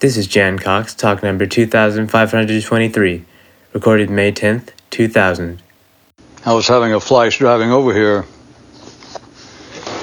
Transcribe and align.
This 0.00 0.16
is 0.16 0.28
Jan 0.28 0.60
Cox, 0.60 0.94
talk 0.94 1.24
number 1.24 1.44
2523, 1.44 3.24
recorded 3.72 4.08
May 4.08 4.30
10th, 4.30 4.68
2000. 4.90 5.60
I 6.46 6.52
was 6.52 6.68
having 6.68 6.92
a 6.92 7.00
flash 7.00 7.38
driving 7.38 7.72
over 7.72 7.92
here, 7.92 8.24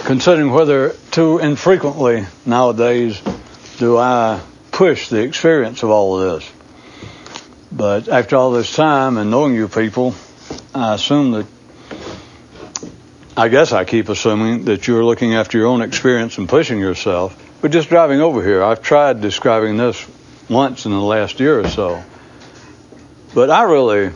considering 0.04 0.52
whether 0.52 0.90
too 1.12 1.38
infrequently 1.38 2.26
nowadays 2.46 3.22
do 3.78 3.98
I 3.98 4.42
push 4.74 5.08
the 5.08 5.22
experience 5.22 5.82
of 5.82 5.90
all 5.90 6.20
of 6.20 6.42
this. 6.42 6.52
But 7.72 8.10
after 8.10 8.36
all 8.36 8.52
this 8.52 8.76
time 8.76 9.18
and 9.18 9.32
knowing 9.32 9.56
you 9.56 9.70
people, 9.70 10.14
I 10.74 10.96
assume 10.96 11.32
that, 11.32 11.46
I 13.38 13.48
guess 13.48 13.72
I 13.72 13.86
keep 13.86 14.10
assuming 14.10 14.66
that 14.66 14.90
you're 14.90 15.06
looking 15.06 15.36
after 15.36 15.58
your 15.58 15.68
own 15.68 15.82
experience 15.82 16.38
and 16.38 16.50
pushing 16.50 16.80
yourself. 16.80 17.44
But 17.66 17.72
just 17.72 17.90
driving 17.90 18.22
over 18.22 18.44
here, 18.44 18.62
I've 18.62 18.84
tried 18.84 19.22
describing 19.22 19.76
this 19.76 20.08
once 20.48 20.86
in 20.86 20.92
the 20.92 21.02
last 21.02 21.40
year 21.40 21.62
or 21.62 21.68
so. 21.68 22.04
But 23.34 23.50
I 23.50 23.64
really, 23.64 24.12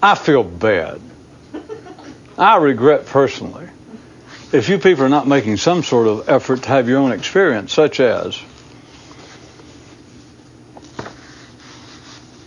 I 0.00 0.14
feel 0.14 0.44
bad. 0.44 1.00
I 2.38 2.58
regret 2.58 3.06
personally 3.06 3.68
if 4.52 4.68
you 4.68 4.78
people 4.78 5.02
are 5.02 5.08
not 5.08 5.26
making 5.26 5.56
some 5.56 5.82
sort 5.82 6.06
of 6.06 6.28
effort 6.28 6.62
to 6.62 6.68
have 6.68 6.88
your 6.88 6.98
own 6.98 7.10
experience, 7.10 7.72
such 7.72 7.98
as 7.98 8.40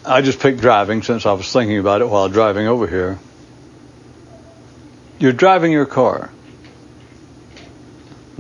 I 0.06 0.22
just 0.22 0.40
picked 0.40 0.62
driving 0.62 1.04
since 1.04 1.26
I 1.26 1.34
was 1.34 1.52
thinking 1.52 1.80
about 1.80 2.00
it 2.00 2.08
while 2.08 2.30
driving 2.30 2.68
over 2.68 2.88
here. 2.88 3.20
You're 5.20 5.34
driving 5.34 5.74
your 5.74 5.86
car. 5.86 6.32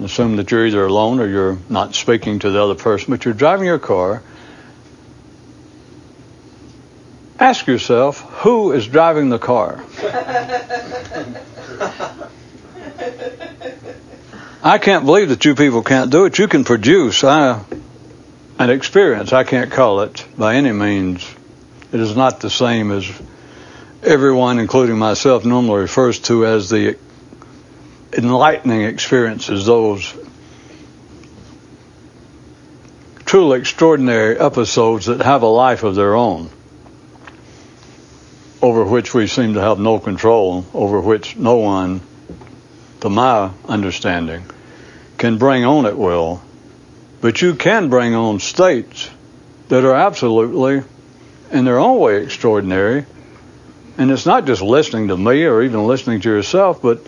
Assume 0.01 0.35
that 0.35 0.51
you're 0.51 0.65
either 0.65 0.85
alone 0.85 1.19
or 1.19 1.27
you're 1.27 1.57
not 1.69 1.95
speaking 1.95 2.39
to 2.39 2.49
the 2.49 2.61
other 2.61 2.75
person, 2.75 3.11
but 3.11 3.23
you're 3.23 3.33
driving 3.33 3.65
your 3.65 3.79
car. 3.79 4.21
Ask 7.39 7.67
yourself, 7.67 8.19
who 8.41 8.73
is 8.73 8.87
driving 8.87 9.29
the 9.29 9.39
car? 9.39 9.83
I 14.63 14.79
can't 14.79 15.05
believe 15.05 15.29
that 15.29 15.45
you 15.45 15.53
people 15.53 15.83
can't 15.83 16.09
do 16.09 16.25
it. 16.25 16.39
You 16.39 16.47
can 16.47 16.63
produce 16.63 17.23
an 17.23 17.63
experience. 18.59 19.31
I 19.31 19.43
can't 19.43 19.71
call 19.71 20.01
it 20.01 20.25
by 20.37 20.55
any 20.55 20.71
means. 20.71 21.23
It 21.93 21.99
is 21.99 22.15
not 22.15 22.39
the 22.39 22.49
same 22.49 22.91
as 22.91 23.09
everyone, 24.01 24.59
including 24.59 24.97
myself, 24.97 25.45
normally 25.45 25.81
refers 25.81 26.19
to 26.21 26.45
as 26.45 26.69
the 26.69 26.97
enlightening 28.17 28.83
experiences, 28.83 29.65
those 29.65 30.13
truly 33.25 33.59
extraordinary 33.59 34.37
episodes 34.37 35.07
that 35.07 35.21
have 35.21 35.41
a 35.41 35.47
life 35.47 35.83
of 35.83 35.95
their 35.95 36.15
own, 36.15 36.49
over 38.61 38.85
which 38.85 39.13
we 39.13 39.27
seem 39.27 39.55
to 39.55 39.61
have 39.61 39.79
no 39.79 39.99
control, 39.99 40.65
over 40.73 41.01
which 41.01 41.35
no 41.35 41.57
one, 41.57 42.01
to 43.01 43.09
my 43.09 43.51
understanding, 43.67 44.43
can 45.17 45.37
bring 45.37 45.65
on 45.65 45.85
at 45.85 45.97
will. 45.97 46.41
But 47.21 47.41
you 47.41 47.55
can 47.55 47.89
bring 47.89 48.13
on 48.13 48.39
states 48.39 49.09
that 49.69 49.83
are 49.83 49.95
absolutely, 49.95 50.83
in 51.51 51.65
their 51.65 51.79
own 51.79 51.99
way, 51.99 52.23
extraordinary. 52.23 53.05
And 53.97 54.11
it's 54.11 54.25
not 54.25 54.45
just 54.45 54.61
listening 54.61 55.07
to 55.07 55.17
me 55.17 55.45
or 55.45 55.63
even 55.63 55.87
listening 55.87 56.21
to 56.21 56.29
yourself, 56.29 56.81
but 56.81 57.05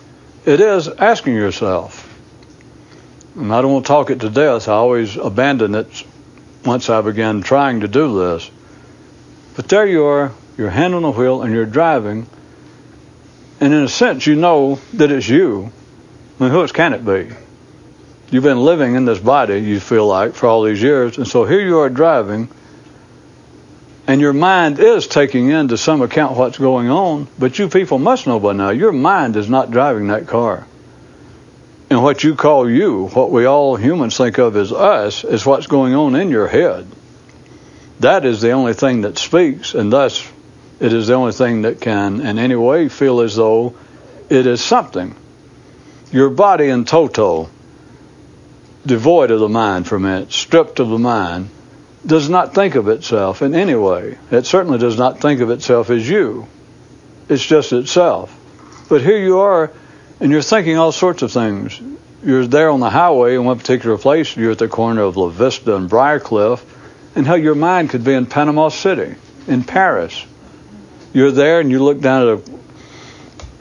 it 0.48 0.62
is 0.62 0.88
asking 0.88 1.36
yourself. 1.36 2.06
And 3.36 3.54
I 3.54 3.62
don't 3.62 3.74
want 3.74 3.86
to 3.86 3.88
talk 3.88 4.10
it 4.10 4.22
to 4.22 4.30
death. 4.30 4.70
I 4.70 4.74
always 4.74 5.18
abandon 5.18 5.76
it 5.76 6.06
once 6.66 6.90
I 6.90 7.02
begin 7.02 7.44
trying 7.44 7.82
to 7.82 7.88
do 7.90 8.18
this. 8.18 8.50
But 9.58 9.68
there 9.68 9.86
you 9.86 10.06
are, 10.06 10.32
your 10.58 10.70
hand 10.70 10.96
on 10.96 11.02
the 11.02 11.12
wheel, 11.12 11.42
and 11.42 11.54
you're 11.54 11.66
driving. 11.66 12.28
And 13.60 13.74
in 13.74 13.84
a 13.84 13.90
sense, 13.90 14.26
you 14.26 14.36
know 14.36 14.80
that 14.94 15.12
it's 15.12 15.28
you. 15.28 15.70
I 16.40 16.44
mean, 16.44 16.52
who 16.52 16.62
else 16.62 16.72
can 16.72 16.94
it 16.94 17.06
be? 17.06 17.36
You've 18.32 18.44
been 18.44 18.62
living 18.62 18.96
in 18.96 19.04
this 19.04 19.20
body, 19.20 19.60
you 19.60 19.82
feel 19.82 20.08
like, 20.08 20.34
for 20.34 20.48
all 20.48 20.64
these 20.64 20.82
years. 20.82 21.18
And 21.18 21.28
so 21.28 21.44
here 21.44 21.60
you 21.60 21.80
are 21.80 21.90
driving, 21.90 22.48
and 24.08 24.22
your 24.22 24.34
mind 24.34 24.80
is 24.80 25.06
taking 25.06 25.50
into 25.50 25.78
some 25.78 26.02
account 26.02 26.38
what's 26.38 26.58
going 26.58 26.90
on, 26.90 27.28
but 27.38 27.60
you 27.60 27.68
people 27.68 28.00
must 28.00 28.26
know 28.26 28.40
by 28.40 28.54
now, 28.54 28.70
your 28.70 28.94
mind 28.94 29.36
is 29.36 29.50
not 29.50 29.70
driving 29.70 30.08
that 30.08 30.28
car. 30.28 30.66
And 31.90 32.02
what 32.02 32.24
you 32.24 32.36
call 32.36 32.70
you, 32.70 33.08
what 33.10 33.32
we 33.32 33.46
all 33.46 33.76
humans 33.76 34.18
think 34.18 34.38
of 34.40 34.56
as 34.56 34.72
us, 34.72 35.26
is 35.26 35.46
what's 35.46 35.68
going 35.68 35.94
on 35.94 36.16
in 36.16 36.30
your 36.30 36.48
head. 36.48 36.88
That 38.00 38.26
is 38.26 38.40
the 38.40 38.52
only 38.52 38.74
thing 38.74 39.02
that 39.02 39.18
speaks, 39.18 39.74
and 39.74 39.92
thus 39.92 40.26
it 40.80 40.94
is 40.94 41.08
the 41.08 41.14
only 41.14 41.34
thing 41.34 41.64
that 41.64 41.82
can 41.82 42.22
in 42.22 42.40
any 42.40 42.56
way 42.56 42.88
feel 42.88 43.22
as 43.22 43.36
though 43.36 43.76
it 44.30 44.48
is 44.48 44.64
something. 44.64 45.16
Your 46.12 46.30
body 46.30 46.70
in 46.70 46.86
toto, 46.86 47.50
devoid 48.86 49.32
of 49.32 49.42
the 49.42 49.50
mind 49.50 49.88
for 49.88 49.96
a 49.96 50.00
minute, 50.00 50.32
stripped 50.32 50.80
of 50.80 50.90
the 50.90 51.00
mind, 51.00 51.50
does 52.08 52.30
not 52.30 52.56
think 52.56 52.76
of 52.76 52.88
itself 52.88 53.42
in 53.42 53.54
any 53.54 53.76
way. 53.76 54.18
It 54.32 54.46
certainly 54.46 54.80
does 54.80 54.98
not 54.98 55.20
think 55.20 55.42
of 55.42 55.50
itself 55.50 55.90
as 55.90 56.10
you. 56.10 56.48
It's 57.28 57.46
just 57.46 57.74
itself. 57.74 58.34
But 58.88 59.02
here 59.02 59.18
you 59.18 59.40
are, 59.40 59.72
and 60.22 60.32
you're 60.32 60.42
thinking 60.42 60.78
all 60.78 60.94
sorts 60.94 61.22
of 61.22 61.34
things. 61.34 61.80
You're 62.24 62.48
there 62.48 62.70
on 62.70 62.80
the 62.80 62.90
highway 62.90 63.36
in 63.36 63.44
one 63.44 63.60
particular 63.60 63.98
place. 63.98 64.36
You're 64.38 64.54
at 64.54 64.58
the 64.58 64.70
corner 64.70 65.02
of 65.02 65.18
La 65.18 65.28
Vista 65.28 65.76
and 65.76 65.90
Briarcliff, 65.90 66.64
and 67.16 67.28
how 67.28 67.36
your 67.36 67.56
mind 67.56 67.90
could 67.90 68.06
be 68.06 68.14
in 68.14 68.26
Panama 68.26 68.70
City, 68.70 69.16
in 69.48 69.64
Paris. 69.64 70.26
You're 71.14 71.32
there, 71.32 71.60
and 71.60 71.70
you 71.70 71.84
look 71.84 72.00
down 72.00 72.28
at 72.28 72.28
a. 72.28 72.58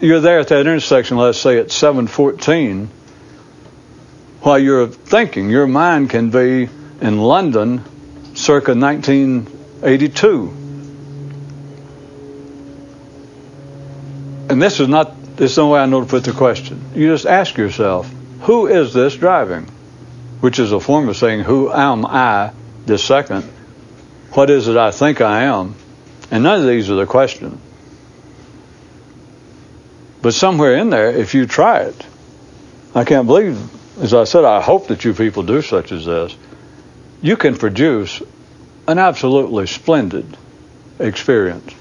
You're 0.00 0.20
there 0.20 0.38
at 0.38 0.48
that 0.48 0.60
intersection. 0.60 1.16
Let's 1.16 1.38
say 1.38 1.58
at 1.58 1.72
714. 1.72 2.90
While 4.42 4.58
you're 4.60 4.86
thinking, 4.86 5.50
your 5.50 5.66
mind 5.66 6.10
can 6.10 6.30
be 6.30 6.68
in 7.00 7.18
London 7.18 7.82
circa 8.36 8.74
1982. 8.74 10.54
And 14.48 14.62
this 14.62 14.78
is 14.78 14.88
not, 14.88 15.36
there's 15.36 15.56
no 15.56 15.70
way 15.70 15.80
I 15.80 15.86
know 15.86 16.00
to 16.00 16.06
put 16.06 16.24
the 16.24 16.32
question. 16.32 16.80
You 16.94 17.08
just 17.08 17.26
ask 17.26 17.56
yourself, 17.56 18.08
who 18.42 18.66
is 18.66 18.92
this 18.94 19.16
driving? 19.16 19.66
Which 20.40 20.58
is 20.58 20.70
a 20.70 20.78
form 20.78 21.08
of 21.08 21.16
saying, 21.16 21.40
who 21.40 21.72
am 21.72 22.06
I 22.06 22.52
this 22.84 23.02
second? 23.02 23.42
What 24.32 24.50
is 24.50 24.68
it 24.68 24.76
I 24.76 24.90
think 24.90 25.20
I 25.20 25.44
am? 25.44 25.74
And 26.30 26.44
none 26.44 26.60
of 26.60 26.66
these 26.66 26.90
are 26.90 26.96
the 26.96 27.06
question. 27.06 27.58
But 30.22 30.34
somewhere 30.34 30.76
in 30.76 30.90
there, 30.90 31.10
if 31.10 31.34
you 31.34 31.46
try 31.46 31.80
it, 31.80 32.06
I 32.94 33.04
can't 33.04 33.26
believe, 33.26 33.58
as 34.00 34.12
I 34.12 34.24
said, 34.24 34.44
I 34.44 34.60
hope 34.60 34.88
that 34.88 35.04
you 35.04 35.14
people 35.14 35.42
do 35.42 35.62
such 35.62 35.92
as 35.92 36.04
this 36.04 36.36
you 37.22 37.36
can 37.36 37.56
produce 37.56 38.22
an 38.88 38.98
absolutely 38.98 39.66
splendid 39.66 40.36
experience. 40.98 41.74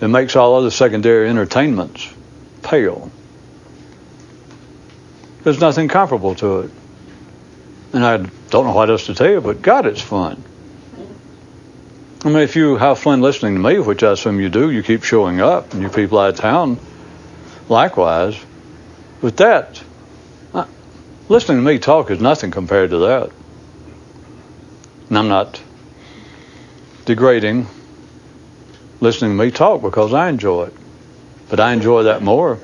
It 0.00 0.08
makes 0.08 0.34
all 0.34 0.56
other 0.56 0.70
secondary 0.70 1.28
entertainments 1.28 2.12
pale. 2.62 3.10
There's 5.44 5.60
nothing 5.60 5.88
comparable 5.88 6.34
to 6.36 6.60
it. 6.60 6.70
And 7.92 8.04
I 8.04 8.16
don't 8.16 8.66
know 8.66 8.72
what 8.72 8.90
else 8.90 9.06
to 9.06 9.14
tell 9.14 9.30
you, 9.30 9.40
but 9.40 9.62
God, 9.62 9.86
it's 9.86 10.00
fun. 10.00 10.42
I 12.24 12.28
mean, 12.28 12.38
if 12.38 12.56
you 12.56 12.76
have 12.76 12.98
fun 12.98 13.20
listening 13.20 13.54
to 13.54 13.60
me, 13.60 13.78
which 13.80 14.02
I 14.02 14.12
assume 14.12 14.40
you 14.40 14.48
do, 14.48 14.70
you 14.70 14.82
keep 14.82 15.02
showing 15.02 15.40
up, 15.40 15.74
and 15.74 15.82
you 15.82 15.88
people 15.88 16.18
out 16.18 16.30
of 16.30 16.36
town 16.36 16.78
likewise. 17.68 18.38
With 19.20 19.38
that, 19.38 19.82
Listening 21.28 21.58
to 21.58 21.62
me 21.62 21.78
talk 21.78 22.10
is 22.10 22.20
nothing 22.20 22.50
compared 22.50 22.90
to 22.90 22.98
that. 22.98 23.30
And 25.08 25.18
I'm 25.18 25.28
not 25.28 25.60
degrading 27.04 27.66
listening 29.02 29.36
to 29.36 29.44
me 29.44 29.50
talk 29.50 29.82
because 29.82 30.14
I 30.14 30.28
enjoy 30.28 30.66
it. 30.66 30.74
But 31.50 31.60
I 31.60 31.72
enjoy 31.72 32.04
that 32.04 32.22
more. 32.22 32.58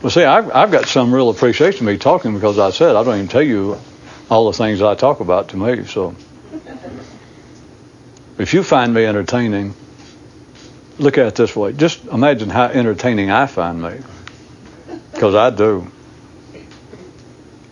Well, 0.00 0.10
see, 0.10 0.24
I've, 0.24 0.50
I've 0.54 0.70
got 0.70 0.86
some 0.86 1.12
real 1.12 1.30
appreciation 1.30 1.86
of 1.86 1.92
me 1.92 1.98
talking 1.98 2.32
because 2.34 2.58
I 2.58 2.70
said 2.70 2.94
I 2.94 3.02
don't 3.02 3.16
even 3.16 3.28
tell 3.28 3.42
you 3.42 3.78
all 4.30 4.46
the 4.50 4.56
things 4.56 4.80
I 4.80 4.94
talk 4.94 5.20
about 5.20 5.48
to 5.48 5.56
me. 5.56 5.84
So 5.84 6.14
if 8.38 8.54
you 8.54 8.62
find 8.62 8.94
me 8.94 9.04
entertaining, 9.04 9.74
look 10.98 11.18
at 11.18 11.26
it 11.26 11.34
this 11.34 11.56
way. 11.56 11.72
Just 11.72 12.04
imagine 12.06 12.48
how 12.48 12.66
entertaining 12.66 13.30
I 13.30 13.46
find 13.46 13.82
me. 13.82 13.98
Because 15.12 15.34
I 15.34 15.50
do. 15.50 15.90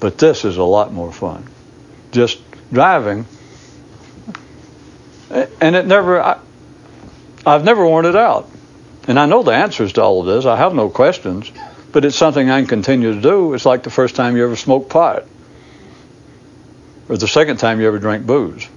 But 0.00 0.19
this 0.19 0.44
is 0.44 0.56
a 0.56 0.62
lot 0.62 0.93
more 0.93 1.12
fun. 1.12 1.46
Just 2.12 2.38
driving. 2.73 3.26
And 5.31 5.76
it 5.76 5.87
never, 5.87 6.20
I, 6.20 6.38
I've 7.46 7.64
never 7.64 7.87
worn 7.87 8.06
it 8.06 8.17
out. 8.17 8.49
And 9.08 9.19
I 9.19 9.26
know 9.26 9.43
the 9.43 9.52
answers 9.52 9.93
to 9.94 10.02
all 10.02 10.20
of 10.20 10.26
this. 10.26 10.46
I 10.46 10.56
have 10.56 10.75
no 10.75 10.88
questions. 10.88 11.50
But 11.93 12.05
it's 12.05 12.17
something 12.17 12.50
I 12.50 12.61
can 12.61 12.69
continue 12.69 13.14
to 13.14 13.20
do. 13.20 13.55
It's 13.55 13.67
like 13.67 13.82
the 13.82 13.91
first 13.91 14.17
time 14.17 14.37
you 14.37 14.44
ever 14.44 14.56
smoked 14.56 14.91
pot. 14.91 15.25
or 17.08 17.17
the 17.17 17.29
second 17.29 17.58
time 17.58 17.81
you 17.81 17.87
ever 17.87 17.99
drank 17.99 18.26
booze. 18.26 18.69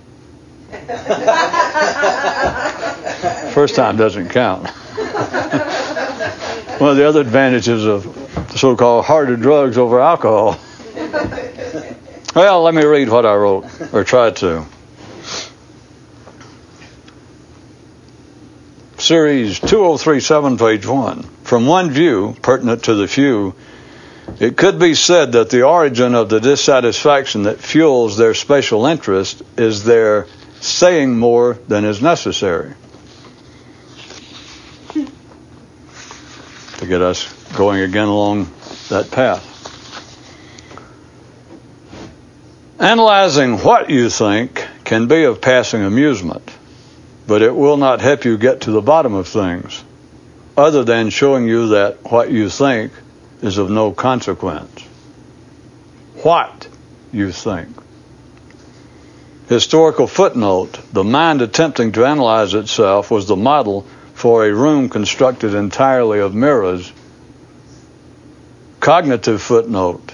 First 3.54 3.76
time 3.76 3.98
doesn't 3.98 4.30
count. 4.30 4.68
One 6.80 6.92
of 6.92 6.98
the 6.98 7.08
other 7.08 7.22
advantages 7.22 7.86
of 7.86 8.06
so-called 8.56 9.06
harder 9.06 9.36
drugs 9.36 9.78
over 9.78 10.00
alcohol. 10.00 10.60
Well, 12.36 12.62
let 12.62 12.74
me 12.76 12.84
read 12.86 13.10
what 13.10 13.26
I 13.26 13.34
wrote, 13.36 13.66
or 13.92 14.04
tried 14.04 14.36
to. 14.38 14.66
Series 19.00 19.60
2037, 19.60 20.58
page 20.58 20.86
1. 20.86 21.24
From 21.44 21.66
one 21.66 21.90
view, 21.90 22.36
pertinent 22.42 22.84
to 22.84 22.96
the 22.96 23.08
few, 23.08 23.56
it 24.40 24.58
could 24.58 24.78
be 24.80 24.94
said 24.94 25.32
that 25.32 25.50
the 25.50 25.64
origin 25.64 26.14
of 26.14 26.30
the 26.30 26.40
dissatisfaction 26.40 27.44
that 27.44 27.60
fuels 27.60 28.18
their 28.18 28.34
special 28.34 28.86
interest 28.86 29.42
is 29.58 29.84
their 29.84 30.28
saying 30.60 31.18
more 31.18 31.58
than 31.68 31.86
is 31.86 32.02
necessary. 32.02 32.74
To 34.94 36.86
get 36.86 37.02
us 37.02 37.32
going 37.54 37.82
again 37.82 38.08
along 38.08 38.52
that 38.90 39.10
path. 39.10 39.57
Analyzing 42.80 43.58
what 43.58 43.90
you 43.90 44.08
think 44.08 44.64
can 44.84 45.08
be 45.08 45.24
of 45.24 45.42
passing 45.42 45.82
amusement, 45.82 46.52
but 47.26 47.42
it 47.42 47.56
will 47.56 47.78
not 47.78 48.02
help 48.02 48.24
you 48.24 48.38
get 48.38 48.62
to 48.62 48.72
the 48.72 48.84
bottom 48.84 49.16
of 49.16 49.28
things, 49.28 49.84
other 50.56 50.84
than 50.84 51.10
showing 51.10 51.48
you 51.48 51.70
that 51.70 51.98
what 52.12 52.30
you 52.30 52.50
think 52.50 52.92
is 53.42 53.58
of 53.58 53.72
no 53.72 53.92
consequence. 53.92 54.84
What 56.22 56.68
you 57.12 57.32
think. 57.32 57.70
Historical 59.50 60.06
footnote 60.06 60.78
The 60.94 61.04
mind 61.04 61.42
attempting 61.42 61.94
to 61.94 62.06
analyze 62.06 62.54
itself 62.54 63.10
was 63.10 63.28
the 63.28 63.36
model 63.36 63.88
for 64.14 64.46
a 64.46 64.54
room 64.54 64.90
constructed 64.90 65.56
entirely 65.56 66.20
of 66.20 66.36
mirrors. 66.36 66.92
Cognitive 68.80 69.42
footnote 69.42 70.07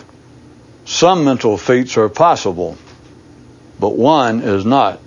some 0.85 1.24
mental 1.24 1.57
feats 1.57 1.97
are 1.97 2.09
possible, 2.09 2.77
but 3.80 3.95
one 3.95 4.41
is 4.41 4.65
not. 4.65 5.00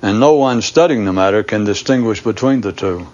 And 0.00 0.20
no 0.20 0.34
one 0.34 0.62
studying 0.62 1.04
the 1.04 1.12
matter 1.12 1.42
can 1.42 1.64
distinguish 1.64 2.22
between 2.22 2.60
the 2.60 2.72
two. 2.72 3.06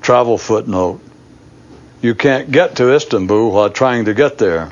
Travel 0.00 0.38
footnote. 0.38 1.00
You 2.02 2.14
can't 2.14 2.50
get 2.50 2.76
to 2.76 2.94
Istanbul 2.94 3.50
while 3.50 3.70
trying 3.70 4.04
to 4.04 4.14
get 4.14 4.38
there. 4.38 4.70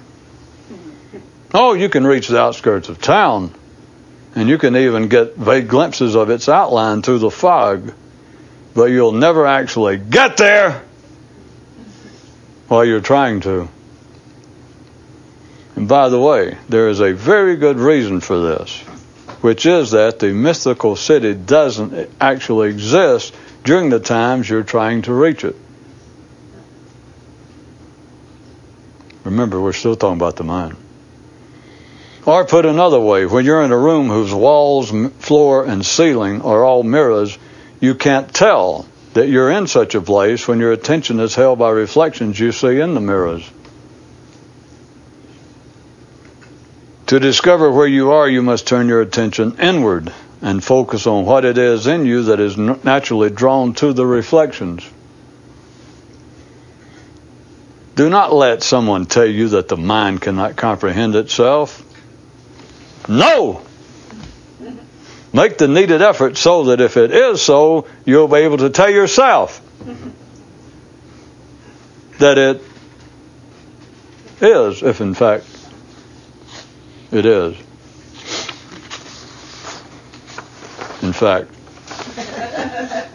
Oh, 1.52 1.72
you 1.74 1.88
can 1.88 2.06
reach 2.06 2.28
the 2.28 2.40
outskirts 2.40 2.88
of 2.88 3.00
town, 3.00 3.52
and 4.36 4.48
you 4.48 4.58
can 4.58 4.76
even 4.76 5.08
get 5.08 5.36
vague 5.36 5.68
glimpses 5.68 6.14
of 6.14 6.30
its 6.30 6.48
outline 6.48 7.02
through 7.02 7.18
the 7.18 7.30
fog, 7.30 7.92
but 8.74 8.86
you'll 8.86 9.12
never 9.12 9.46
actually 9.46 9.96
get 9.96 10.36
there 10.36 10.82
while 12.68 12.84
you're 12.84 13.00
trying 13.00 13.40
to. 13.40 13.68
And 15.76 15.88
by 15.88 16.08
the 16.08 16.20
way, 16.20 16.56
there 16.68 16.88
is 16.88 17.00
a 17.00 17.12
very 17.12 17.56
good 17.56 17.78
reason 17.78 18.20
for 18.20 18.40
this, 18.40 18.80
which 19.40 19.66
is 19.66 19.90
that 19.90 20.18
the 20.18 20.32
mythical 20.32 20.96
city 20.96 21.34
doesn't 21.34 22.10
actually 22.20 22.70
exist 22.70 23.34
during 23.64 23.90
the 23.90 24.00
times 24.00 24.48
you're 24.48 24.62
trying 24.62 25.02
to 25.02 25.12
reach 25.12 25.44
it. 25.44 25.56
Remember, 29.24 29.60
we're 29.60 29.72
still 29.72 29.96
talking 29.96 30.18
about 30.18 30.36
the 30.36 30.44
mind. 30.44 30.76
Or 32.26 32.46
put 32.46 32.66
another 32.66 33.00
way, 33.00 33.26
when 33.26 33.44
you're 33.44 33.62
in 33.62 33.72
a 33.72 33.78
room 33.78 34.08
whose 34.08 34.32
walls, 34.32 34.90
floor, 35.18 35.64
and 35.64 35.84
ceiling 35.84 36.42
are 36.42 36.64
all 36.64 36.82
mirrors, 36.82 37.36
you 37.80 37.94
can't 37.94 38.32
tell 38.32 38.86
that 39.14 39.28
you're 39.28 39.50
in 39.50 39.66
such 39.66 39.94
a 39.94 40.00
place 40.00 40.46
when 40.46 40.60
your 40.60 40.72
attention 40.72 41.20
is 41.20 41.34
held 41.34 41.58
by 41.58 41.70
reflections 41.70 42.38
you 42.38 42.52
see 42.52 42.80
in 42.80 42.94
the 42.94 43.00
mirrors. 43.00 43.48
To 47.06 47.20
discover 47.20 47.70
where 47.70 47.86
you 47.86 48.12
are, 48.12 48.28
you 48.28 48.42
must 48.42 48.66
turn 48.66 48.88
your 48.88 49.00
attention 49.00 49.58
inward 49.60 50.12
and 50.42 50.62
focus 50.62 51.06
on 51.06 51.24
what 51.24 51.44
it 51.44 51.58
is 51.58 51.86
in 51.86 52.06
you 52.06 52.24
that 52.24 52.40
is 52.40 52.56
naturally 52.56 53.30
drawn 53.30 53.72
to 53.74 53.92
the 53.92 54.04
reflections. 54.04 54.88
Do 57.94 58.10
not 58.10 58.32
let 58.32 58.62
someone 58.62 59.06
tell 59.06 59.26
you 59.26 59.50
that 59.50 59.68
the 59.68 59.76
mind 59.76 60.22
cannot 60.22 60.56
comprehend 60.56 61.14
itself. 61.14 61.82
No! 63.08 63.62
Make 65.34 65.58
the 65.58 65.66
needed 65.66 66.00
effort 66.00 66.36
so 66.36 66.66
that 66.66 66.80
if 66.80 66.96
it 66.96 67.10
is 67.10 67.42
so, 67.42 67.88
you'll 68.04 68.28
be 68.28 68.36
able 68.36 68.58
to 68.58 68.70
tell 68.70 68.88
yourself 68.88 69.60
that 72.20 72.38
it 72.38 72.62
is, 74.40 74.84
if 74.84 75.00
in 75.00 75.14
fact 75.14 75.44
it 77.10 77.26
is. 77.26 77.56
In 81.02 81.12
fact, 81.12 81.50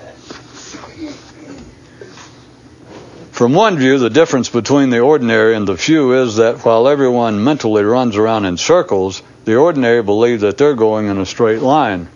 From 3.32 3.54
one 3.54 3.78
view, 3.78 3.98
the 3.98 4.10
difference 4.10 4.50
between 4.50 4.90
the 4.90 5.00
ordinary 5.00 5.56
and 5.56 5.66
the 5.66 5.78
few 5.78 6.24
is 6.24 6.36
that 6.36 6.66
while 6.66 6.90
everyone 6.90 7.42
mentally 7.42 7.84
runs 7.84 8.18
around 8.18 8.44
in 8.44 8.58
circles, 8.58 9.22
the 9.50 9.56
ordinary 9.56 10.04
believe 10.04 10.42
that 10.42 10.60
they're 10.60 10.76
going 10.76 11.08
in 11.08 11.18
a 11.18 11.26
straight 11.26 11.64
line. 11.64 12.08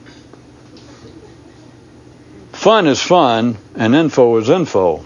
Fun 2.51 2.85
is 2.85 3.01
fun, 3.01 3.57
and 3.75 3.95
info 3.95 4.37
is 4.37 4.51
info. 4.51 5.03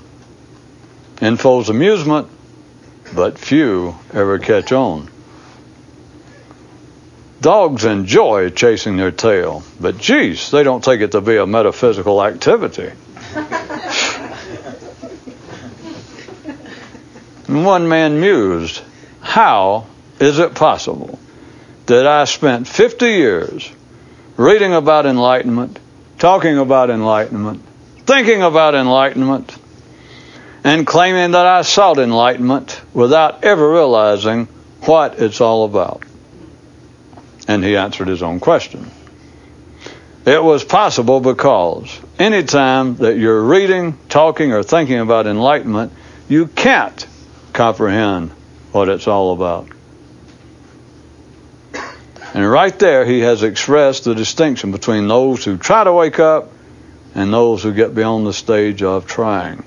Info 1.21 1.61
is 1.61 1.69
amusement, 1.69 2.27
but 3.15 3.39
few 3.39 3.95
ever 4.13 4.39
catch 4.39 4.73
on. 4.73 5.09
Dogs 7.39 7.85
enjoy 7.85 8.49
chasing 8.49 8.97
their 8.97 9.11
tail, 9.11 9.63
but 9.79 9.97
geez, 9.97 10.51
they 10.51 10.63
don't 10.63 10.83
take 10.83 10.99
it 10.99 11.13
to 11.13 11.21
be 11.21 11.37
a 11.37 11.47
metaphysical 11.47 12.21
activity. 12.21 12.89
One 17.47 17.87
man 17.87 18.19
mused, 18.19 18.81
How 19.21 19.85
is 20.19 20.39
it 20.39 20.55
possible 20.55 21.17
that 21.87 22.05
I 22.05 22.25
spent 22.25 22.67
50 22.67 23.05
years 23.05 23.71
reading 24.35 24.73
about 24.73 25.05
enlightenment, 25.05 25.79
talking 26.19 26.57
about 26.57 26.89
enlightenment, 26.89 27.63
thinking 28.05 28.41
about 28.41 28.75
enlightenment, 28.75 29.55
and 30.63 30.85
claiming 30.85 31.31
that 31.31 31.45
I 31.45 31.61
sought 31.61 31.97
enlightenment 31.97 32.81
without 32.93 33.43
ever 33.43 33.71
realizing 33.71 34.47
what 34.81 35.19
it's 35.19 35.41
all 35.41 35.65
about? 35.65 36.03
And 37.47 37.63
he 37.63 37.77
answered 37.77 38.09
his 38.09 38.21
own 38.21 38.39
question. 38.39 38.91
It 40.25 40.43
was 40.43 40.65
possible 40.65 41.21
because 41.21 41.97
anytime 42.19 42.97
that 42.97 43.17
you're 43.17 43.41
reading, 43.41 43.97
talking, 44.09 44.51
or 44.51 44.61
thinking 44.61 44.99
about 44.99 45.25
enlightenment, 45.25 45.93
you 46.27 46.47
can't 46.47 47.07
comprehend 47.53 48.31
what 48.73 48.89
it's 48.89 49.07
all 49.07 49.31
about. 49.31 49.69
And 52.37 52.47
right 52.47 52.77
there, 52.77 53.03
he 53.03 53.21
has 53.21 53.41
expressed 53.41 54.03
the 54.03 54.13
distinction 54.13 54.71
between 54.71 55.07
those 55.07 55.43
who 55.43 55.57
try 55.57 55.83
to 55.83 55.91
wake 55.91 56.19
up 56.19 56.51
and 57.15 57.33
those 57.33 57.63
who 57.63 57.73
get 57.73 57.95
beyond 57.95 58.27
the 58.27 58.31
stage 58.31 58.83
of 58.83 59.07
trying. 59.07 59.63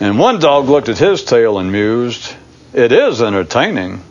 And 0.00 0.18
one 0.18 0.40
dog 0.40 0.64
looked 0.64 0.88
at 0.88 0.98
his 0.98 1.22
tail 1.22 1.60
and 1.60 1.70
mused, 1.70 2.34
It 2.72 2.90
is 2.90 3.22
entertaining, 3.22 4.02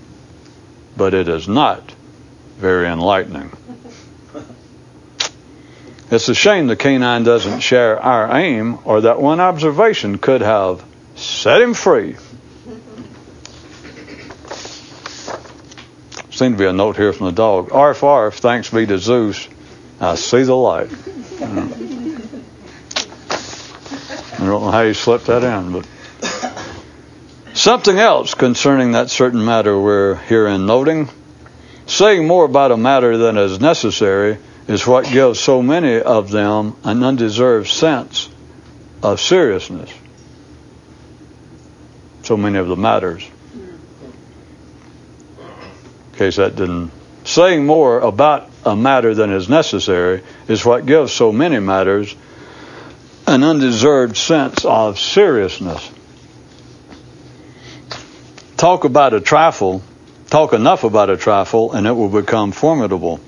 but 0.96 1.14
it 1.14 1.28
is 1.28 1.50
not 1.50 1.94
very 2.56 2.88
enlightening. 2.88 3.52
It's 6.10 6.30
a 6.30 6.34
shame 6.34 6.68
the 6.68 6.78
canine 6.78 7.26
doesn't 7.26 7.60
share 7.60 8.02
our 8.02 8.34
aim, 8.38 8.80
or 8.86 9.02
that 9.02 9.20
one 9.20 9.42
observation 9.42 10.20
could 10.20 10.40
have 10.40 10.82
set 11.18 11.62
him 11.62 11.74
free. 11.74 12.16
Seems 16.38 16.54
to 16.54 16.60
be 16.60 16.66
a 16.66 16.72
note 16.72 16.98
here 16.98 17.14
from 17.14 17.26
the 17.26 17.32
dog. 17.32 17.72
Arf, 17.72 18.04
arf, 18.04 18.36
thanks 18.36 18.70
be 18.70 18.86
to 18.86 19.00
Zeus. 19.00 19.50
I 20.00 20.14
see 20.14 20.44
the 20.44 20.56
light. 20.56 20.92
I 24.34 24.38
don't 24.38 24.62
know 24.62 24.70
how 24.70 24.82
you 24.82 24.94
slipped 24.94 25.26
that 25.26 25.44
in, 25.44 25.72
but 25.72 25.88
something 27.56 27.98
else 27.98 28.36
concerning 28.36 28.92
that 28.92 29.10
certain 29.10 29.44
matter 29.44 29.80
we're 29.80 30.14
herein 30.14 30.68
noting. 30.68 31.10
Saying 31.88 32.28
more 32.28 32.46
about 32.46 32.72
a 32.72 32.78
matter 32.78 33.18
than 33.18 33.36
is 33.36 33.60
necessary 33.60 34.38
is 34.68 34.86
what 34.86 35.12
gives 35.12 35.40
so 35.40 35.64
many 35.64 36.00
of 36.00 36.30
them 36.30 36.76
an 36.84 37.02
undeserved 37.02 37.68
sense 37.68 38.30
of 39.02 39.20
seriousness 39.20 39.92
so 42.28 42.36
many 42.36 42.60
of 42.60 42.68
the 42.68 42.76
matters. 42.76 43.26
Case 46.18 46.38
that 46.38 46.56
didn't. 46.56 46.92
Saying 47.24 47.66
more 47.66 48.00
about 48.00 48.50
a 48.66 48.76
matter 48.76 49.14
than 49.14 49.32
is 49.32 49.50
necessary 49.50 50.24
is 50.48 50.66
what 50.66 50.86
gives 50.86 51.12
so 51.12 51.32
many 51.32 51.60
matters 51.60 52.16
an 53.28 53.44
undeserved 53.44 54.16
sense 54.16 54.64
of 54.64 54.98
seriousness. 54.98 55.92
Talk 58.56 58.86
about 58.86 59.14
a 59.14 59.20
trifle, 59.20 59.84
talk 60.30 60.54
enough 60.54 60.86
about 60.86 61.10
a 61.10 61.18
trifle, 61.18 61.74
and 61.74 61.86
it 61.86 61.92
will 61.92 62.10
become 62.10 62.54
formidable. 62.54 63.20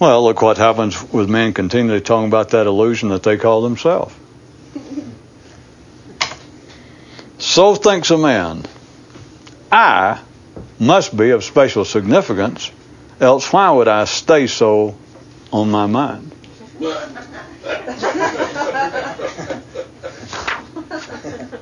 Well, 0.00 0.24
look 0.24 0.42
what 0.42 0.58
happens 0.58 1.00
with 1.12 1.28
men 1.28 1.52
continually 1.52 2.00
talking 2.00 2.26
about 2.26 2.50
that 2.50 2.66
illusion 2.66 3.10
that 3.10 3.22
they 3.22 3.36
call 3.36 3.62
themselves. 3.62 4.14
So 7.38 7.74
thinks 7.74 8.10
a 8.10 8.18
man. 8.18 8.64
I 9.70 10.20
must 10.80 11.14
be 11.14 11.30
of 11.30 11.44
special 11.44 11.84
significance, 11.84 12.72
else 13.20 13.52
why 13.52 13.70
would 13.70 13.86
I 13.86 14.06
stay 14.06 14.46
so 14.46 14.96
on 15.52 15.70
my 15.70 15.86
mind? 15.86 16.32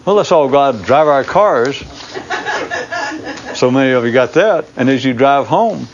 well, 0.06 0.14
let's 0.14 0.30
all 0.30 0.48
go 0.48 0.58
out 0.58 0.76
and 0.76 0.84
drive 0.84 1.08
our 1.08 1.24
cars. 1.24 1.76
So 3.56 3.72
many 3.72 3.90
of 3.92 4.04
you 4.06 4.12
got 4.12 4.34
that. 4.34 4.66
And 4.76 4.88
as 4.88 5.04
you 5.04 5.14
drive 5.14 5.48
home, 5.48 5.86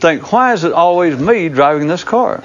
think, 0.00 0.32
why 0.32 0.52
is 0.52 0.64
it 0.64 0.72
always 0.72 1.16
me 1.16 1.48
driving 1.48 1.86
this 1.86 2.02
car? 2.02 2.40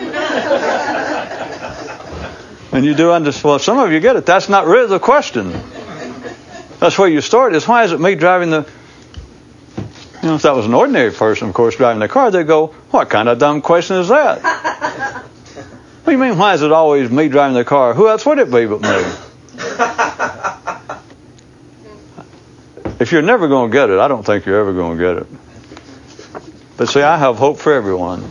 and 2.71 2.85
you 2.85 2.93
do 2.93 3.11
understand, 3.11 3.43
well, 3.43 3.57
some 3.57 3.79
of 3.79 3.91
you 3.91 3.99
get 3.99 4.15
it. 4.17 4.27
That's 4.27 4.49
not 4.49 4.67
really 4.67 4.87
the 4.87 4.99
question. 4.99 5.51
That's 6.79 6.97
where 6.99 7.09
you 7.09 7.21
start 7.21 7.55
is 7.55 7.67
why 7.67 7.85
is 7.85 7.91
it 7.91 7.99
me 7.99 8.13
driving 8.13 8.51
the 8.51 8.69
you 10.21 10.29
know, 10.29 10.35
if 10.35 10.43
that 10.43 10.55
was 10.55 10.65
an 10.65 10.73
ordinary 10.73 11.11
person, 11.11 11.49
of 11.49 11.53
course, 11.55 11.75
driving 11.75 11.99
the 11.99 12.07
car, 12.07 12.29
they'd 12.31 12.45
go, 12.45 12.67
What 12.91 13.09
kind 13.09 13.27
of 13.27 13.39
dumb 13.39 13.61
question 13.61 13.97
is 13.97 14.09
that? 14.09 14.41
what 16.03 16.05
do 16.05 16.11
you 16.11 16.17
mean, 16.17 16.37
why 16.37 16.53
is 16.53 16.61
it 16.61 16.71
always 16.71 17.09
me 17.09 17.27
driving 17.27 17.55
the 17.55 17.65
car? 17.65 17.93
Who 17.93 18.07
else 18.07 18.25
would 18.25 18.39
it 18.39 18.51
be 18.51 18.65
but 18.65 18.81
me? 18.81 18.87
if 22.99 23.11
you're 23.11 23.23
never 23.23 23.47
going 23.47 23.71
to 23.71 23.73
get 23.73 23.89
it, 23.89 23.99
I 23.99 24.07
don't 24.07 24.23
think 24.23 24.45
you're 24.45 24.59
ever 24.59 24.73
going 24.73 24.97
to 24.97 25.03
get 25.03 25.17
it. 25.17 25.27
But 26.77 26.89
see, 26.89 27.01
I 27.01 27.17
have 27.17 27.37
hope 27.37 27.57
for 27.57 27.73
everyone. 27.73 28.29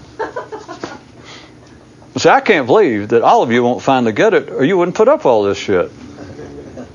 See, 2.16 2.28
I 2.28 2.40
can't 2.40 2.66
believe 2.66 3.08
that 3.08 3.22
all 3.22 3.42
of 3.42 3.50
you 3.50 3.62
won't 3.62 3.82
finally 3.82 4.12
get 4.12 4.34
it, 4.34 4.50
or 4.50 4.64
you 4.64 4.76
wouldn't 4.76 4.96
put 4.96 5.08
up 5.08 5.24
all 5.24 5.42
this 5.42 5.58
shit. 5.58 5.90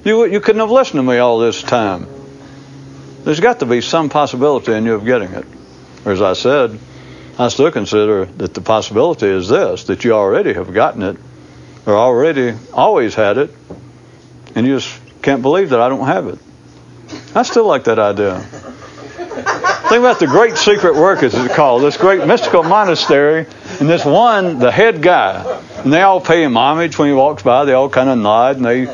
You, 0.04 0.25
you 0.25 0.40
couldn't 0.40 0.60
have 0.60 0.72
listened 0.72 1.00
to 1.00 1.04
me 1.04 1.18
all 1.18 1.40
this 1.40 1.64
time. 1.64 2.08
There's 3.25 3.39
got 3.39 3.60
to 3.60 3.65
be 3.65 3.82
some 3.82 4.10
possibility 4.10 4.72
in 4.72 4.86
you 4.86 4.94
of 4.94 5.03
getting 5.03 5.32
it. 5.34 5.46
Or 6.05 6.12
as 6.12 6.22
I 6.22 6.34
said, 6.34 6.77
I 7.39 7.48
still 7.48 7.72
consider 7.72 8.25
that 8.25 8.53
the 8.53 8.62
possibility 8.62 9.25
is 9.25 9.50
this 9.50 9.86
that 9.86 10.05
you 10.05 10.13
already 10.13 10.53
have 10.53 10.72
gotten 10.72 11.01
it, 11.01 11.17
or 11.88 11.96
already 11.98 12.53
always 12.72 13.15
had 13.15 13.39
it, 13.39 13.51
and 14.53 14.67
you 14.67 14.79
just 14.79 15.01
can't 15.24 15.41
believe 15.41 15.72
that 15.72 15.82
I 15.82 15.89
don't 15.89 16.05
have 16.05 16.27
it. 16.27 16.39
I 17.34 17.41
still 17.41 17.65
like 17.65 17.86
that 17.86 17.98
idea. 17.98 18.39
Think 18.39 20.00
about 20.00 20.20
the 20.20 20.27
great 20.27 20.55
secret 20.55 20.96
work, 20.96 21.24
as 21.24 21.34
it's 21.34 21.55
called, 21.55 21.82
this 21.82 21.98
great 21.98 22.25
mystical 22.27 22.62
monastery, 22.62 23.48
and 23.79 23.89
this 23.89 24.05
one, 24.05 24.60
the 24.60 24.72
head 24.72 25.01
guy, 25.01 25.62
and 25.84 25.91
they 25.91 26.03
all 26.03 26.22
pay 26.22 26.44
him 26.44 26.55
homage 26.55 26.98
when 27.00 27.08
he 27.08 27.13
walks 27.13 27.41
by. 27.41 27.65
They 27.65 27.74
all 27.74 27.89
kind 27.89 28.10
of 28.10 28.20
nod 28.20 28.58
and 28.58 28.65
they 28.65 28.86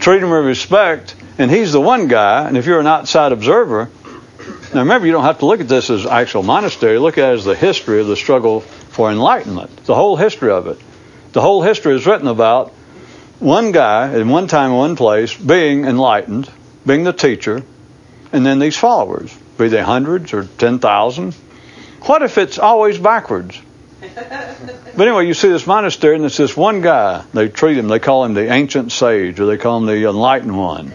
treat 0.00 0.20
him 0.20 0.30
with 0.30 0.44
respect. 0.44 1.14
And 1.38 1.50
he's 1.50 1.72
the 1.72 1.80
one 1.80 2.08
guy, 2.08 2.48
and 2.48 2.56
if 2.56 2.66
you're 2.66 2.80
an 2.80 2.86
outside 2.88 3.30
observer, 3.32 3.88
now 4.74 4.80
remember, 4.80 5.06
you 5.06 5.12
don't 5.12 5.24
have 5.24 5.38
to 5.38 5.46
look 5.46 5.60
at 5.60 5.68
this 5.68 5.88
as 5.88 6.04
actual 6.04 6.42
monastery. 6.42 6.98
Look 6.98 7.16
at 7.16 7.30
it 7.30 7.38
as 7.38 7.44
the 7.44 7.54
history 7.54 8.00
of 8.00 8.06
the 8.06 8.16
struggle 8.16 8.60
for 8.60 9.10
enlightenment, 9.10 9.84
the 9.84 9.94
whole 9.94 10.16
history 10.16 10.50
of 10.50 10.66
it. 10.66 10.78
The 11.32 11.40
whole 11.40 11.62
history 11.62 11.94
is 11.94 12.06
written 12.06 12.28
about 12.28 12.70
one 13.38 13.72
guy 13.72 14.14
in 14.16 14.28
one 14.28 14.46
time, 14.46 14.72
one 14.72 14.96
place, 14.96 15.34
being 15.34 15.84
enlightened, 15.84 16.50
being 16.84 17.04
the 17.04 17.12
teacher, 17.12 17.62
and 18.32 18.44
then 18.44 18.58
these 18.58 18.76
followers, 18.76 19.34
be 19.56 19.68
they 19.68 19.82
hundreds 19.82 20.34
or 20.34 20.44
ten 20.44 20.80
thousand. 20.80 21.34
What 22.02 22.22
if 22.22 22.36
it's 22.36 22.58
always 22.58 22.98
backwards? 22.98 23.60
But 24.96 25.06
anyway, 25.06 25.28
you 25.28 25.34
see 25.34 25.48
this 25.48 25.64
monastery, 25.64 26.16
and 26.16 26.24
it's 26.24 26.36
this 26.36 26.56
one 26.56 26.80
guy. 26.80 27.22
They 27.32 27.48
treat 27.48 27.78
him, 27.78 27.86
they 27.86 28.00
call 28.00 28.24
him 28.24 28.34
the 28.34 28.52
ancient 28.52 28.90
sage, 28.90 29.38
or 29.38 29.46
they 29.46 29.56
call 29.56 29.78
him 29.78 29.86
the 29.86 30.08
enlightened 30.08 30.58
one. 30.58 30.92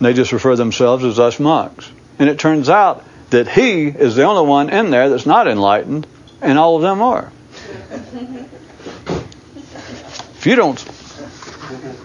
And 0.00 0.06
they 0.06 0.14
just 0.14 0.32
refer 0.32 0.56
themselves 0.56 1.04
as 1.04 1.18
us 1.18 1.38
monks. 1.38 1.92
And 2.18 2.30
it 2.30 2.38
turns 2.38 2.70
out 2.70 3.04
that 3.28 3.48
he 3.48 3.86
is 3.86 4.16
the 4.16 4.22
only 4.22 4.48
one 4.48 4.70
in 4.70 4.90
there 4.90 5.10
that's 5.10 5.26
not 5.26 5.46
enlightened, 5.46 6.06
and 6.40 6.58
all 6.58 6.76
of 6.76 6.82
them 6.82 7.02
are. 7.02 7.30
If 10.38 10.46
you 10.46 10.56
don't, 10.56 10.80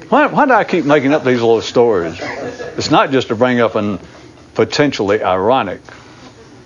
why, 0.10 0.28
why 0.28 0.46
do 0.46 0.52
I 0.52 0.66
keep 0.66 0.84
making 0.84 1.14
up 1.14 1.24
these 1.24 1.40
little 1.40 1.62
stories? 1.62 2.20
It's 2.20 2.92
not 2.92 3.12
just 3.12 3.30
to 3.30 3.36
bring 3.36 3.62
up 3.62 3.75
a 3.75 3.98
potentially 4.56 5.24
ironic 5.24 5.80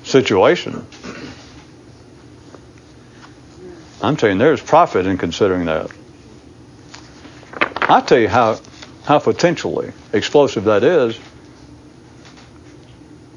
situation. 0.03 0.83
I'm 4.01 4.17
telling 4.17 4.37
you, 4.37 4.43
there's 4.43 4.61
profit 4.61 5.05
in 5.05 5.19
considering 5.19 5.65
that. 5.65 5.91
I'll 7.81 8.01
tell 8.01 8.17
you 8.17 8.29
how 8.29 8.59
how 9.05 9.19
potentially 9.19 9.91
explosive 10.13 10.65
that 10.65 10.83
is, 10.83 11.19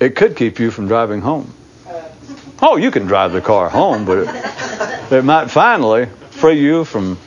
it 0.00 0.16
could 0.16 0.36
keep 0.36 0.58
you 0.58 0.70
from 0.70 0.88
driving 0.88 1.20
home. 1.20 1.52
Uh. 1.88 2.02
Oh, 2.60 2.76
you 2.76 2.90
can 2.90 3.06
drive 3.06 3.32
the 3.32 3.40
car 3.40 3.68
home, 3.68 4.04
but 4.04 4.18
it, 4.18 5.12
it 5.12 5.24
might 5.24 5.50
finally 5.50 6.06
free 6.30 6.60
you 6.60 6.84
from 6.84 7.18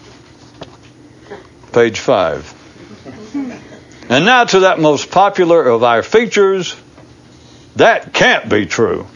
page 1.72 2.00
five. 2.00 2.52
And 4.08 4.26
now 4.26 4.46
to 4.46 4.60
that 4.62 4.80
most 4.80 5.10
popular 5.10 5.66
of 5.68 5.84
our 5.84 6.04
features 6.04 6.76
that 7.76 8.14
can't 8.14 8.50
be 8.50 8.66
true. 8.66 9.08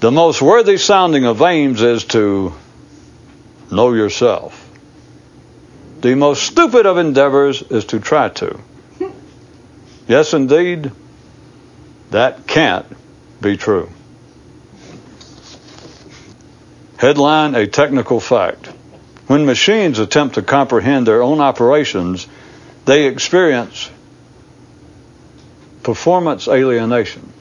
The 0.00 0.10
most 0.10 0.40
worthy 0.40 0.78
sounding 0.78 1.26
of 1.26 1.42
aims 1.42 1.82
is 1.82 2.04
to 2.06 2.54
know 3.70 3.92
yourself. 3.92 4.69
The 6.00 6.14
most 6.14 6.44
stupid 6.44 6.86
of 6.86 6.96
endeavors 6.96 7.62
is 7.62 7.84
to 7.86 8.00
try 8.00 8.30
to. 8.30 8.58
Yes, 10.08 10.32
indeed, 10.32 10.90
that 12.10 12.46
can't 12.46 12.86
be 13.40 13.56
true. 13.56 13.90
Headline 16.96 17.54
A 17.54 17.66
technical 17.66 18.18
fact. 18.18 18.66
When 19.26 19.46
machines 19.46 19.98
attempt 19.98 20.34
to 20.34 20.42
comprehend 20.42 21.06
their 21.06 21.22
own 21.22 21.40
operations, 21.40 22.26
they 22.84 23.06
experience 23.06 23.90
performance 25.82 26.48
alienation. 26.48 27.32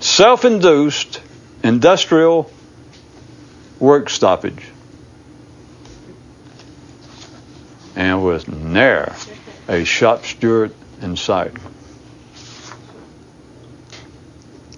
Self 0.00 0.44
induced 0.44 1.20
industrial 1.62 2.50
work 3.78 4.10
stoppage. 4.10 4.64
And 8.00 8.24
with 8.24 8.48
ne'er 8.48 9.14
a 9.68 9.84
shop 9.84 10.24
steward 10.24 10.72
in 11.02 11.16
sight. 11.16 11.52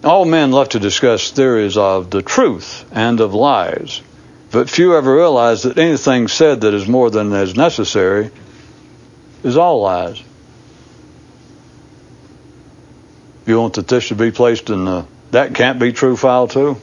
All 0.02 0.25
men 0.25 0.50
love 0.50 0.71
to 0.71 0.81
discuss 0.81 1.31
theories 1.31 1.76
of 1.76 2.11
the 2.11 2.23
truth 2.23 2.85
and 2.91 3.21
of 3.21 3.33
lies, 3.33 4.02
but 4.50 4.69
few 4.69 4.97
ever 4.97 5.14
realize 5.14 5.62
that 5.62 5.79
anything 5.79 6.26
said 6.26 6.62
that 6.62 6.75
is 6.75 6.88
more 6.88 7.11
than 7.11 7.33
is 7.33 7.55
necessary 7.55 8.33
is 9.45 9.57
all 9.57 9.83
lies. 9.83 10.21
You 13.47 13.61
want 13.61 13.75
that 13.75 13.87
this 13.87 14.02
should 14.02 14.19
be 14.19 14.33
placed 14.33 14.69
in 14.69 14.85
the 14.85 15.07
that 15.31 15.55
can't 15.55 15.79
be 15.79 15.93
true 15.93 16.17
file 16.17 16.49
too? 16.49 16.76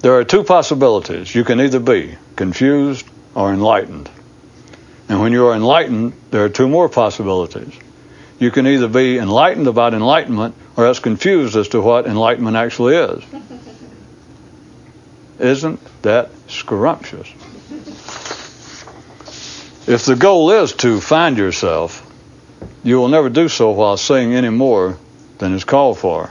There 0.00 0.18
are 0.18 0.24
two 0.24 0.42
possibilities. 0.42 1.32
You 1.32 1.44
can 1.44 1.60
either 1.60 1.78
be 1.78 2.16
confused 2.36 3.06
or 3.34 3.52
enlightened. 3.52 4.08
And 5.08 5.20
when 5.20 5.32
you 5.32 5.46
are 5.46 5.54
enlightened, 5.54 6.14
there 6.30 6.44
are 6.44 6.48
two 6.48 6.68
more 6.68 6.88
possibilities. 6.88 7.74
You 8.38 8.50
can 8.50 8.66
either 8.66 8.88
be 8.88 9.18
enlightened 9.18 9.66
about 9.66 9.94
enlightenment 9.94 10.54
or 10.76 10.86
else 10.86 10.98
confused 10.98 11.56
as 11.56 11.68
to 11.68 11.80
what 11.80 12.06
enlightenment 12.06 12.56
actually 12.56 12.96
is. 12.96 13.24
Isn't 15.38 15.80
that 16.02 16.30
scrumptious? 16.48 17.28
If 19.86 20.04
the 20.04 20.16
goal 20.16 20.50
is 20.50 20.72
to 20.74 21.00
find 21.00 21.38
yourself, 21.38 22.02
you 22.82 22.98
will 22.98 23.08
never 23.08 23.28
do 23.28 23.48
so 23.48 23.70
while 23.70 23.96
saying 23.96 24.34
any 24.34 24.48
more 24.48 24.98
than 25.38 25.54
is 25.54 25.64
called 25.64 25.98
for. 25.98 26.30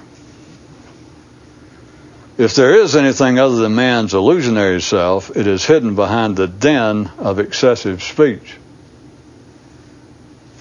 If 2.38 2.54
there 2.56 2.76
is 2.76 2.98
anything 2.98 3.40
other 3.40 3.56
than 3.56 3.76
man's 3.76 4.14
illusionary 4.14 4.82
self, 4.82 5.36
it 5.36 5.48
is 5.48 5.66
hidden 5.66 5.96
behind 5.96 6.36
the 6.36 6.48
den 6.48 7.10
of 7.18 7.40
excessive 7.40 8.04
speech. 8.04 8.58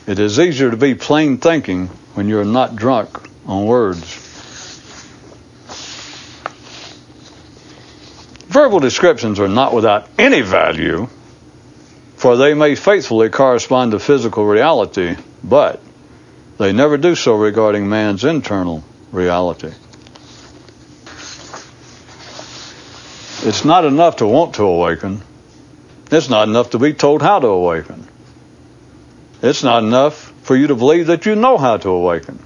It 0.07 0.21
is 0.21 0.39
easier 0.39 0.71
to 0.71 0.77
be 0.77 0.95
plain 0.95 1.39
thinking 1.39 1.89
when 2.15 2.29
you're 2.29 2.45
not 2.45 2.77
drunk 2.77 3.19
on 3.47 3.67
words. 3.67 4.21
Verbal 8.47 8.79
descriptions 8.79 9.41
are 9.41 9.49
not 9.49 9.75
without 9.75 10.09
any 10.17 10.43
value, 10.43 11.09
for 12.15 12.37
they 12.37 12.55
may 12.55 12.77
faithfully 12.77 13.31
correspond 13.31 13.91
to 13.91 13.99
physical 13.99 14.47
reality, 14.47 15.17
but 15.43 15.81
they 16.59 16.73
never 16.73 16.99
do 16.99 17.17
so 17.17 17.35
regarding 17.35 17.89
man's 17.89 18.25
internal 18.25 18.85
reality. 19.11 19.73
It's 23.45 23.65
not 23.65 23.85
enough 23.85 24.17
to 24.17 24.27
want 24.27 24.55
to 24.55 24.65
awaken. 24.65 25.21
It's 26.11 26.31
not 26.31 26.49
enough 26.49 26.71
to 26.71 26.79
be 26.79 26.95
told 26.95 27.21
how 27.21 27.41
to 27.41 27.47
awaken. 27.47 28.09
It's 29.43 29.63
not 29.63 29.83
enough 29.85 30.33
for 30.43 30.57
you 30.57 30.69
to 30.69 30.75
believe 30.75 31.09
that 31.09 31.27
you 31.27 31.37
know 31.37 31.59
how 31.59 31.77
to 31.77 31.91
awaken. 31.91 32.39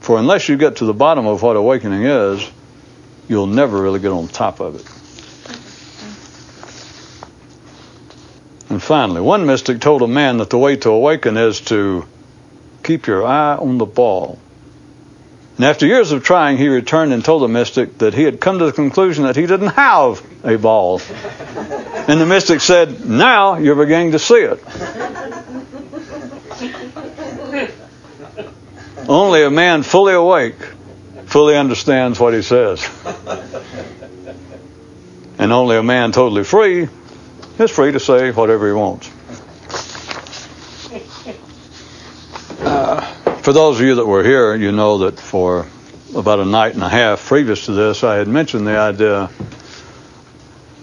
For 0.00 0.18
unless 0.18 0.48
you 0.48 0.56
get 0.56 0.76
to 0.76 0.86
the 0.86 0.94
bottom 0.94 1.26
of 1.26 1.42
what 1.42 1.56
awakening 1.56 2.04
is, 2.04 2.50
you'll 3.28 3.48
never 3.48 3.82
really 3.82 4.00
get 4.00 4.12
on 4.12 4.28
top 4.28 4.60
of 4.60 4.76
it. 4.76 4.86
And 8.70 8.82
finally, 8.82 9.20
one 9.20 9.44
mystic 9.44 9.80
told 9.80 10.00
a 10.00 10.08
man 10.08 10.38
that 10.38 10.48
the 10.48 10.58
way 10.58 10.76
to 10.76 10.90
awaken 10.90 11.36
is 11.36 11.60
to 11.62 12.06
keep 12.82 13.06
your 13.06 13.26
eye 13.26 13.56
on 13.56 13.76
the 13.76 13.84
ball. 13.86 14.38
And 15.56 15.64
after 15.64 15.86
years 15.86 16.12
of 16.12 16.22
trying, 16.22 16.58
he 16.58 16.68
returned 16.68 17.14
and 17.14 17.24
told 17.24 17.42
the 17.42 17.48
mystic 17.48 17.98
that 17.98 18.12
he 18.12 18.24
had 18.24 18.40
come 18.40 18.58
to 18.58 18.66
the 18.66 18.72
conclusion 18.72 19.24
that 19.24 19.36
he 19.36 19.46
didn't 19.46 19.68
have 19.68 20.22
a 20.44 20.58
ball. 20.58 21.00
And 22.08 22.20
the 22.20 22.26
mystic 22.26 22.60
said, 22.60 23.08
Now 23.08 23.56
you're 23.56 23.74
beginning 23.74 24.12
to 24.12 24.18
see 24.18 24.34
it. 24.34 24.62
Only 29.08 29.44
a 29.44 29.50
man 29.50 29.82
fully 29.82 30.12
awake 30.12 30.56
fully 31.26 31.56
understands 31.56 32.20
what 32.20 32.34
he 32.34 32.42
says. 32.42 32.86
And 35.38 35.52
only 35.52 35.76
a 35.76 35.82
man 35.82 36.12
totally 36.12 36.44
free 36.44 36.88
is 37.58 37.70
free 37.70 37.92
to 37.92 38.00
say 38.00 38.30
whatever 38.30 38.66
he 38.66 38.72
wants. 38.72 39.10
Uh, 42.60 43.15
for 43.46 43.52
those 43.52 43.78
of 43.78 43.86
you 43.86 43.94
that 43.94 44.04
were 44.04 44.24
here, 44.24 44.56
you 44.56 44.72
know 44.72 44.98
that 44.98 45.20
for 45.20 45.68
about 46.16 46.40
a 46.40 46.44
night 46.44 46.74
and 46.74 46.82
a 46.82 46.88
half 46.88 47.24
previous 47.24 47.66
to 47.66 47.72
this, 47.72 48.02
I 48.02 48.16
had 48.16 48.26
mentioned 48.26 48.66
the 48.66 48.76
idea 48.76 49.30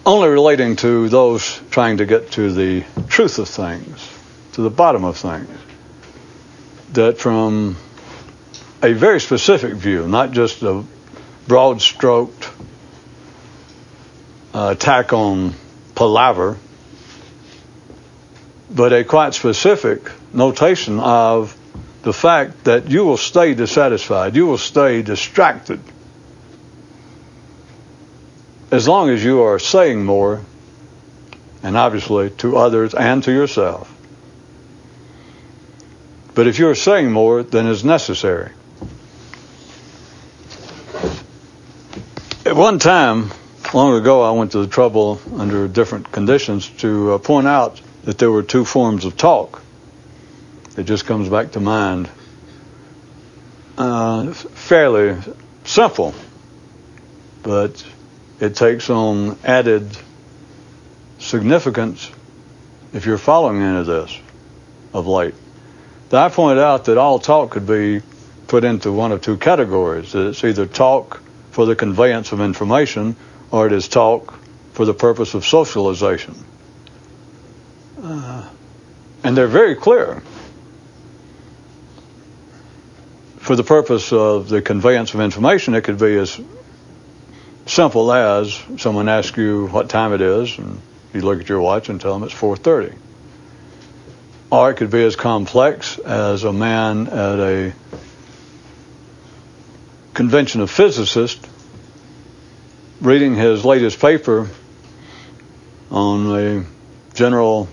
only 0.05 0.29
relating 0.29 0.77
to 0.77 1.09
those 1.09 1.59
trying 1.71 1.97
to 1.97 2.05
get 2.05 2.31
to 2.31 2.53
the 2.53 2.85
truth 3.09 3.37
of 3.37 3.49
things, 3.49 4.09
to 4.53 4.61
the 4.61 4.69
bottom 4.69 5.03
of 5.03 5.17
things. 5.17 5.49
That 6.93 7.17
from 7.17 7.75
a 8.81 8.93
very 8.93 9.19
specific 9.19 9.73
view, 9.73 10.07
not 10.07 10.31
just 10.31 10.63
a 10.63 10.85
broad 11.49 11.81
stroked 11.81 12.49
uh, 14.53 14.69
attack 14.71 15.11
on 15.11 15.53
palaver, 15.95 16.57
but 18.73 18.93
a 18.93 19.03
quite 19.03 19.33
specific 19.33 20.09
notation 20.31 21.01
of 21.01 21.57
the 22.03 22.13
fact 22.13 22.65
that 22.65 22.89
you 22.89 23.03
will 23.05 23.17
stay 23.17 23.53
dissatisfied, 23.53 24.35
you 24.35 24.45
will 24.45 24.57
stay 24.57 25.01
distracted 25.01 25.79
as 28.71 28.87
long 28.87 29.09
as 29.09 29.23
you 29.23 29.41
are 29.43 29.59
saying 29.59 30.03
more, 30.03 30.41
and 31.61 31.77
obviously 31.77 32.29
to 32.31 32.57
others 32.57 32.93
and 32.93 33.23
to 33.23 33.31
yourself. 33.31 33.89
But 36.35 36.47
if 36.47 36.59
you're 36.59 36.75
saying 36.75 37.11
more 37.11 37.43
than 37.43 37.67
is 37.67 37.83
necessary, 37.83 38.51
At 42.45 42.57
one 42.57 42.77
time, 42.77 43.31
long 43.73 43.95
ago, 43.95 44.21
I 44.21 44.31
went 44.31 44.51
to 44.51 44.59
the 44.59 44.67
trouble 44.67 45.21
under 45.37 45.69
different 45.69 46.11
conditions 46.11 46.67
to 46.79 47.13
uh, 47.13 47.17
point 47.17 47.47
out 47.47 47.79
that 48.03 48.17
there 48.17 48.29
were 48.29 48.43
two 48.43 48.65
forms 48.65 49.05
of 49.05 49.15
talk. 49.15 49.62
It 50.77 50.83
just 50.83 51.05
comes 51.05 51.29
back 51.29 51.51
to 51.51 51.59
mind. 51.59 52.09
Uh, 53.77 54.33
fairly 54.33 55.17
simple, 55.65 56.13
but 57.43 57.85
it 58.39 58.55
takes 58.55 58.89
on 58.89 59.37
added 59.43 59.97
significance 61.19 62.11
if 62.91 63.05
you're 63.05 63.17
following 63.17 63.61
of 63.77 63.85
this 63.85 64.19
of 64.93 65.07
late. 65.07 65.35
I 66.11 66.29
pointed 66.29 66.61
out 66.61 66.85
that 66.85 66.99
all 66.99 67.17
talk 67.17 67.51
could 67.51 67.65
be 67.65 68.01
put 68.47 68.63
into 68.63 68.91
one 68.91 69.11
of 69.11 69.21
two 69.21 69.37
categories. 69.37 70.13
It's 70.13 70.43
either 70.43 70.67
talk 70.67 71.23
for 71.49 71.65
the 71.65 71.75
conveyance 71.75 72.31
of 72.31 72.39
information, 72.39 73.15
or 73.49 73.65
it 73.65 73.73
is 73.73 73.87
talk 73.87 74.39
for 74.73 74.85
the 74.85 74.93
purpose 74.93 75.33
of 75.33 75.43
socialization. 75.43 76.35
Uh, 78.01 78.47
and 79.23 79.35
they're 79.35 79.47
very 79.47 79.75
clear. 79.75 80.21
For 83.43 83.57
the 83.57 83.63
purpose 83.63 84.13
of 84.13 84.47
the 84.47 84.61
conveyance 84.61 85.13
of 85.13 85.19
information, 85.19 85.75
it 85.75 85.81
could 85.81 85.99
be 85.99 86.15
as 86.15 86.39
simple 87.65 88.13
as 88.13 88.57
someone 88.77 89.09
asks 89.09 89.35
you 89.37 89.67
what 89.67 89.89
time 89.89 90.13
it 90.13 90.21
is, 90.21 90.57
and 90.57 90.79
you 91.13 91.19
look 91.19 91.41
at 91.41 91.49
your 91.49 91.59
watch 91.59 91.89
and 91.89 91.99
tell 91.99 92.13
them 92.13 92.23
it's 92.23 92.33
4:30. 92.33 92.93
Or 94.49 94.71
it 94.71 94.75
could 94.75 94.91
be 94.91 95.03
as 95.03 95.17
complex 95.17 95.97
as 95.97 96.45
a 96.45 96.53
man 96.53 97.07
at 97.07 97.39
a 97.39 97.73
convention 100.13 100.61
of 100.61 100.71
physicists 100.71 101.45
reading 103.01 103.35
his 103.35 103.65
latest 103.65 103.99
paper 103.99 104.47
on 105.91 106.29
the 106.29 106.65
general 107.13 107.67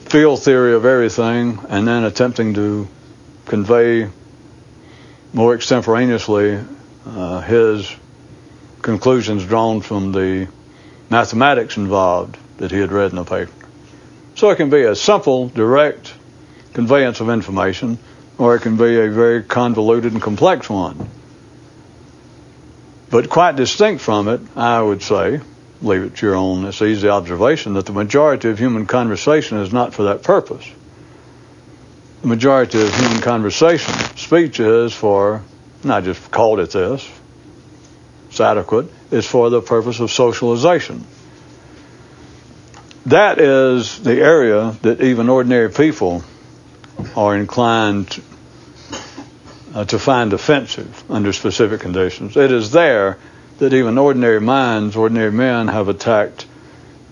field 0.00 0.42
theory 0.42 0.74
of 0.74 0.84
everything 0.84 1.60
and 1.70 1.88
then 1.88 2.04
attempting 2.04 2.52
to 2.52 2.86
convey 3.46 4.08
more 5.32 5.54
extemporaneously 5.54 6.58
uh, 7.06 7.40
his 7.40 7.94
conclusions 8.82 9.44
drawn 9.44 9.80
from 9.80 10.12
the 10.12 10.48
mathematics 11.10 11.76
involved 11.76 12.36
that 12.58 12.70
he 12.70 12.78
had 12.78 12.92
read 12.92 13.10
in 13.10 13.16
the 13.16 13.24
paper. 13.24 13.52
So 14.34 14.50
it 14.50 14.56
can 14.56 14.70
be 14.70 14.82
a 14.82 14.94
simple, 14.94 15.48
direct 15.48 16.12
conveyance 16.72 17.20
of 17.20 17.28
information 17.28 17.98
or 18.38 18.56
it 18.56 18.60
can 18.60 18.76
be 18.76 18.98
a 18.98 19.10
very 19.10 19.42
convoluted 19.42 20.12
and 20.12 20.22
complex 20.22 20.68
one. 20.68 21.08
But 23.10 23.28
quite 23.28 23.56
distinct 23.56 24.02
from 24.02 24.28
it, 24.28 24.40
I 24.56 24.80
would 24.80 25.02
say, 25.02 25.40
leave 25.82 26.02
it 26.02 26.16
to 26.16 26.26
your 26.26 26.34
own, 26.34 26.64
it's 26.64 26.80
easy 26.80 27.08
observation, 27.08 27.74
that 27.74 27.86
the 27.86 27.92
majority 27.92 28.48
of 28.48 28.58
human 28.58 28.86
conversation 28.86 29.58
is 29.58 29.72
not 29.72 29.92
for 29.92 30.04
that 30.04 30.22
purpose. 30.22 30.66
The 32.22 32.28
majority 32.28 32.80
of 32.80 32.94
human 32.94 33.20
conversation, 33.20 33.92
speech 34.16 34.60
is 34.60 34.92
for, 34.94 35.42
not 35.82 36.04
just 36.04 36.30
called 36.30 36.60
it 36.60 36.70
this, 36.70 37.10
it's 38.28 38.40
adequate, 38.40 38.86
is 39.10 39.26
for 39.26 39.50
the 39.50 39.60
purpose 39.60 39.98
of 39.98 40.08
socialization. 40.12 41.04
That 43.06 43.40
is 43.40 43.98
the 43.98 44.20
area 44.20 44.76
that 44.82 45.00
even 45.00 45.28
ordinary 45.28 45.68
people 45.72 46.22
are 47.16 47.36
inclined 47.36 48.22
uh, 49.74 49.84
to 49.86 49.98
find 49.98 50.32
offensive 50.32 51.02
under 51.10 51.32
specific 51.32 51.80
conditions. 51.80 52.36
It 52.36 52.52
is 52.52 52.70
there 52.70 53.18
that 53.58 53.74
even 53.74 53.98
ordinary 53.98 54.40
minds, 54.40 54.94
ordinary 54.94 55.32
men, 55.32 55.66
have 55.66 55.88
attacked 55.88 56.46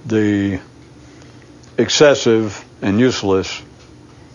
the 0.06 0.60
excessive 1.76 2.64
and 2.80 3.00
useless 3.00 3.60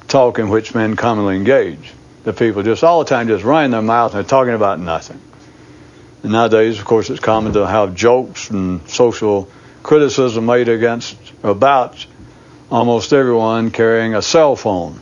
talk 0.08 0.40
in 0.40 0.50
which 0.50 0.76
men 0.76 0.96
commonly 0.96 1.36
engage. 1.36 1.92
The 2.24 2.34
people 2.34 2.64
just 2.64 2.84
all 2.84 3.04
the 3.04 3.10
time 3.10 3.28
just 3.28 3.44
running 3.44 3.72
their 3.72 3.82
mouth 3.82 4.16
and 4.16 4.28
talking 4.28 4.54
about 4.54 4.80
nothing. 4.80 5.22
And 6.24 6.32
nowadays, 6.32 6.80
of 6.80 6.86
course, 6.86 7.10
it's 7.10 7.20
common 7.20 7.54
to 7.54 7.68
have 7.68 7.96
jokes 7.96 8.50
and 8.50 8.88
social 8.90 9.50
criticism 9.84 10.46
made 10.48 10.70
against 10.70 11.18
about 11.44 12.04
almost 12.72 13.14
everyone 13.14 13.70
carrying 13.70 14.16
a 14.16 14.22
cell 14.22 14.56
phone 14.56 15.00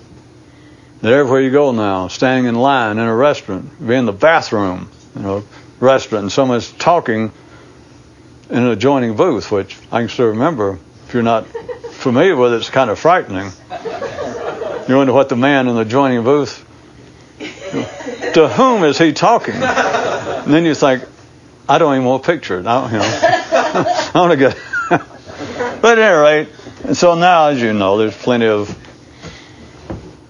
that 1.02 1.12
everywhere 1.12 1.42
you 1.42 1.52
go 1.52 1.72
now, 1.72 2.08
standing 2.08 2.46
in 2.46 2.56
line 2.56 2.98
in 2.98 3.06
a 3.06 3.16
restaurant, 3.16 3.86
be 3.86 3.96
in 3.96 4.06
the 4.06 4.14
bathroom, 4.14 4.90
you 5.16 5.22
know, 5.22 5.44
restaurant, 5.80 6.24
and 6.24 6.32
someone's 6.32 6.72
talking 6.72 7.32
in 8.50 8.58
an 8.58 8.68
adjoining 8.68 9.16
booth, 9.16 9.52
which 9.52 9.78
I 9.92 10.00
can 10.00 10.10
still 10.10 10.28
remember. 10.28 10.80
If 11.08 11.14
you're 11.14 11.24
not 11.24 11.46
familiar 11.92 12.36
with 12.36 12.54
it, 12.54 12.58
it's 12.58 12.70
kind 12.70 12.90
of 12.90 13.00
frightening. 13.00 13.52
You 14.88 14.98
wonder 14.98 15.14
what 15.14 15.30
the 15.30 15.36
man 15.36 15.68
in 15.68 15.76
the 15.76 15.82
adjoining 15.82 16.24
booth, 16.24 16.66
to 17.40 18.48
whom 18.48 18.84
is 18.84 18.98
he 18.98 19.14
talking? 19.14 19.56
And 19.56 20.54
then 20.54 20.66
you 20.66 20.76
think, 20.76 21.04
I 21.70 21.78
don't 21.78 21.94
even 21.96 22.06
want 22.06 22.24
to 22.24 22.32
picture 22.32 22.60
it. 22.60 22.68
I 22.68 22.82
don't, 22.82 22.92
you 22.92 22.98
know, 23.00 23.06
I 23.06 24.12
want 24.16 24.32
to 24.32 24.38
get. 24.38 24.58
but 25.82 25.98
at 25.98 26.00
any 26.00 26.16
rate, 26.16 26.50
and 26.84 26.98
so 26.98 27.16
now, 27.16 27.48
as 27.48 27.62
you 27.62 27.74
know, 27.74 27.98
there's 27.98 28.16
plenty 28.16 28.48
of 28.48 28.78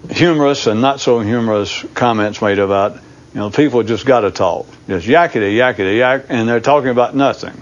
humorous 0.08 0.68
and 0.68 0.80
not 0.80 1.00
so 1.00 1.18
humorous 1.20 1.84
comments 1.94 2.40
made 2.40 2.60
about, 2.60 2.94
you 2.94 3.40
know, 3.40 3.50
people 3.50 3.82
just 3.82 4.06
got 4.06 4.20
to 4.20 4.30
talk. 4.30 4.66
Just 4.86 5.06
yakety, 5.08 5.56
yakety, 5.56 5.98
yak, 5.98 6.26
and 6.28 6.48
they're 6.48 6.60
talking 6.60 6.90
about 6.90 7.16
nothing. 7.16 7.60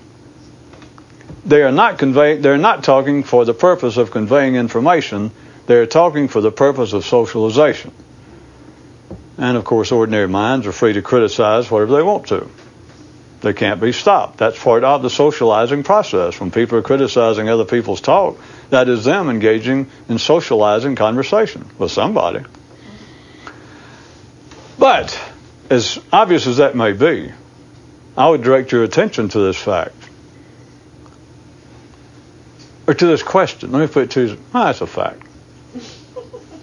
They 1.47 1.63
are 1.63 1.73
not 1.73 1.99
convey, 1.99 2.37
they're 2.37 2.59
not 2.59 2.85
talking 2.85 3.25
for 3.25 3.45
the 3.45 3.55
purpose 3.55 3.97
of 3.97 4.11
conveying 4.11 4.57
information. 4.57 5.31
They're 5.67 5.87
talking 5.87 6.29
for 6.29 6.41
the 6.41 6.53
purpose 6.53 6.93
of 6.93 7.05
socialization. 7.05 7.93
And 9.39 9.57
of 9.57 9.65
course, 9.65 9.93
ordinary 9.93 10.29
minds 10.29 10.67
are 10.67 10.73
free 10.73 10.93
to 10.95 11.03
criticize 11.03 11.71
whatever 11.71 11.97
they 11.97 12.03
want 12.03 12.29
to. 12.29 12.49
They 13.41 13.53
can't 13.53 13.81
be 13.81 13.91
stopped. 13.93 14.39
That's 14.39 14.63
part 14.63 14.85
of 14.85 15.03
the 15.03 15.11
socializing 15.11 15.83
process. 15.83 16.39
When 16.39 16.53
people 16.53 16.79
are 16.79 16.83
criticizing 16.83 17.49
other 17.49 17.65
people's 17.65 18.01
talk, 18.01 18.39
that 18.71 18.89
is 18.89 19.05
them 19.05 19.29
engaging 19.29 19.91
in 20.09 20.19
socializing 20.19 20.95
conversation 20.95 21.69
with 21.77 21.91
somebody. 21.91 22.45
But, 24.79 25.21
as 25.71 25.99
obvious 26.13 26.47
as 26.47 26.59
that 26.59 26.77
may 26.77 26.93
be, 26.93 27.33
I 28.17 28.29
would 28.29 28.43
direct 28.43 28.71
your 28.71 28.85
attention 28.85 29.29
to 29.31 29.41
this 29.41 29.57
fact. 29.57 29.97
Or 32.87 32.95
to 32.95 33.07
this 33.07 33.23
question. 33.23 33.73
Let 33.73 33.81
me 33.81 33.87
put 33.87 34.05
it 34.05 34.11
to 34.13 34.27
you. 34.27 34.39
Oh, 34.55 34.65
that's 34.65 34.81
a 34.81 34.87
fact. 34.87 35.23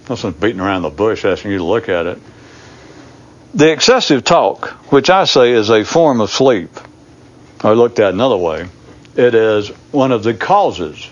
Nothing 0.09 0.31
beating 0.31 0.59
around 0.59 0.81
the 0.81 0.89
bush 0.89 1.25
asking 1.25 1.51
you 1.51 1.57
to 1.59 1.63
look 1.63 1.89
at 1.89 2.05
it. 2.05 2.19
The 3.53 3.71
excessive 3.71 4.23
talk, 4.23 4.69
which 4.91 5.09
I 5.09 5.25
say 5.25 5.51
is 5.51 5.69
a 5.69 5.83
form 5.83 6.21
of 6.21 6.29
sleep, 6.29 6.69
or 7.63 7.75
looked 7.75 7.99
at 7.99 8.13
another 8.13 8.37
way, 8.37 8.67
it 9.15 9.35
is 9.35 9.69
one 9.91 10.11
of 10.11 10.23
the 10.23 10.33
causes. 10.33 11.07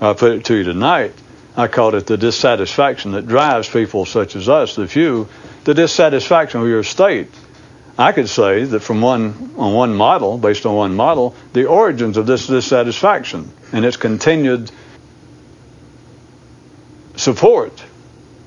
I 0.00 0.12
put 0.12 0.32
it 0.32 0.44
to 0.46 0.54
you 0.54 0.64
tonight. 0.64 1.12
I 1.56 1.68
called 1.68 1.94
it 1.94 2.06
the 2.06 2.16
dissatisfaction 2.16 3.12
that 3.12 3.26
drives 3.26 3.68
people 3.68 4.04
such 4.04 4.34
as 4.34 4.48
us, 4.48 4.74
the 4.74 4.88
few, 4.88 5.28
the 5.64 5.74
dissatisfaction 5.74 6.60
with 6.60 6.70
your 6.70 6.82
state. 6.82 7.28
I 7.96 8.10
could 8.10 8.28
say 8.28 8.64
that 8.64 8.80
from 8.80 9.00
one 9.00 9.54
on 9.56 9.72
one 9.72 9.94
model, 9.94 10.36
based 10.36 10.66
on 10.66 10.74
one 10.74 10.96
model, 10.96 11.36
the 11.52 11.66
origins 11.66 12.16
of 12.16 12.26
this 12.26 12.48
dissatisfaction 12.48 13.52
and 13.72 13.84
its 13.84 13.96
continued 13.96 14.70
support 17.16 17.84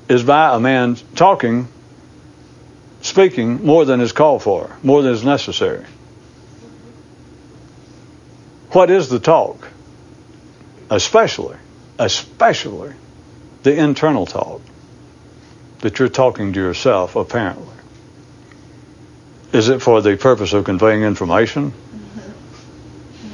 is 0.08 0.22
by 0.22 0.54
a 0.54 0.60
man 0.60 0.96
talking 1.14 1.68
speaking 3.00 3.64
more 3.64 3.84
than 3.84 4.00
is 4.00 4.12
called 4.12 4.42
for, 4.42 4.76
more 4.82 5.02
than 5.02 5.12
is 5.12 5.24
necessary. 5.24 5.84
What 8.70 8.90
is 8.90 9.08
the 9.08 9.18
talk? 9.18 9.68
Especially, 10.90 11.56
especially 11.98 12.92
the 13.62 13.74
internal 13.74 14.26
talk 14.26 14.62
that 15.80 15.98
you're 15.98 16.08
talking 16.08 16.52
to 16.52 16.60
yourself, 16.60 17.16
apparently. 17.16 17.66
Is 19.52 19.68
it 19.68 19.80
for 19.80 20.02
the 20.02 20.16
purpose 20.16 20.52
of 20.52 20.64
conveying 20.64 21.02
information? 21.02 21.72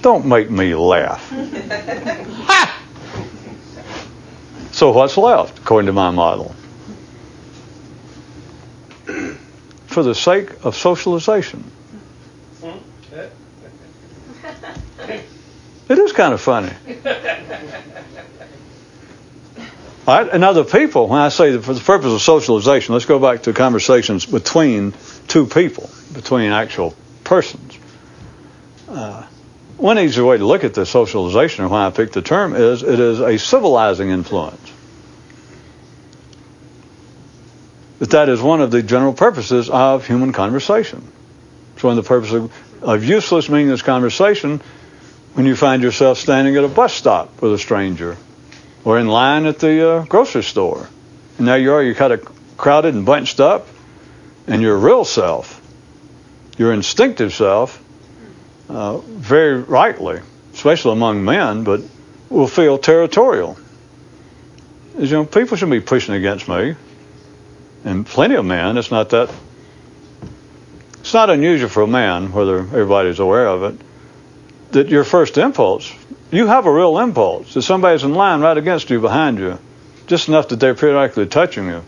Don't 0.02 0.26
make 0.26 0.50
me 0.50 0.74
laugh. 0.74 1.32
so, 4.74 4.90
what's 4.90 5.16
left, 5.16 5.60
according 5.60 5.86
to 5.86 5.92
my 5.92 6.10
model? 6.10 6.54
for 9.94 10.02
the 10.02 10.14
sake 10.14 10.64
of 10.64 10.74
socialization. 10.74 11.70
It 15.86 15.98
is 15.98 16.12
kind 16.12 16.34
of 16.34 16.40
funny. 16.40 16.72
All 20.06 20.22
right, 20.22 20.32
and 20.32 20.42
other 20.42 20.64
people, 20.64 21.06
when 21.06 21.20
I 21.20 21.28
say 21.28 21.52
that 21.52 21.62
for 21.62 21.74
the 21.74 21.80
purpose 21.80 22.12
of 22.12 22.20
socialization, 22.20 22.92
let's 22.94 23.04
go 23.04 23.20
back 23.20 23.44
to 23.44 23.52
conversations 23.52 24.26
between 24.26 24.92
two 25.28 25.46
people, 25.46 25.88
between 26.12 26.50
actual 26.50 26.94
persons. 27.22 27.78
Uh, 28.88 29.26
one 29.84 29.98
easy 29.98 30.22
way 30.22 30.38
to 30.38 30.46
look 30.46 30.64
at 30.64 30.72
the 30.72 30.86
socialization, 30.86 31.64
or 31.64 31.68
why 31.68 31.86
I 31.86 31.90
picked 31.90 32.14
the 32.14 32.22
term, 32.22 32.56
is 32.56 32.82
it 32.82 32.98
is 32.98 33.20
a 33.20 33.38
civilizing 33.38 34.08
influence. 34.08 34.72
that 37.98 38.10
that 38.10 38.28
is 38.28 38.40
one 38.40 38.60
of 38.60 38.70
the 38.70 38.82
general 38.82 39.12
purposes 39.12 39.70
of 39.70 40.06
human 40.06 40.32
conversation. 40.32 41.10
It's 41.74 41.82
one 41.82 41.96
of 41.96 42.04
the 42.04 42.08
purposes 42.08 42.34
of, 42.34 42.82
of 42.82 43.04
useless, 43.04 43.48
meaningless 43.48 43.82
conversation 43.82 44.60
when 45.34 45.46
you 45.46 45.56
find 45.56 45.82
yourself 45.82 46.18
standing 46.18 46.56
at 46.56 46.64
a 46.64 46.68
bus 46.68 46.92
stop 46.92 47.40
with 47.42 47.52
a 47.52 47.58
stranger 47.58 48.16
or 48.84 48.98
in 48.98 49.08
line 49.08 49.46
at 49.46 49.58
the 49.58 49.90
uh, 49.90 50.04
grocery 50.04 50.42
store. 50.42 50.88
And 51.38 51.46
there 51.46 51.58
you 51.58 51.72
are, 51.72 51.82
you're 51.82 51.94
kind 51.94 52.12
of 52.12 52.56
crowded 52.56 52.94
and 52.94 53.04
bunched 53.04 53.40
up, 53.40 53.68
and 54.46 54.62
your 54.62 54.76
real 54.76 55.04
self, 55.04 55.60
your 56.58 56.72
instinctive 56.72 57.32
self, 57.32 57.82
uh, 58.68 58.98
very 58.98 59.60
rightly, 59.62 60.20
especially 60.52 60.92
among 60.92 61.24
men, 61.24 61.64
but 61.64 61.82
will 62.28 62.48
feel 62.48 62.78
territorial. 62.78 63.58
You 64.98 65.06
know, 65.08 65.24
people 65.24 65.56
shouldn't 65.56 65.82
be 65.82 65.86
pushing 65.86 66.14
against 66.14 66.48
me 66.48 66.76
and 67.84 68.06
plenty 68.06 68.34
of 68.34 68.44
men, 68.44 68.78
it's 68.78 68.90
not 68.90 69.10
that, 69.10 69.30
it's 71.00 71.12
not 71.12 71.30
unusual 71.30 71.68
for 71.68 71.82
a 71.82 71.86
man, 71.86 72.32
whether 72.32 72.58
everybody's 72.58 73.18
aware 73.18 73.46
of 73.46 73.62
it, 73.62 73.80
that 74.72 74.88
your 74.88 75.04
first 75.04 75.36
impulse, 75.36 75.92
you 76.30 76.46
have 76.46 76.66
a 76.66 76.72
real 76.72 76.98
impulse 76.98 77.54
that 77.54 77.62
somebody's 77.62 78.02
in 78.02 78.14
line 78.14 78.40
right 78.40 78.56
against 78.56 78.88
you, 78.90 79.00
behind 79.00 79.38
you, 79.38 79.58
just 80.06 80.28
enough 80.28 80.48
that 80.48 80.60
they're 80.60 80.74
periodically 80.74 81.26
touching 81.26 81.66
you, 81.66 81.82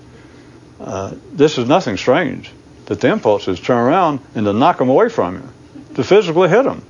uh, 0.80 1.14
this 1.32 1.56
is 1.56 1.66
nothing 1.66 1.96
strange. 1.96 2.52
That 2.86 3.00
the 3.00 3.08
impulse 3.08 3.48
is 3.48 3.58
turn 3.58 3.78
around 3.78 4.20
and 4.34 4.46
to 4.46 4.52
knock 4.52 4.78
them 4.78 4.90
away 4.90 5.08
from 5.08 5.36
you, 5.36 5.48
to 5.96 6.04
physically 6.04 6.48
hit 6.48 6.64
them. 6.64 6.82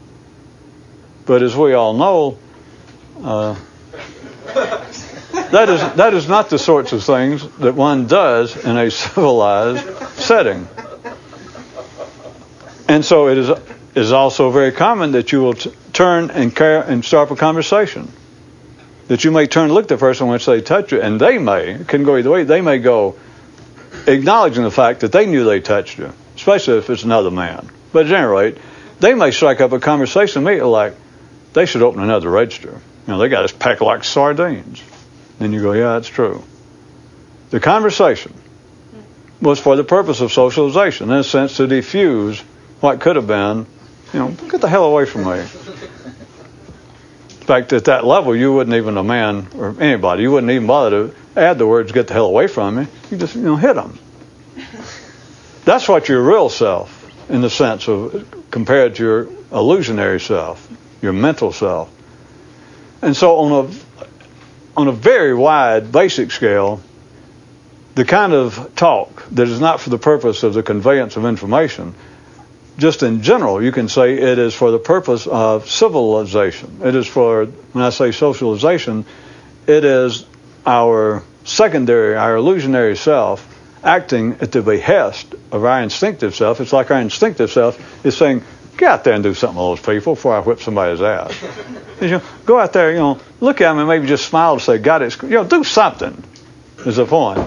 But 1.26 1.42
as 1.42 1.56
we 1.56 1.72
all 1.74 1.94
know, 1.94 2.38
uh, 3.22 3.56
that 5.50 5.68
is 5.68 5.80
that 5.94 6.12
is 6.12 6.28
not 6.28 6.50
the 6.50 6.58
sorts 6.58 6.92
of 6.92 7.02
things 7.02 7.48
that 7.58 7.74
one 7.74 8.06
does 8.06 8.64
in 8.64 8.76
a 8.76 8.90
civilized 9.02 9.86
setting. 10.18 10.68
And 12.88 13.04
so 13.04 13.28
it 13.28 13.38
is 13.38 13.50
is 13.94 14.12
also 14.12 14.50
very 14.50 14.72
common 14.72 15.12
that 15.12 15.32
you 15.32 15.40
will 15.40 15.54
t- 15.54 15.72
turn 15.92 16.30
and 16.30 16.54
care 16.54 16.82
and 16.82 17.04
start 17.04 17.30
a 17.30 17.36
conversation. 17.36 18.10
That 19.06 19.24
you 19.24 19.30
may 19.30 19.46
turn 19.46 19.66
and 19.66 19.74
look 19.74 19.84
at 19.84 19.88
the 19.88 19.96
person 19.98 20.26
once 20.26 20.44
they 20.46 20.60
touch 20.60 20.90
you, 20.90 21.00
and 21.00 21.20
they 21.20 21.38
may 21.38 21.78
can 21.86 22.02
go 22.02 22.16
either 22.16 22.30
way. 22.30 22.42
They 22.42 22.60
may 22.60 22.78
go 22.78 23.16
acknowledging 24.08 24.64
the 24.64 24.70
fact 24.70 25.00
that 25.00 25.12
they 25.12 25.26
knew 25.26 25.44
they 25.44 25.60
touched 25.60 25.96
you, 25.96 26.12
especially 26.34 26.78
if 26.78 26.90
it's 26.90 27.04
another 27.04 27.30
man. 27.30 27.70
But 27.92 28.06
at 28.06 28.12
any 28.12 28.26
rate, 28.26 28.58
they 29.06 29.14
may 29.14 29.30
strike 29.30 29.60
up 29.60 29.70
a 29.70 29.78
conversation 29.78 30.42
immediately 30.42 30.68
like 30.68 30.94
they 31.52 31.64
should 31.64 31.82
open 31.82 32.02
another 32.02 32.28
register. 32.28 32.70
You 32.70 33.12
know, 33.12 33.18
they 33.18 33.28
got 33.28 33.44
us 33.44 33.52
packed 33.52 33.80
like 33.80 34.02
sardines. 34.02 34.82
Then 35.38 35.52
you 35.52 35.62
go, 35.62 35.70
yeah, 35.72 35.92
that's 35.92 36.08
true. 36.08 36.42
The 37.50 37.60
conversation 37.60 38.34
was 39.40 39.60
for 39.60 39.76
the 39.76 39.84
purpose 39.84 40.20
of 40.20 40.32
socialization, 40.32 41.10
in 41.10 41.18
a 41.18 41.22
sense 41.22 41.58
to 41.58 41.68
diffuse 41.68 42.40
what 42.80 43.00
could 43.00 43.14
have 43.14 43.28
been, 43.28 43.66
you 44.12 44.18
know, 44.18 44.30
get 44.32 44.60
the 44.60 44.68
hell 44.68 44.86
away 44.86 45.06
from 45.06 45.22
me. 45.22 45.38
In 45.38 45.46
fact, 47.46 47.72
at 47.74 47.84
that 47.84 48.04
level, 48.04 48.34
you 48.34 48.52
wouldn't 48.54 48.74
even 48.74 48.96
a 48.96 49.04
man 49.04 49.46
or 49.56 49.80
anybody, 49.80 50.24
you 50.24 50.32
wouldn't 50.32 50.50
even 50.50 50.66
bother 50.66 51.10
to 51.10 51.14
add 51.36 51.58
the 51.58 51.66
words 51.66 51.92
"get 51.92 52.08
the 52.08 52.14
hell 52.14 52.26
away 52.26 52.48
from 52.48 52.74
me." 52.74 52.88
You 53.12 53.18
just, 53.18 53.36
you 53.36 53.42
know, 53.42 53.54
hit 53.54 53.74
them. 53.74 54.00
That's 55.64 55.88
what 55.88 56.08
your 56.08 56.20
real 56.22 56.48
self, 56.48 56.95
in 57.28 57.40
the 57.40 57.50
sense 57.50 57.88
of 57.88 58.26
compared 58.50 58.96
to 58.96 59.02
your 59.02 59.28
illusionary 59.52 60.20
self, 60.20 60.68
your 61.02 61.12
mental 61.12 61.52
self. 61.52 61.90
And 63.02 63.16
so, 63.16 63.36
on 63.36 63.66
a 63.66 63.74
on 64.76 64.88
a 64.88 64.92
very 64.92 65.34
wide, 65.34 65.90
basic 65.90 66.30
scale, 66.30 66.80
the 67.94 68.04
kind 68.04 68.34
of 68.34 68.72
talk 68.76 69.26
that 69.30 69.48
is 69.48 69.58
not 69.58 69.80
for 69.80 69.90
the 69.90 69.98
purpose 69.98 70.42
of 70.42 70.52
the 70.52 70.62
conveyance 70.62 71.16
of 71.16 71.24
information, 71.24 71.94
just 72.76 73.02
in 73.02 73.22
general, 73.22 73.62
you 73.62 73.72
can 73.72 73.88
say 73.88 74.14
it 74.14 74.38
is 74.38 74.54
for 74.54 74.70
the 74.70 74.78
purpose 74.78 75.26
of 75.26 75.68
civilization. 75.68 76.80
It 76.84 76.94
is 76.94 77.06
for, 77.06 77.46
when 77.46 77.84
I 77.84 77.88
say 77.88 78.12
socialization, 78.12 79.06
it 79.66 79.82
is 79.84 80.26
our 80.66 81.22
secondary, 81.44 82.16
our 82.16 82.36
illusionary 82.36 82.96
self 82.96 83.55
acting 83.86 84.32
at 84.40 84.52
the 84.52 84.62
behest 84.62 85.34
of 85.52 85.64
our 85.64 85.82
instinctive 85.82 86.34
self. 86.34 86.60
It's 86.60 86.72
like 86.72 86.90
our 86.90 87.00
instinctive 87.00 87.50
self 87.50 88.04
is 88.04 88.16
saying, 88.16 88.42
Get 88.76 88.90
out 88.90 89.04
there 89.04 89.14
and 89.14 89.22
do 89.22 89.32
something 89.32 89.56
with 89.56 89.80
those 89.80 89.94
people 89.94 90.16
before 90.16 90.36
I 90.36 90.40
whip 90.40 90.60
somebody's 90.60 91.00
ass. 91.00 91.34
you 92.00 92.08
know, 92.08 92.22
go 92.44 92.58
out 92.58 92.74
there, 92.74 92.90
you 92.90 92.98
know, 92.98 93.18
look 93.40 93.62
at 93.62 93.70
them 93.70 93.78
and 93.78 93.88
maybe 93.88 94.06
just 94.06 94.28
smile 94.28 94.54
and 94.54 94.60
say, 94.60 94.76
God, 94.76 95.00
it's, 95.00 95.20
you 95.22 95.30
know, 95.30 95.44
do 95.44 95.64
something 95.64 96.22
is 96.84 96.96
the 96.96 97.06
point. 97.06 97.40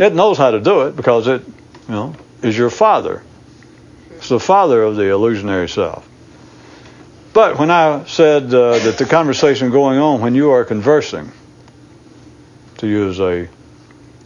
It 0.00 0.14
knows 0.14 0.38
how 0.38 0.50
to 0.50 0.60
do 0.60 0.82
it 0.82 0.96
because 0.96 1.28
it, 1.28 1.46
you 1.46 1.94
know, 1.94 2.16
is 2.42 2.58
your 2.58 2.70
father. 2.70 3.22
It's 4.16 4.30
the 4.30 4.40
father 4.40 4.82
of 4.82 4.96
the 4.96 5.10
illusionary 5.10 5.68
self. 5.68 6.08
But 7.32 7.58
when 7.58 7.70
I 7.70 8.04
said 8.06 8.52
uh, 8.52 8.78
that 8.80 8.98
the 8.98 9.04
conversation 9.04 9.70
going 9.70 9.98
on 9.98 10.20
when 10.20 10.34
you 10.34 10.50
are 10.50 10.64
conversing, 10.64 11.30
to 12.78 12.88
use 12.88 13.20
a 13.20 13.48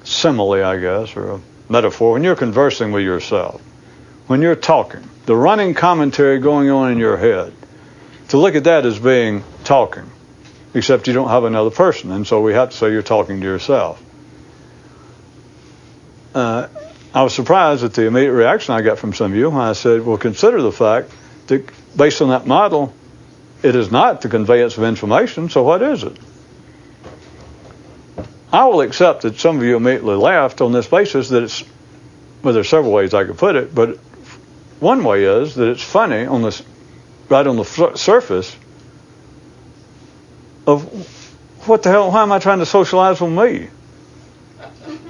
simile, 0.06 0.64
I 0.64 0.78
guess, 0.78 1.16
or 1.16 1.32
a 1.32 1.40
metaphor, 1.68 2.12
when 2.12 2.24
you're 2.24 2.36
conversing 2.36 2.92
with 2.92 3.02
yourself, 3.02 3.60
when 4.28 4.40
you're 4.40 4.56
talking, 4.56 5.02
the 5.26 5.36
running 5.36 5.74
commentary 5.74 6.38
going 6.38 6.70
on 6.70 6.92
in 6.92 6.98
your 6.98 7.16
head, 7.16 7.52
to 8.28 8.38
look 8.38 8.54
at 8.54 8.64
that 8.64 8.86
as 8.86 8.98
being 8.98 9.44
talking, 9.64 10.10
except 10.74 11.06
you 11.06 11.12
don't 11.12 11.28
have 11.28 11.44
another 11.44 11.70
person, 11.70 12.12
and 12.12 12.26
so 12.26 12.40
we 12.40 12.54
have 12.54 12.70
to 12.70 12.76
say 12.76 12.92
you're 12.92 13.02
talking 13.02 13.40
to 13.40 13.46
yourself. 13.46 14.02
Uh, 16.34 16.68
I 17.14 17.22
was 17.22 17.34
surprised 17.34 17.82
at 17.82 17.94
the 17.94 18.06
immediate 18.06 18.32
reaction 18.32 18.74
I 18.74 18.82
got 18.82 18.98
from 18.98 19.14
some 19.14 19.32
of 19.32 19.36
you 19.38 19.50
when 19.50 19.60
I 19.60 19.72
said, 19.72 20.04
well, 20.04 20.18
consider 20.18 20.60
the 20.60 20.72
fact 20.72 21.10
that 21.46 21.70
based 21.96 22.20
on 22.20 22.28
that 22.28 22.46
model, 22.46 22.94
it 23.62 23.74
is 23.74 23.90
not 23.90 24.20
the 24.20 24.28
conveyance 24.28 24.76
of 24.76 24.84
information, 24.84 25.48
so 25.48 25.62
what 25.62 25.82
is 25.82 26.04
it? 26.04 26.16
I 28.52 28.64
will 28.66 28.80
accept 28.80 29.22
that 29.22 29.38
some 29.38 29.58
of 29.58 29.64
you 29.64 29.76
immediately 29.76 30.14
laughed 30.14 30.60
on 30.60 30.72
this 30.72 30.86
basis 30.86 31.28
that 31.30 31.42
it's, 31.42 31.64
well, 32.42 32.54
there's 32.54 32.68
several 32.68 32.92
ways 32.92 33.12
I 33.14 33.24
could 33.24 33.38
put 33.38 33.56
it, 33.56 33.74
but 33.74 33.98
one 34.80 35.04
way 35.04 35.24
is 35.24 35.54
that 35.56 35.68
it's 35.68 35.82
funny 35.82 36.26
on 36.26 36.42
this, 36.42 36.62
right 37.28 37.46
on 37.46 37.56
the 37.56 37.64
surface 37.96 38.56
of 40.66 40.82
what 41.66 41.82
the 41.82 41.90
hell, 41.90 42.10
why 42.10 42.22
am 42.22 42.32
I 42.32 42.38
trying 42.38 42.58
to 42.58 42.66
socialize 42.66 43.20
with 43.20 43.32
me? 43.32 43.68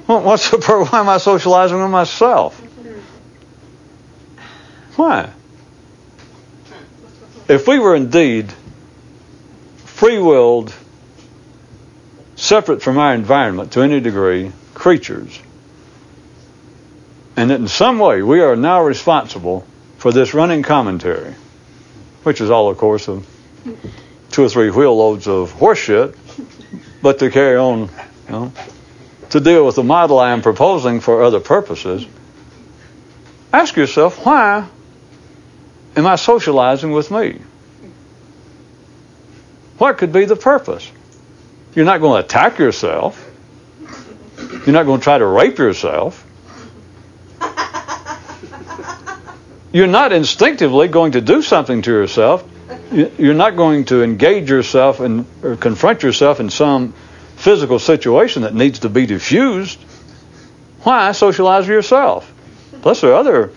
What's 0.06 0.50
the 0.50 0.58
why 0.90 1.00
am 1.00 1.08
I 1.08 1.18
socializing 1.18 1.80
with 1.80 1.90
myself? 1.90 2.60
Why? 4.94 5.30
If 7.48 7.66
we 7.66 7.78
were 7.78 7.94
indeed 7.94 8.52
free 9.84 10.18
willed, 10.18 10.72
separate 12.36 12.82
from 12.82 12.98
our 12.98 13.14
environment 13.14 13.72
to 13.72 13.80
any 13.80 14.00
degree, 14.00 14.52
creatures, 14.74 15.40
and 17.36 17.50
that 17.50 17.60
in 17.60 17.68
some 17.68 17.98
way 17.98 18.22
we 18.22 18.40
are 18.40 18.56
now 18.56 18.82
responsible 18.82 19.66
for 19.98 20.12
this 20.12 20.34
running 20.34 20.62
commentary, 20.62 21.34
which 22.22 22.40
is 22.40 22.50
all, 22.50 22.68
of 22.68 22.76
course, 22.78 23.08
of 23.08 23.26
two 24.30 24.44
or 24.44 24.48
three 24.48 24.70
wheel 24.70 24.96
loads 24.96 25.26
of 25.26 25.52
horseshit, 25.52 26.14
but 27.02 27.18
to 27.18 27.30
carry 27.30 27.56
on, 27.56 27.80
you 27.80 27.88
know, 28.30 28.52
to 29.30 29.40
deal 29.40 29.66
with 29.66 29.76
the 29.76 29.82
model 29.82 30.18
I 30.18 30.32
am 30.32 30.42
proposing 30.42 31.00
for 31.00 31.22
other 31.22 31.40
purposes, 31.40 32.06
ask 33.52 33.76
yourself, 33.76 34.24
why 34.24 34.68
am 35.96 36.06
I 36.06 36.16
socializing 36.16 36.92
with 36.92 37.10
me? 37.10 37.40
What 39.78 39.98
could 39.98 40.12
be 40.12 40.24
the 40.24 40.36
purpose? 40.36 40.90
You're 41.76 41.84
not 41.84 42.00
going 42.00 42.22
to 42.22 42.26
attack 42.26 42.58
yourself. 42.58 43.22
You're 44.38 44.72
not 44.72 44.86
going 44.86 44.98
to 44.98 45.04
try 45.04 45.18
to 45.18 45.26
rape 45.26 45.58
yourself. 45.58 46.24
You're 49.72 49.86
not 49.86 50.10
instinctively 50.14 50.88
going 50.88 51.12
to 51.12 51.20
do 51.20 51.42
something 51.42 51.82
to 51.82 51.90
yourself. 51.90 52.48
You're 52.90 53.34
not 53.34 53.56
going 53.56 53.84
to 53.86 54.02
engage 54.02 54.48
yourself 54.48 55.00
and 55.00 55.26
confront 55.60 56.02
yourself 56.02 56.40
in 56.40 56.48
some 56.48 56.94
physical 57.36 57.78
situation 57.78 58.42
that 58.42 58.54
needs 58.54 58.78
to 58.78 58.88
be 58.88 59.04
diffused, 59.04 59.78
why 60.82 61.12
socialize 61.12 61.68
yourself? 61.68 62.32
Plus, 62.80 63.02
there 63.02 63.12
are 63.12 63.16
other 63.16 63.50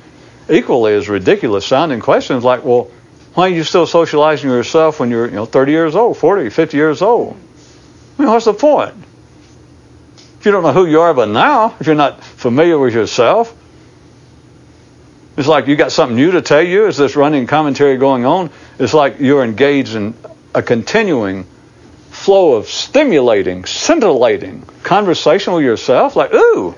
equally 0.49 0.93
as 0.93 1.08
ridiculous 1.08 1.65
sounding 1.65 2.01
questions 2.01 2.43
like, 2.43 2.65
well, 2.65 2.91
why 3.36 3.45
are 3.45 3.53
you 3.53 3.63
still 3.63 3.88
socializing 3.88 4.49
yourself 4.49 4.99
when 4.99 5.10
you're 5.10 5.27
you 5.27 5.36
know 5.36 5.45
30 5.45 5.71
years 5.71 5.95
old, 5.95 6.17
40, 6.17 6.49
50 6.49 6.75
years 6.75 7.01
old? 7.01 7.38
I 8.19 8.23
mean, 8.23 8.32
what's 8.32 8.45
the 8.45 8.53
point? 8.53 8.95
If 10.39 10.45
you 10.45 10.51
don't 10.51 10.62
know 10.62 10.73
who 10.73 10.86
you 10.86 10.99
are 10.99 11.13
but 11.13 11.29
now, 11.29 11.73
if 11.79 11.88
you're 11.88 11.95
not 11.95 12.21
familiar 12.21 12.77
with 12.77 12.93
yourself, 12.93 13.55
it's 15.38 15.47
like 15.47 15.67
you 15.67 15.77
got 15.77 15.93
something 15.93 16.17
new 16.17 16.32
to 16.32 16.41
tell 16.41 16.62
you. 16.62 16.88
Is 16.88 16.97
this 16.97 17.15
running 17.15 17.47
commentary 17.47 17.95
going 17.95 18.25
on? 18.25 18.49
It's 18.77 18.93
like 18.93 19.21
you're 19.21 19.41
engaged 19.41 19.95
in 19.95 20.15
a 20.53 20.62
continuing 20.62 21.45
flow 22.10 22.55
of 22.55 22.67
stimulating, 22.67 23.63
scintillating 23.63 24.63
conversation 24.84 25.53
with 25.53 25.63
yourself, 25.63 26.17
like, 26.17 26.34
ooh, 26.34 26.75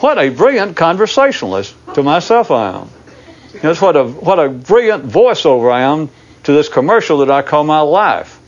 what 0.00 0.18
a 0.18 0.28
brilliant 0.28 0.76
conversationalist 0.76 1.74
to 1.94 2.02
myself 2.02 2.50
I 2.50 2.80
am. 2.80 2.90
That's 3.62 3.80
what 3.80 3.96
a, 3.96 4.04
what 4.04 4.38
a 4.38 4.50
brilliant 4.50 5.06
voiceover 5.06 5.72
I 5.72 5.82
am 5.82 6.10
to 6.42 6.52
this 6.52 6.68
commercial 6.68 7.18
that 7.18 7.30
I 7.30 7.40
call 7.40 7.64
my 7.64 7.80
life. 7.80 8.38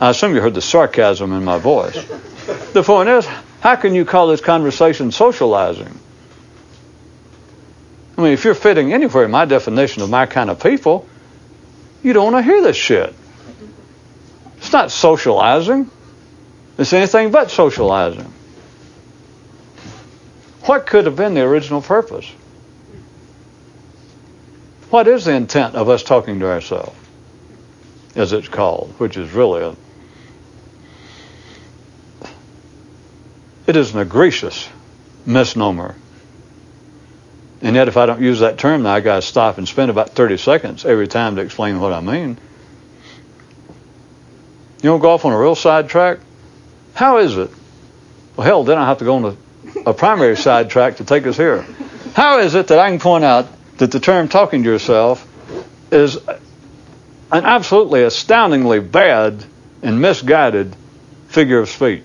Uh, 0.00 0.06
I 0.06 0.10
assume 0.10 0.34
you 0.34 0.40
heard 0.40 0.54
the 0.54 0.62
sarcasm 0.62 1.32
in 1.32 1.44
my 1.44 1.58
voice. 1.58 2.04
The 2.72 2.82
point 2.82 3.08
is, 3.08 3.26
how 3.60 3.76
can 3.76 3.94
you 3.94 4.04
call 4.04 4.28
this 4.28 4.40
conversation 4.40 5.12
socializing? 5.12 5.98
I 8.16 8.22
mean, 8.22 8.32
if 8.32 8.44
you're 8.44 8.54
fitting 8.54 8.92
anywhere 8.92 9.24
in 9.24 9.30
my 9.30 9.44
definition 9.44 10.02
of 10.02 10.10
my 10.10 10.26
kind 10.26 10.50
of 10.50 10.62
people, 10.62 11.06
you 12.02 12.12
don't 12.12 12.32
want 12.32 12.44
to 12.44 12.50
hear 12.50 12.62
this 12.62 12.76
shit. 12.76 13.14
It's 14.56 14.72
not 14.72 14.90
socializing. 14.90 15.90
It's 16.78 16.92
anything 16.92 17.30
but 17.30 17.50
socializing. 17.50 18.32
What 20.62 20.86
could 20.86 21.06
have 21.06 21.16
been 21.16 21.34
the 21.34 21.42
original 21.42 21.82
purpose? 21.82 22.30
What 24.90 25.08
is 25.08 25.24
the 25.24 25.32
intent 25.32 25.74
of 25.74 25.88
us 25.88 26.02
talking 26.02 26.40
to 26.40 26.46
ourselves, 26.46 26.96
as 28.14 28.32
it's 28.32 28.48
called, 28.48 28.94
which 28.98 29.16
is 29.16 29.30
really 29.32 29.62
a 29.62 29.76
it 33.70 33.76
is 33.76 33.94
an 33.94 34.00
egregious 34.00 34.68
misnomer 35.24 35.94
and 37.62 37.76
yet, 37.76 37.88
if 37.88 37.96
I 37.96 38.06
don't 38.06 38.22
use 38.22 38.40
that 38.40 38.58
term, 38.58 38.84
now 38.84 38.94
I 38.94 39.00
got 39.00 39.16
to 39.16 39.22
stop 39.22 39.58
and 39.58 39.68
spend 39.68 39.90
about 39.90 40.10
30 40.10 40.38
seconds 40.38 40.84
every 40.86 41.06
time 41.06 41.36
to 41.36 41.42
explain 41.42 41.78
what 41.78 41.92
I 41.92 42.00
mean. 42.00 42.38
You 44.82 44.92
to 44.92 44.98
go 44.98 45.10
off 45.10 45.26
on 45.26 45.32
a 45.32 45.38
real 45.38 45.54
sidetrack? 45.54 46.20
How 46.94 47.18
is 47.18 47.36
it? 47.36 47.50
Well, 48.34 48.46
hell, 48.46 48.64
then 48.64 48.78
I 48.78 48.86
have 48.86 48.98
to 48.98 49.04
go 49.04 49.16
on 49.16 49.24
a, 49.26 49.90
a 49.90 49.94
primary 49.94 50.36
sidetrack 50.38 50.96
to 50.96 51.04
take 51.04 51.26
us 51.26 51.36
here. 51.36 51.66
How 52.14 52.38
is 52.38 52.54
it 52.54 52.68
that 52.68 52.78
I 52.78 52.88
can 52.88 52.98
point 52.98 53.24
out 53.24 53.48
that 53.76 53.92
the 53.92 54.00
term 54.00 54.28
talking 54.28 54.62
to 54.62 54.70
yourself 54.70 55.26
is 55.92 56.16
an 56.16 57.44
absolutely 57.44 58.04
astoundingly 58.04 58.80
bad 58.80 59.44
and 59.82 60.00
misguided 60.00 60.74
figure 61.28 61.58
of 61.58 61.68
speech? 61.68 62.04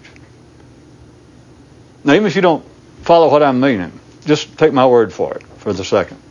Now, 2.06 2.13
even 2.13 2.28
if 2.28 2.36
you 2.36 2.41
don't 2.41 2.63
follow 3.02 3.30
what 3.30 3.44
I'm 3.44 3.60
meaning, 3.60 3.91
just 4.26 4.58
take 4.58 4.72
my 4.72 4.88
word 4.88 5.12
for 5.12 5.34
it 5.34 5.44
for 5.58 5.74
the 5.74 5.84
second. 5.84 6.22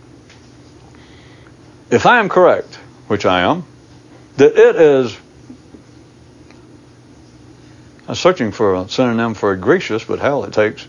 If 1.91 2.07
I 2.07 2.21
am 2.21 2.31
correct, 2.31 2.77
which 3.09 3.27
I 3.27 3.41
am, 3.41 3.65
that 4.37 4.57
it 4.57 4.77
is 4.77 5.19
I'm 8.07 8.15
searching 8.15 8.53
for 8.53 8.75
a 8.75 8.89
synonym 8.89 9.35
for 9.35 9.53
egregious, 9.53 10.05
but 10.05 10.19
hell, 10.19 10.45
it 10.45 10.53
takes. 10.53 10.87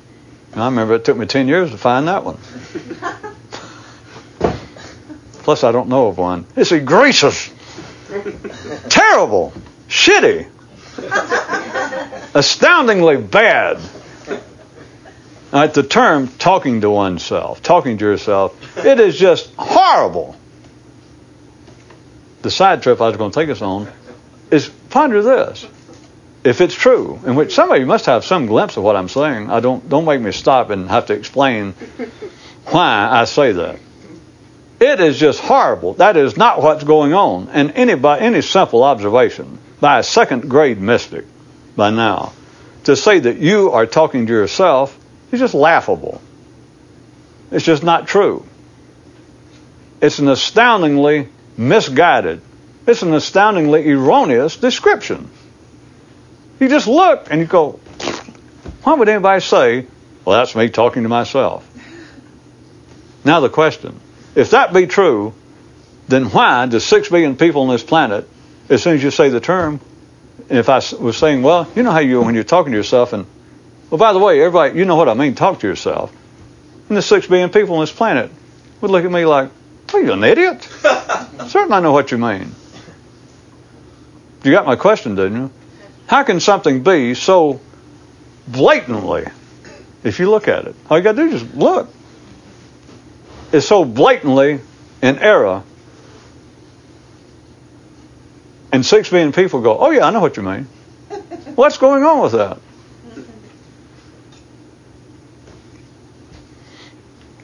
I 0.54 0.66
remember 0.66 0.96
it 0.96 1.06
took 1.06 1.18
me 1.18 1.26
10 1.26 1.48
years 1.48 1.72
to 1.72 1.78
find 1.78 2.08
that 2.08 2.24
one. 2.26 2.38
Plus, 5.44 5.64
I 5.64 5.72
don't 5.72 5.90
know 5.90 6.08
of 6.08 6.18
one. 6.18 6.46
It's 6.56 6.72
egregious. 6.72 7.52
Terrible. 8.90 9.54
Shitty. 9.88 10.50
Astoundingly 12.36 13.18
bad. 13.18 13.80
Right, 15.52 15.74
the 15.74 15.84
term 15.84 16.28
talking 16.28 16.82
to 16.82 16.90
oneself, 16.90 17.62
talking 17.62 17.98
to 17.98 18.06
yourself, 18.06 18.78
it 18.78 19.00
is 19.00 19.18
just 19.18 19.54
horrible. 19.56 20.36
The 22.42 22.52
side 22.52 22.84
trip 22.84 23.00
I 23.00 23.08
was 23.08 23.18
going 23.18 23.32
to 23.32 23.40
take 23.40 23.50
us 23.50 23.62
on 23.62 23.92
is 24.52 24.70
ponder 24.90 25.22
this. 25.22 25.66
If 26.44 26.62
it's 26.62 26.76
true, 26.76 27.20
in 27.26 27.36
which 27.36 27.56
some 27.56 27.72
of 27.72 27.80
you 27.80 27.86
must 27.88 28.06
have 28.06 28.24
some 28.24 28.46
glimpse 28.46 28.78
of 28.78 28.84
what 28.84 28.96
I'm 28.96 29.10
saying, 29.10 29.50
I 29.50 29.62
don't 29.62 29.88
don't 29.90 30.06
make 30.06 30.22
me 30.22 30.32
stop 30.32 30.70
and 30.70 30.90
have 30.90 31.08
to 31.08 31.14
explain 31.14 31.74
why 32.66 33.10
I 33.12 33.26
say 33.26 33.52
that. 33.54 33.80
It 34.80 35.00
is 35.00 35.18
just 35.18 35.40
horrible. 35.40 35.94
That 35.94 36.18
is 36.18 36.38
not 36.38 36.62
what's 36.62 36.84
going 36.84 37.14
on. 37.14 37.50
And 37.50 37.72
any 37.72 37.96
by 37.96 38.20
any 38.20 38.42
simple 38.42 38.84
observation 38.84 39.58
by 39.80 40.00
a 40.00 40.04
second 40.04 40.50
grade 40.50 40.80
mystic 40.80 41.26
by 41.76 41.90
now, 41.90 42.34
to 42.84 42.96
say 42.96 43.20
that 43.20 43.38
you 43.38 43.72
are 43.72 43.86
talking 43.86 44.28
to 44.28 44.34
yourself 44.34 44.96
it's 45.32 45.40
just 45.40 45.54
laughable. 45.54 46.22
It's 47.52 47.66
just 47.66 47.84
not 47.84 48.08
true. 48.08 48.46
It's 50.02 50.20
an 50.20 50.28
astoundingly 50.28 51.30
misguided, 51.58 52.42
it's 52.86 53.02
an 53.02 53.14
astoundingly 53.14 53.90
erroneous 53.90 54.58
description. 54.58 55.30
You 56.60 56.70
just 56.70 56.88
look 56.88 57.28
and 57.32 57.42
you 57.42 57.48
go, 57.48 57.80
why 58.84 58.94
would 58.94 59.10
anybody 59.10 59.42
say, 59.42 59.88
well, 60.24 60.38
that's 60.38 60.56
me 60.56 60.70
talking 60.70 61.04
to 61.04 61.10
myself? 61.10 61.68
Now 63.24 63.40
the 63.40 63.50
question, 63.50 64.00
if 64.36 64.52
that 64.52 64.74
be 64.74 64.86
true, 64.86 65.34
then 66.08 66.26
why 66.26 66.66
do 66.68 66.80
six 66.80 67.10
billion 67.10 67.36
people 67.36 67.64
on 67.64 67.70
this 67.70 67.84
planet, 67.84 68.30
as 68.70 68.84
soon 68.84 68.96
as 68.96 69.04
you 69.04 69.12
say 69.12 69.30
the 69.30 69.40
term, 69.40 69.80
if 70.50 70.70
I 70.70 70.82
was 71.00 71.18
saying, 71.18 71.42
well, 71.42 71.68
you 71.76 71.84
know 71.84 71.92
how 71.92 72.00
you 72.00 72.22
when 72.22 72.36
you're 72.36 72.44
talking 72.44 72.72
to 72.72 72.78
yourself, 72.78 73.14
and 73.14 73.26
well, 73.90 73.98
by 73.98 74.14
the 74.14 74.20
way, 74.20 74.40
everybody, 74.42 74.78
you 74.78 74.86
know 74.86 74.96
what 74.96 75.10
I 75.10 75.14
mean. 75.14 75.36
Talk 75.36 75.60
to 75.60 75.68
yourself. 75.68 76.16
And 76.90 76.98
the 76.98 77.02
six 77.02 77.28
billion 77.28 77.50
people 77.50 77.76
on 77.76 77.82
this 77.82 77.92
planet 77.92 78.32
would 78.82 78.92
look 78.92 79.06
at 79.06 79.12
me 79.12 79.26
like, 79.26 79.50
"Are 79.94 80.02
you 80.02 80.12
an 80.14 80.24
idiot?" 80.24 80.64
Certainly, 80.84 81.74
I 81.74 81.80
know 81.80 81.92
what 81.92 82.12
you 82.12 82.18
mean. 82.18 82.54
You 84.44 84.52
got 84.52 84.66
my 84.66 84.76
question, 84.76 85.16
didn't 85.16 85.38
you? 85.38 85.52
How 86.08 86.24
can 86.24 86.40
something 86.40 86.84
be 86.84 87.16
so 87.16 87.60
blatantly, 88.48 89.26
if 90.04 90.20
you 90.20 90.30
look 90.30 90.48
at 90.48 90.66
it, 90.66 90.76
all 90.90 90.98
you 90.98 91.04
got 91.04 91.14
to 91.14 91.18
do 91.18 91.36
is 91.36 91.42
just 91.42 91.56
look, 91.56 91.90
is 93.52 93.68
so 93.68 93.86
blatantly 93.86 94.60
in 95.02 95.18
error 95.20 95.64
and 98.72 98.86
six 98.86 99.10
billion 99.10 99.32
people 99.32 99.62
go, 99.62 99.78
oh 99.78 99.90
yeah, 99.92 100.06
I 100.06 100.12
know 100.12 100.20
what 100.20 100.36
you 100.38 100.44
mean. 100.44 100.64
What's 101.56 101.78
going 101.78 102.04
on 102.04 102.22
with 102.22 102.34
that? 102.34 102.60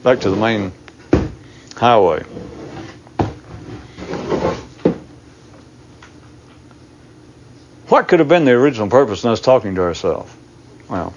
Back 0.02 0.20
to 0.20 0.30
the 0.30 0.36
main 0.36 0.72
highway. 1.76 2.22
What 7.88 8.08
could 8.08 8.18
have 8.18 8.28
been 8.28 8.44
the 8.44 8.52
original 8.52 8.88
purpose 8.88 9.24
in 9.24 9.30
us 9.30 9.40
talking 9.40 9.74
to 9.74 9.82
ourselves? 9.82 10.32
Well, 10.88 11.14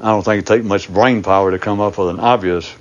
I 0.00 0.10
don't 0.10 0.22
think 0.24 0.42
it 0.42 0.46
takes 0.46 0.64
much 0.64 0.92
brain 0.92 1.22
power 1.22 1.50
to 1.50 1.58
come 1.58 1.80
up 1.80 1.98
with 1.98 2.08
an 2.08 2.20
obvious 2.20 2.72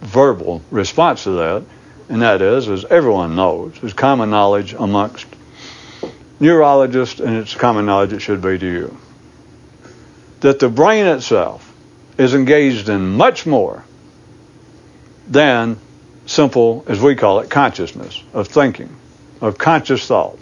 verbal 0.00 0.62
response 0.70 1.24
to 1.24 1.30
that 1.32 1.64
and 2.10 2.22
that 2.22 2.42
is, 2.42 2.68
as 2.68 2.84
everyone 2.86 3.36
knows, 3.36 3.80
is 3.84 3.92
common 3.92 4.30
knowledge 4.30 4.74
amongst 4.74 5.26
neurologists, 6.40 7.20
and 7.20 7.36
it's 7.36 7.54
common 7.54 7.86
knowledge 7.86 8.12
it 8.12 8.18
should 8.18 8.42
be 8.42 8.58
to 8.58 8.66
you, 8.66 8.98
that 10.40 10.58
the 10.58 10.68
brain 10.68 11.06
itself 11.06 11.72
is 12.18 12.34
engaged 12.34 12.88
in 12.88 13.16
much 13.16 13.46
more 13.46 13.84
than 15.30 15.78
simple, 16.26 16.84
as 16.88 17.00
we 17.00 17.14
call 17.14 17.40
it, 17.40 17.48
consciousness 17.48 18.22
of 18.34 18.48
thinking, 18.48 18.94
of 19.40 19.56
conscious 19.56 20.06
thought. 20.06 20.38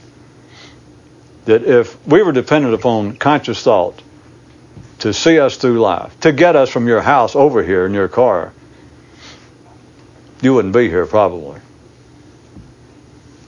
That 1.45 1.63
if 1.63 2.05
we 2.07 2.23
were 2.23 2.33
dependent 2.33 2.75
upon 2.75 3.17
conscious 3.17 3.63
thought 3.63 4.03
to 5.01 5.15
see 5.15 5.39
us 5.39 5.57
through 5.57 5.81
life, 5.81 6.19
to 6.21 6.33
get 6.33 6.57
us 6.57 6.69
from 6.71 6.89
your 6.89 7.01
house 7.01 7.37
over 7.37 7.63
here 7.63 7.87
in 7.87 7.95
your 7.95 8.09
car, 8.09 8.53
you 10.43 10.55
wouldn't 10.55 10.75
be 10.75 10.89
here 10.89 11.07
probably. 11.07 11.61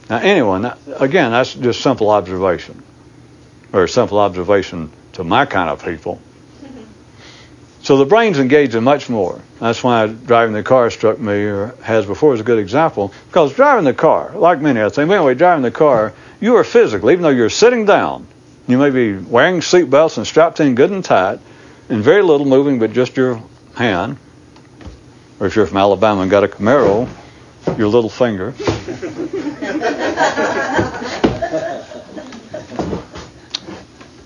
Now, 0.09 0.19
anyone, 0.19 0.73
again, 0.97 1.31
that's 1.31 1.55
just 1.55 1.81
simple 1.83 2.11
observation, 2.11 2.83
or 3.73 3.87
simple 3.87 4.19
observation 4.19 4.91
to 5.13 5.25
my 5.25 5.47
kind 5.47 5.71
of 5.71 5.85
people. 5.85 6.21
So 7.83 7.97
the 7.97 8.05
brain's 8.05 8.39
engaged 8.39 8.75
in 8.75 8.85
much 8.85 9.09
more. 9.09 9.41
That's 9.59 9.83
why 9.83 10.07
driving 10.07 10.55
the 10.55 10.63
car 10.63 10.91
struck 10.91 11.19
me, 11.19 11.33
or 11.33 11.75
has 11.83 12.05
before, 12.05 12.35
as 12.35 12.41
a 12.41 12.45
good 12.45 12.59
example. 12.59 13.13
Because 13.29 13.55
driving 13.55 13.85
the 13.85 13.95
car, 13.95 14.33
like 14.35 14.61
many 14.61 14.81
other 14.81 14.95
things, 14.95 15.11
anyway, 15.11 15.35
driving 15.35 15.63
the 15.63 15.71
car, 15.71 16.13
you 16.41 16.57
are 16.57 16.65
physically, 16.65 17.15
even 17.15 17.23
though 17.23 17.31
you're 17.31 17.49
sitting 17.49 17.87
down, 17.87 18.27
you 18.69 18.77
may 18.77 18.91
be 18.91 19.15
wearing 19.15 19.63
seat 19.63 19.85
belts 19.85 20.19
and 20.19 20.27
strapped 20.27 20.61
in 20.61 20.75
good 20.75 20.91
and 20.91 21.05
tight, 21.05 21.41
and 21.89 22.05
very 22.05 22.23
little 22.23 22.47
moving 22.47 22.79
but 22.79 22.93
just 22.93 23.17
your 23.17 23.43
hand, 23.75 24.19
or 25.39 25.47
if 25.47 25.57
you're 25.57 25.67
from 25.67 25.79
Alabama 25.79 26.21
and 26.21 26.31
got 26.31 26.45
a 26.45 26.49
Camaro, 26.49 27.09
your 27.79 27.89
little 27.89 28.11
finger. 28.11 28.55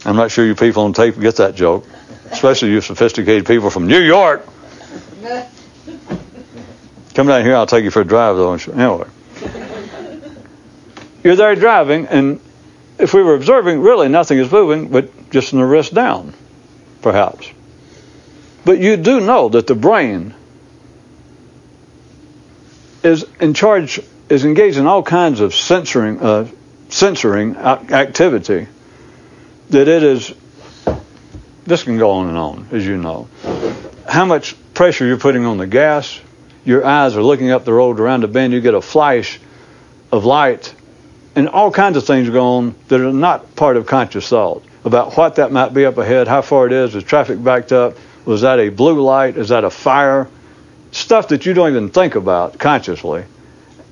I'm 0.06 0.16
not 0.16 0.30
sure 0.30 0.44
you 0.44 0.54
people 0.54 0.82
on 0.82 0.92
tape 0.92 1.18
get 1.18 1.36
that 1.36 1.54
joke, 1.54 1.86
especially 2.34 2.70
you 2.70 2.80
sophisticated 2.80 3.46
people 3.46 3.70
from 3.70 3.86
New 3.86 4.00
York. 4.00 4.46
Come 7.14 7.28
down 7.28 7.44
here, 7.44 7.54
I'll 7.54 7.66
take 7.66 7.84
you 7.84 7.90
for 7.90 8.00
a 8.00 8.04
drive, 8.04 8.36
though. 8.36 8.54
Anyway, 8.54 9.08
you're 11.22 11.36
there 11.36 11.54
driving, 11.54 12.06
and 12.08 12.40
if 12.98 13.14
we 13.14 13.22
were 13.22 13.34
observing, 13.34 13.80
really 13.80 14.08
nothing 14.08 14.38
is 14.38 14.50
moving 14.50 14.88
but 14.88 15.30
just 15.30 15.52
in 15.52 15.60
the 15.60 15.64
wrist 15.64 15.94
down, 15.94 16.34
perhaps. 17.02 17.50
But 18.64 18.78
you 18.78 18.96
do 18.96 19.20
know 19.20 19.48
that 19.50 19.66
the 19.66 19.74
brain 19.74 20.34
is 23.04 23.26
in 23.38 23.54
charge, 23.54 24.00
is 24.28 24.44
engaged 24.44 24.78
in 24.78 24.86
all 24.86 25.02
kinds 25.02 25.40
of 25.40 25.54
censoring, 25.54 26.20
uh, 26.20 26.48
censoring 26.88 27.56
activity. 27.56 28.66
That 29.70 29.88
it 29.88 30.02
is, 30.02 30.34
this 31.64 31.82
can 31.82 31.98
go 31.98 32.10
on 32.10 32.28
and 32.28 32.38
on, 32.38 32.68
as 32.72 32.86
you 32.86 32.96
know. 32.96 33.28
How 34.08 34.24
much 34.24 34.54
pressure 34.74 35.06
you're 35.06 35.18
putting 35.18 35.44
on 35.44 35.58
the 35.58 35.66
gas, 35.66 36.20
your 36.64 36.84
eyes 36.84 37.16
are 37.16 37.22
looking 37.22 37.50
up 37.50 37.64
the 37.64 37.72
road 37.72 38.00
around 38.00 38.22
the 38.22 38.28
bend, 38.28 38.52
you 38.52 38.60
get 38.60 38.74
a 38.74 38.82
flash 38.82 39.40
of 40.12 40.24
light, 40.24 40.74
and 41.34 41.48
all 41.48 41.70
kinds 41.70 41.96
of 41.96 42.06
things 42.06 42.28
go 42.30 42.44
on 42.58 42.74
that 42.88 43.00
are 43.00 43.12
not 43.12 43.56
part 43.56 43.76
of 43.76 43.86
conscious 43.86 44.28
thought 44.28 44.64
about 44.84 45.16
what 45.16 45.36
that 45.36 45.50
might 45.50 45.72
be 45.72 45.86
up 45.86 45.98
ahead, 45.98 46.28
how 46.28 46.42
far 46.42 46.66
it 46.66 46.72
is, 46.72 46.94
is 46.94 47.02
traffic 47.02 47.42
backed 47.42 47.72
up, 47.72 47.96
was 48.24 48.42
that 48.42 48.58
a 48.60 48.68
blue 48.68 49.00
light, 49.02 49.36
is 49.36 49.48
that 49.48 49.64
a 49.64 49.70
fire, 49.70 50.28
stuff 50.92 51.28
that 51.28 51.46
you 51.46 51.54
don't 51.54 51.70
even 51.70 51.90
think 51.90 52.14
about 52.14 52.58
consciously. 52.58 53.24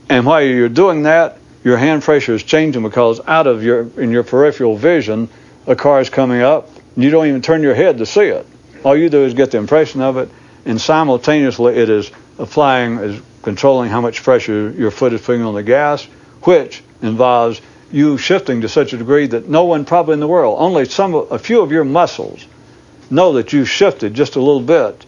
And 0.08 0.26
while 0.26 0.42
you're 0.42 0.68
doing 0.68 1.04
that, 1.04 1.38
your 1.64 1.76
hand 1.76 2.02
pressure 2.02 2.34
is 2.34 2.42
changing 2.42 2.82
because 2.82 3.20
out 3.26 3.46
of 3.46 3.62
your 3.62 3.88
in 4.00 4.10
your 4.10 4.24
peripheral 4.24 4.76
vision, 4.76 5.28
a 5.66 5.76
car 5.76 6.00
is 6.00 6.10
coming 6.10 6.42
up. 6.42 6.68
You 6.96 7.10
don't 7.10 7.26
even 7.26 7.42
turn 7.42 7.62
your 7.62 7.74
head 7.74 7.98
to 7.98 8.06
see 8.06 8.26
it. 8.26 8.46
All 8.84 8.96
you 8.96 9.08
do 9.08 9.24
is 9.24 9.34
get 9.34 9.50
the 9.50 9.58
impression 9.58 10.00
of 10.00 10.16
it, 10.16 10.28
and 10.64 10.80
simultaneously 10.80 11.76
it 11.76 11.88
is 11.88 12.10
applying, 12.38 12.98
is 12.98 13.22
controlling 13.42 13.90
how 13.90 14.00
much 14.00 14.22
pressure 14.22 14.70
your 14.70 14.90
foot 14.90 15.12
is 15.12 15.20
putting 15.20 15.42
on 15.42 15.54
the 15.54 15.62
gas, 15.62 16.04
which 16.42 16.82
involves 17.00 17.60
you 17.90 18.18
shifting 18.18 18.62
to 18.62 18.68
such 18.68 18.92
a 18.92 18.96
degree 18.96 19.26
that 19.26 19.48
no 19.48 19.64
one 19.64 19.84
probably 19.84 20.14
in 20.14 20.20
the 20.20 20.28
world, 20.28 20.56
only 20.58 20.84
some, 20.86 21.14
a 21.14 21.38
few 21.38 21.60
of 21.60 21.72
your 21.72 21.84
muscles, 21.84 22.46
know 23.10 23.34
that 23.34 23.52
you 23.52 23.64
shifted 23.64 24.14
just 24.14 24.36
a 24.36 24.40
little 24.40 24.62
bit 24.62 25.04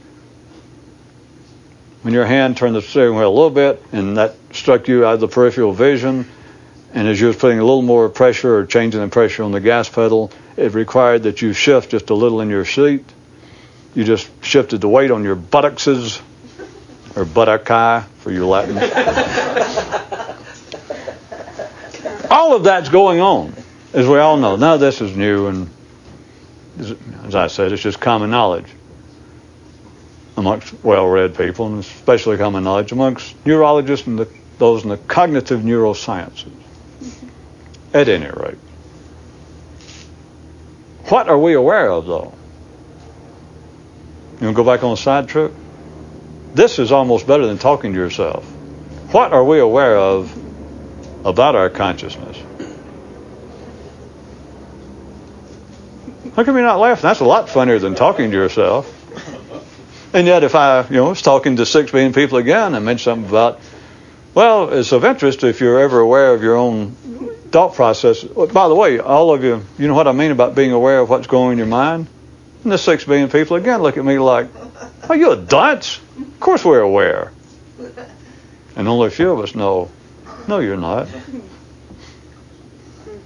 when 2.02 2.12
your 2.12 2.26
hand 2.26 2.56
turned 2.56 2.76
the 2.76 2.82
steering 2.82 3.16
wheel 3.16 3.28
a 3.28 3.32
little 3.32 3.48
bit 3.48 3.82
and 3.92 4.18
that 4.18 4.34
struck 4.52 4.88
you 4.88 5.06
out 5.06 5.14
of 5.14 5.20
the 5.20 5.28
peripheral 5.28 5.72
vision, 5.72 6.28
and 6.92 7.08
as 7.08 7.18
you 7.18 7.28
was 7.28 7.36
putting 7.36 7.58
a 7.58 7.64
little 7.64 7.82
more 7.82 8.08
pressure 8.10 8.58
or 8.58 8.66
changing 8.66 9.00
the 9.00 9.08
pressure 9.08 9.42
on 9.42 9.52
the 9.52 9.60
gas 9.60 9.88
pedal, 9.88 10.30
it 10.56 10.74
required 10.74 11.24
that 11.24 11.42
you 11.42 11.52
shift 11.52 11.90
just 11.90 12.10
a 12.10 12.14
little 12.14 12.40
in 12.40 12.50
your 12.50 12.64
seat. 12.64 13.04
You 13.94 14.04
just 14.04 14.30
shifted 14.44 14.80
the 14.80 14.88
weight 14.88 15.10
on 15.10 15.24
your 15.24 15.34
buttocks 15.34 15.88
or 15.88 17.24
buttocki 17.24 18.04
for 18.18 18.30
you 18.30 18.46
Latin. 18.46 18.76
all 22.30 22.56
of 22.56 22.64
that's 22.64 22.88
going 22.88 23.20
on, 23.20 23.54
as 23.92 24.06
we 24.06 24.18
all 24.18 24.36
know. 24.36 24.56
Now 24.56 24.76
this 24.76 25.00
is 25.00 25.16
new, 25.16 25.46
and 25.46 25.70
as 27.24 27.34
I 27.34 27.46
said, 27.46 27.72
it's 27.72 27.82
just 27.82 28.00
common 28.00 28.30
knowledge 28.30 28.66
amongst 30.36 30.74
well-read 30.82 31.36
people, 31.36 31.68
and 31.68 31.78
especially 31.78 32.36
common 32.36 32.64
knowledge 32.64 32.92
amongst 32.92 33.34
neurologists 33.46 34.06
and 34.06 34.18
the, 34.18 34.28
those 34.58 34.82
in 34.82 34.88
the 34.88 34.96
cognitive 34.96 35.60
neurosciences. 35.60 36.50
Mm-hmm. 37.00 37.96
At 37.96 38.08
any 38.08 38.26
rate, 38.26 38.58
what 41.06 41.28
are 41.28 41.38
we 41.38 41.54
aware 41.54 41.90
of, 41.90 42.06
though? 42.06 42.32
You 44.40 44.46
want 44.46 44.56
to 44.56 44.62
go 44.62 44.64
back 44.64 44.82
on 44.82 44.92
a 44.92 44.96
side 44.96 45.28
trip? 45.28 45.52
This 46.54 46.78
is 46.78 46.92
almost 46.92 47.26
better 47.26 47.46
than 47.46 47.58
talking 47.58 47.92
to 47.92 47.98
yourself. 47.98 48.44
What 49.12 49.32
are 49.32 49.44
we 49.44 49.58
aware 49.58 49.96
of 49.96 50.32
about 51.26 51.56
our 51.56 51.70
consciousness? 51.70 52.36
How 56.34 56.42
come 56.42 56.56
you're 56.56 56.64
not 56.64 56.80
laughing? 56.80 57.02
That's 57.02 57.20
a 57.20 57.24
lot 57.24 57.48
funnier 57.48 57.78
than 57.78 57.94
talking 57.94 58.30
to 58.30 58.36
yourself. 58.36 58.92
And 60.12 60.26
yet, 60.26 60.42
if 60.42 60.54
I, 60.54 60.86
you 60.86 60.96
know, 60.96 61.08
was 61.10 61.22
talking 61.22 61.56
to 61.56 61.66
six 61.66 61.92
million 61.92 62.12
people 62.12 62.38
again 62.38 62.74
I 62.74 62.78
mentioned 62.78 63.04
something 63.04 63.28
about, 63.28 63.60
well, 64.34 64.72
it's 64.72 64.92
of 64.92 65.04
interest 65.04 65.44
if 65.44 65.60
you're 65.60 65.78
ever 65.78 66.00
aware 66.00 66.34
of 66.34 66.42
your 66.42 66.56
own 66.56 66.90
thought 67.50 67.74
process. 67.74 68.24
By 68.24 68.68
the 68.68 68.74
way, 68.74 68.98
all 68.98 69.32
of 69.32 69.44
you, 69.44 69.64
you 69.78 69.86
know 69.86 69.94
what 69.94 70.08
I 70.08 70.12
mean 70.12 70.32
about 70.32 70.54
being 70.54 70.72
aware 70.72 70.98
of 70.98 71.08
what's 71.08 71.28
going 71.28 71.46
on 71.46 71.52
in 71.52 71.58
your 71.58 71.66
mind? 71.68 72.08
And 72.64 72.72
the 72.72 72.78
six 72.78 73.04
billion 73.04 73.28
people 73.28 73.56
again 73.56 73.80
look 73.82 73.96
at 73.96 74.04
me 74.04 74.18
like, 74.18 74.48
are 75.08 75.16
you 75.16 75.30
a 75.30 75.36
dunce? 75.36 76.00
Of 76.18 76.40
course 76.40 76.64
we're 76.64 76.80
aware. 76.80 77.30
And 78.74 78.88
only 78.88 79.08
a 79.08 79.10
few 79.10 79.30
of 79.30 79.40
us 79.40 79.54
know, 79.54 79.90
no, 80.48 80.58
you're 80.58 80.76
not. 80.76 81.08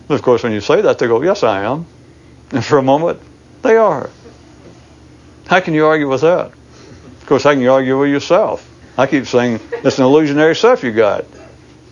Of 0.08 0.22
course, 0.22 0.42
when 0.42 0.52
you 0.52 0.60
say 0.60 0.82
that, 0.82 0.98
they 0.98 1.06
go, 1.06 1.22
yes, 1.22 1.42
I 1.42 1.62
am. 1.64 1.86
And 2.50 2.64
for 2.64 2.78
a 2.78 2.82
moment, 2.82 3.20
they 3.62 3.76
are. 3.76 4.10
How 5.46 5.60
can 5.60 5.72
you 5.72 5.86
argue 5.86 6.08
with 6.08 6.20
that? 6.22 6.46
Of 6.46 7.26
course, 7.26 7.46
I 7.46 7.54
can 7.54 7.62
you 7.62 7.72
argue 7.72 7.98
with 7.98 8.10
yourself. 8.10 8.68
I 8.98 9.06
keep 9.06 9.28
saying 9.28 9.60
it's 9.72 9.98
an 9.98 10.04
illusionary 10.04 10.56
stuff 10.56 10.82
you 10.82 10.90
got. 10.90 11.24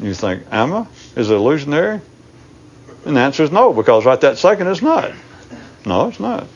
You 0.01 0.13
think, 0.13 0.43
I? 0.51 0.87
Is 1.15 1.31
it 1.31 1.35
illusionary? 1.35 2.01
And 3.05 3.17
the 3.17 3.21
answer 3.21 3.45
is 3.45 3.53
no, 3.53 3.73
because 3.73 4.05
right 4.05 4.21
that 4.21 4.39
second 4.39 4.67
it's 4.67 4.83
not. 4.83 5.13
No, 5.87 6.09
it's 6.09 6.19
not. 6.19 6.49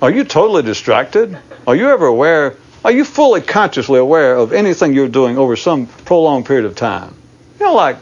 Are 0.00 0.10
you 0.10 0.22
totally 0.22 0.62
distracted? 0.62 1.36
Are 1.66 1.74
you 1.74 1.90
ever 1.90 2.06
aware? 2.06 2.56
Are 2.84 2.92
you 2.92 3.04
fully 3.04 3.40
consciously 3.40 3.98
aware 3.98 4.36
of 4.36 4.52
anything 4.52 4.94
you're 4.94 5.08
doing 5.08 5.36
over 5.36 5.56
some 5.56 5.86
prolonged 5.86 6.46
period 6.46 6.64
of 6.64 6.76
time? 6.76 7.14
You 7.58 7.66
know, 7.66 7.74
like, 7.74 7.96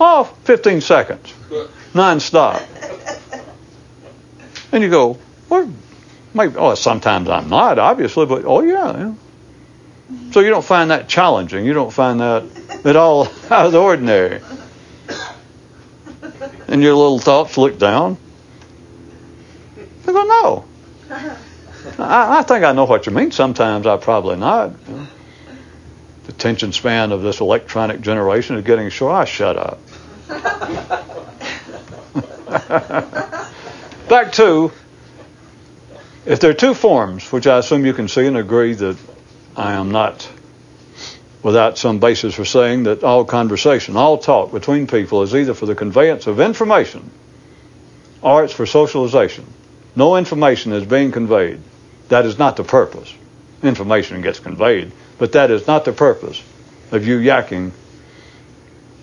oh, 0.00 0.24
15 0.44 0.80
seconds, 0.80 1.34
non-stop. 1.92 2.62
And 4.70 4.84
you 4.84 4.88
go, 4.88 5.18
well, 5.50 5.70
maybe, 6.32 6.54
oh, 6.56 6.76
sometimes 6.76 7.28
I'm 7.28 7.50
not, 7.50 7.80
obviously, 7.80 8.24
but 8.24 8.44
oh, 8.46 8.62
yeah. 8.62 8.96
yeah. 8.96 9.14
So 10.32 10.40
you 10.40 10.48
don't 10.48 10.64
find 10.64 10.90
that 10.90 11.08
challenging. 11.08 11.66
You 11.66 11.74
don't 11.74 11.92
find 11.92 12.20
that 12.20 12.44
at 12.84 12.96
all 12.96 13.26
out 13.50 13.66
of 13.66 13.72
the 13.72 13.80
ordinary. 13.80 14.40
And 16.68 16.82
your 16.82 16.94
little 16.94 17.18
thoughts 17.18 17.58
look 17.58 17.78
down. 17.78 18.16
I 19.78 20.06
go, 20.06 20.22
no. 20.22 20.64
I, 21.98 22.38
I, 22.38 22.42
think 22.44 22.64
I 22.64 22.72
know 22.72 22.84
what 22.84 23.04
you 23.04 23.12
mean. 23.12 23.30
Sometimes 23.30 23.86
I 23.86 23.98
probably 23.98 24.36
not. 24.36 24.72
The 24.86 25.06
attention 26.28 26.72
span 26.72 27.12
of 27.12 27.20
this 27.20 27.40
electronic 27.40 28.00
generation 28.00 28.56
is 28.56 28.64
getting 28.64 28.88
short. 28.88 29.14
I 29.14 29.26
shut 29.26 29.58
up. 29.58 29.80
Back 34.08 34.32
to, 34.32 34.72
if 36.24 36.40
there 36.40 36.50
are 36.50 36.54
two 36.54 36.72
forms, 36.72 37.30
which 37.30 37.46
I 37.46 37.58
assume 37.58 37.84
you 37.84 37.92
can 37.92 38.08
see 38.08 38.26
and 38.26 38.38
agree 38.38 38.72
that 38.74 38.96
I 39.56 39.74
am 39.74 39.90
not 39.90 40.28
without 41.42 41.76
some 41.76 41.98
basis 41.98 42.34
for 42.34 42.44
saying 42.44 42.84
that 42.84 43.02
all 43.02 43.24
conversation, 43.24 43.96
all 43.96 44.18
talk 44.18 44.52
between 44.52 44.86
people 44.86 45.22
is 45.22 45.34
either 45.34 45.54
for 45.54 45.66
the 45.66 45.74
conveyance 45.74 46.26
of 46.26 46.40
information 46.40 47.10
or 48.22 48.44
it's 48.44 48.54
for 48.54 48.66
socialization. 48.66 49.44
No 49.96 50.16
information 50.16 50.72
is 50.72 50.86
being 50.86 51.12
conveyed. 51.12 51.60
That 52.08 52.24
is 52.24 52.38
not 52.38 52.56
the 52.56 52.64
purpose. 52.64 53.12
Information 53.62 54.22
gets 54.22 54.38
conveyed, 54.38 54.92
but 55.18 55.32
that 55.32 55.50
is 55.50 55.66
not 55.66 55.84
the 55.84 55.92
purpose 55.92 56.42
of 56.90 57.06
you 57.06 57.18
yakking 57.18 57.72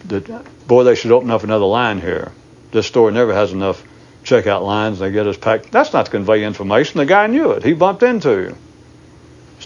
that, 0.06 0.68
boy, 0.68 0.84
they 0.84 0.96
should 0.96 1.12
open 1.12 1.30
up 1.30 1.44
another 1.44 1.66
line 1.66 2.00
here. 2.02 2.32
This 2.72 2.88
store 2.88 3.12
never 3.12 3.34
has 3.34 3.52
enough 3.52 3.84
checkout 4.24 4.64
lines. 4.64 5.00
They 5.00 5.12
get 5.12 5.28
us 5.28 5.38
packed. 5.38 5.72
That's 5.72 5.94
not 5.94 6.06
to 6.06 6.12
convey 6.12 6.44
information. 6.44 7.00
The 7.00 7.06
guy 7.06 7.28
knew 7.28 7.52
it. 7.52 7.64
He 7.64 7.74
bumped 7.74 8.04
into 8.04 8.30
you. 8.30 8.56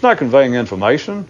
Not 0.04 0.18
conveying 0.18 0.52
information. 0.52 1.26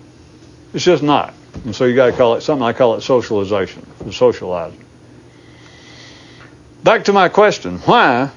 It's 0.72 0.82
just 0.82 1.00
not. 1.00 1.32
And 1.64 1.76
so 1.76 1.84
you 1.84 1.94
got 1.94 2.06
to 2.06 2.12
call 2.12 2.34
it 2.34 2.40
something 2.40 2.64
I 2.66 2.72
call 2.72 2.96
it 2.96 3.02
socialization, 3.02 3.86
the 4.00 4.12
socializing. 4.12 4.84
Back 6.82 7.04
to 7.04 7.12
my 7.12 7.28
question. 7.28 7.78
Why 7.78 8.32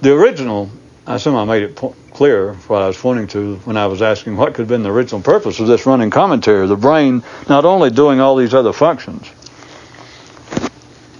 the 0.00 0.12
original, 0.12 0.70
I 1.06 1.14
assume 1.14 1.36
I 1.36 1.44
made 1.44 1.62
it 1.62 1.76
po- 1.76 1.94
clear 2.12 2.54
what 2.66 2.82
I 2.82 2.88
was 2.88 2.96
pointing 2.96 3.28
to 3.28 3.58
when 3.58 3.76
I 3.76 3.86
was 3.86 4.02
asking 4.02 4.36
what 4.36 4.54
could 4.54 4.62
have 4.62 4.68
been 4.68 4.82
the 4.82 4.90
original 4.90 5.22
purpose 5.22 5.60
of 5.60 5.68
this 5.68 5.86
running 5.86 6.10
commentary. 6.10 6.66
The 6.66 6.74
brain 6.74 7.22
not 7.48 7.64
only 7.64 7.90
doing 7.90 8.18
all 8.18 8.34
these 8.34 8.54
other 8.54 8.72
functions, 8.72 9.30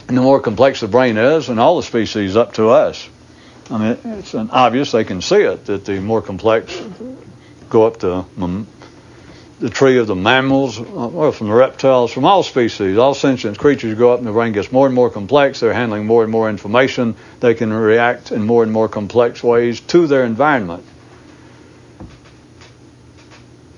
and 0.08 0.18
the 0.18 0.22
more 0.22 0.40
complex 0.40 0.80
the 0.80 0.88
brain 0.88 1.16
is, 1.16 1.48
and 1.48 1.60
all 1.60 1.76
the 1.76 1.84
species 1.84 2.36
up 2.36 2.54
to 2.54 2.70
us. 2.70 3.08
I 3.70 3.78
mean, 3.78 4.18
it's 4.18 4.34
obvious, 4.34 4.90
they 4.90 5.04
can 5.04 5.22
see 5.22 5.42
it, 5.42 5.66
that 5.66 5.84
the 5.84 6.00
more 6.00 6.20
complex 6.20 6.76
go 7.70 7.86
up 7.86 8.00
to 8.00 8.26
the 9.60 9.68
tree 9.68 9.98
of 9.98 10.06
the 10.06 10.16
mammals, 10.16 10.80
uh, 10.80 10.82
or 10.82 11.32
from 11.32 11.48
the 11.48 11.54
reptiles, 11.54 12.10
from 12.10 12.24
all 12.24 12.42
species, 12.42 12.96
all 12.96 13.14
sentient 13.14 13.58
creatures 13.58 13.96
go 13.96 14.12
up 14.12 14.18
and 14.18 14.26
the 14.26 14.32
brain 14.32 14.52
gets 14.52 14.72
more 14.72 14.86
and 14.86 14.94
more 14.94 15.10
complex. 15.10 15.60
They're 15.60 15.74
handling 15.74 16.06
more 16.06 16.22
and 16.22 16.32
more 16.32 16.48
information. 16.48 17.14
They 17.40 17.54
can 17.54 17.70
react 17.70 18.32
in 18.32 18.46
more 18.46 18.62
and 18.62 18.72
more 18.72 18.88
complex 18.88 19.42
ways 19.42 19.80
to 19.80 20.06
their 20.06 20.24
environment. 20.24 20.84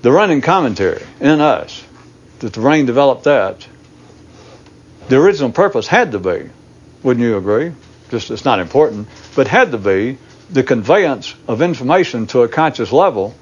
The 0.03 0.11
running 0.11 0.41
commentary 0.41 1.03
in 1.19 1.41
us, 1.41 1.83
that 2.39 2.53
the 2.53 2.61
brain 2.61 2.85
developed 2.85 3.25
that, 3.25 3.67
the 5.09 5.17
original 5.17 5.51
purpose 5.51 5.85
had 5.85 6.13
to 6.13 6.19
be, 6.19 6.49
wouldn't 7.03 7.25
you 7.25 7.37
agree? 7.37 7.73
Just 8.09 8.31
it's 8.31 8.45
not 8.45 8.59
important, 8.59 9.09
but 9.35 9.49
had 9.49 9.71
to 9.71 9.77
be 9.77 10.17
the 10.49 10.63
conveyance 10.63 11.35
of 11.47 11.61
information 11.61 12.27
to 12.27 12.43
a 12.43 12.47
conscious 12.47 12.93
level 12.93 13.35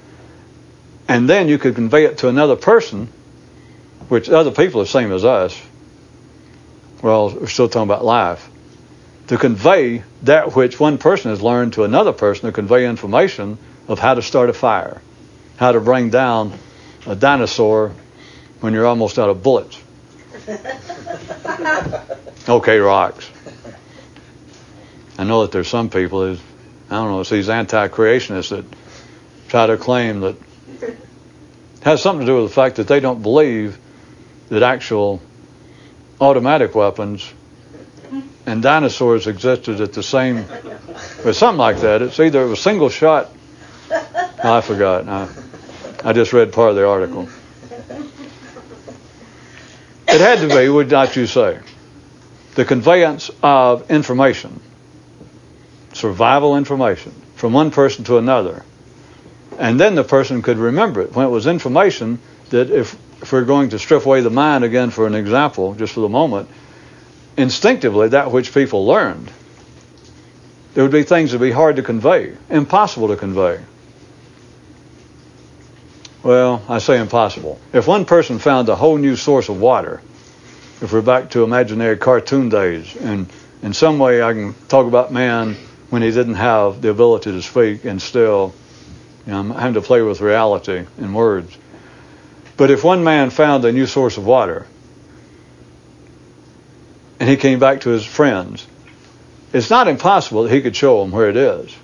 and 1.08 1.28
then 1.28 1.48
you 1.48 1.58
could 1.58 1.74
convey 1.74 2.04
it 2.04 2.18
to 2.18 2.28
another 2.28 2.56
person, 2.56 3.08
which 4.08 4.28
other 4.28 4.50
people 4.50 4.80
are 4.80 4.84
the 4.84 4.90
same 4.90 5.12
as 5.12 5.24
us. 5.24 5.60
Well, 7.02 7.30
we're 7.30 7.48
still 7.48 7.68
talking 7.68 7.88
about 7.88 8.04
life. 8.04 8.48
To 9.28 9.36
convey 9.36 10.04
that 10.22 10.54
which 10.54 10.78
one 10.78 10.98
person 10.98 11.30
has 11.30 11.42
learned 11.42 11.74
to 11.74 11.84
another 11.84 12.12
person, 12.12 12.46
to 12.46 12.52
convey 12.52 12.86
information 12.86 13.58
of 13.88 13.98
how 13.98 14.14
to 14.14 14.22
start 14.22 14.50
a 14.50 14.52
fire, 14.52 15.00
how 15.56 15.72
to 15.72 15.80
bring 15.80 16.10
down 16.10 16.52
a 17.06 17.16
dinosaur 17.16 17.92
when 18.60 18.72
you're 18.72 18.86
almost 18.86 19.18
out 19.18 19.28
of 19.28 19.42
bullets. 19.42 19.80
okay, 22.48 22.78
rocks. 22.78 23.28
I 25.18 25.24
know 25.24 25.42
that 25.42 25.52
there's 25.52 25.68
some 25.68 25.90
people 25.90 26.24
who, 26.24 26.40
I 26.90 26.94
don't 26.94 27.10
know, 27.10 27.20
it's 27.20 27.30
these 27.30 27.48
anti-creationists 27.48 28.50
that 28.50 28.64
try 29.48 29.66
to 29.66 29.76
claim 29.76 30.20
that 30.20 30.36
has 31.82 32.00
something 32.00 32.26
to 32.26 32.32
do 32.32 32.42
with 32.42 32.50
the 32.50 32.54
fact 32.54 32.76
that 32.76 32.86
they 32.86 33.00
don't 33.00 33.22
believe 33.22 33.78
that 34.48 34.62
actual 34.62 35.20
automatic 36.20 36.74
weapons 36.74 37.32
and 38.46 38.62
dinosaurs 38.62 39.26
existed 39.26 39.80
at 39.80 39.92
the 39.92 40.02
same, 40.02 40.44
or 41.24 41.32
something 41.32 41.58
like 41.58 41.80
that. 41.80 42.02
It's 42.02 42.18
either 42.20 42.44
a 42.44 42.56
single 42.56 42.88
shot. 42.88 43.30
I 43.90 44.60
forgot. 44.60 45.08
I, 45.08 45.28
I 46.04 46.12
just 46.12 46.32
read 46.32 46.52
part 46.52 46.70
of 46.70 46.76
the 46.76 46.86
article. 46.86 47.28
It 50.08 50.20
had 50.20 50.40
to 50.40 50.48
be, 50.48 50.68
would 50.68 50.90
not 50.90 51.16
you 51.16 51.26
say, 51.26 51.58
the 52.54 52.64
conveyance 52.64 53.30
of 53.42 53.90
information, 53.90 54.60
survival 55.94 56.56
information, 56.56 57.12
from 57.36 57.52
one 57.52 57.70
person 57.70 58.04
to 58.04 58.18
another 58.18 58.62
and 59.58 59.78
then 59.78 59.94
the 59.94 60.04
person 60.04 60.42
could 60.42 60.58
remember 60.58 61.02
it. 61.02 61.14
When 61.14 61.26
it 61.26 61.30
was 61.30 61.46
information, 61.46 62.18
that 62.50 62.70
if, 62.70 62.96
if 63.22 63.32
we're 63.32 63.44
going 63.44 63.70
to 63.70 63.78
strip 63.78 64.04
away 64.06 64.20
the 64.20 64.30
mind 64.30 64.64
again 64.64 64.90
for 64.90 65.06
an 65.06 65.14
example, 65.14 65.74
just 65.74 65.92
for 65.94 66.00
the 66.00 66.08
moment, 66.08 66.48
instinctively, 67.36 68.08
that 68.08 68.30
which 68.30 68.52
people 68.52 68.86
learned, 68.86 69.30
there 70.74 70.84
would 70.84 70.92
be 70.92 71.02
things 71.02 71.32
that 71.32 71.38
would 71.38 71.46
be 71.46 71.52
hard 71.52 71.76
to 71.76 71.82
convey, 71.82 72.34
impossible 72.48 73.08
to 73.08 73.16
convey. 73.16 73.60
Well, 76.22 76.62
I 76.68 76.78
say 76.78 77.00
impossible. 77.00 77.60
If 77.72 77.88
one 77.88 78.04
person 78.04 78.38
found 78.38 78.68
a 78.68 78.76
whole 78.76 78.96
new 78.96 79.16
source 79.16 79.48
of 79.48 79.60
water, 79.60 80.00
if 80.80 80.92
we're 80.92 81.02
back 81.02 81.30
to 81.30 81.42
imaginary 81.42 81.96
cartoon 81.96 82.48
days, 82.48 82.96
and 82.96 83.28
in 83.62 83.72
some 83.72 83.98
way 83.98 84.22
I 84.22 84.32
can 84.32 84.54
talk 84.68 84.86
about 84.86 85.12
man 85.12 85.56
when 85.90 86.02
he 86.02 86.10
didn't 86.10 86.34
have 86.34 86.80
the 86.80 86.90
ability 86.90 87.32
to 87.32 87.42
speak 87.42 87.84
and 87.84 88.00
still 88.00 88.54
I'm 89.26 89.50
having 89.50 89.74
to 89.74 89.80
play 89.80 90.02
with 90.02 90.20
reality 90.20 90.84
in 90.98 91.14
words. 91.14 91.56
But 92.56 92.70
if 92.70 92.82
one 92.82 93.04
man 93.04 93.30
found 93.30 93.64
a 93.64 93.72
new 93.72 93.86
source 93.86 94.16
of 94.16 94.26
water 94.26 94.66
and 97.20 97.28
he 97.28 97.36
came 97.36 97.58
back 97.58 97.82
to 97.82 97.90
his 97.90 98.04
friends, 98.04 98.66
it's 99.52 99.70
not 99.70 99.86
impossible 99.86 100.44
that 100.44 100.52
he 100.52 100.60
could 100.60 100.74
show 100.74 101.02
them 101.02 101.12
where 101.12 101.28
it 101.28 101.36
is. 101.36 101.74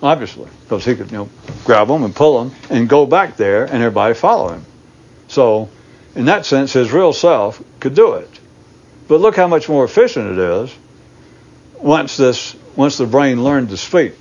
Obviously, 0.00 0.48
because 0.62 0.84
he 0.84 0.94
could, 0.94 1.10
you 1.10 1.18
know, 1.18 1.28
grab 1.64 1.88
them 1.88 2.04
and 2.04 2.14
pull 2.14 2.44
them 2.44 2.56
and 2.70 2.88
go 2.88 3.04
back 3.04 3.36
there 3.36 3.64
and 3.64 3.74
everybody 3.74 4.14
follow 4.14 4.52
him. 4.52 4.64
So, 5.26 5.68
in 6.14 6.26
that 6.26 6.46
sense, 6.46 6.72
his 6.72 6.92
real 6.92 7.12
self 7.12 7.62
could 7.80 7.94
do 7.94 8.14
it. 8.14 8.30
But 9.08 9.20
look 9.20 9.34
how 9.34 9.48
much 9.48 9.68
more 9.68 9.84
efficient 9.84 10.30
it 10.30 10.38
is 10.38 10.74
once 11.74 12.16
this, 12.16 12.54
once 12.76 12.98
the 12.98 13.06
brain 13.06 13.42
learned 13.42 13.70
to 13.70 13.76
speak 13.76 14.14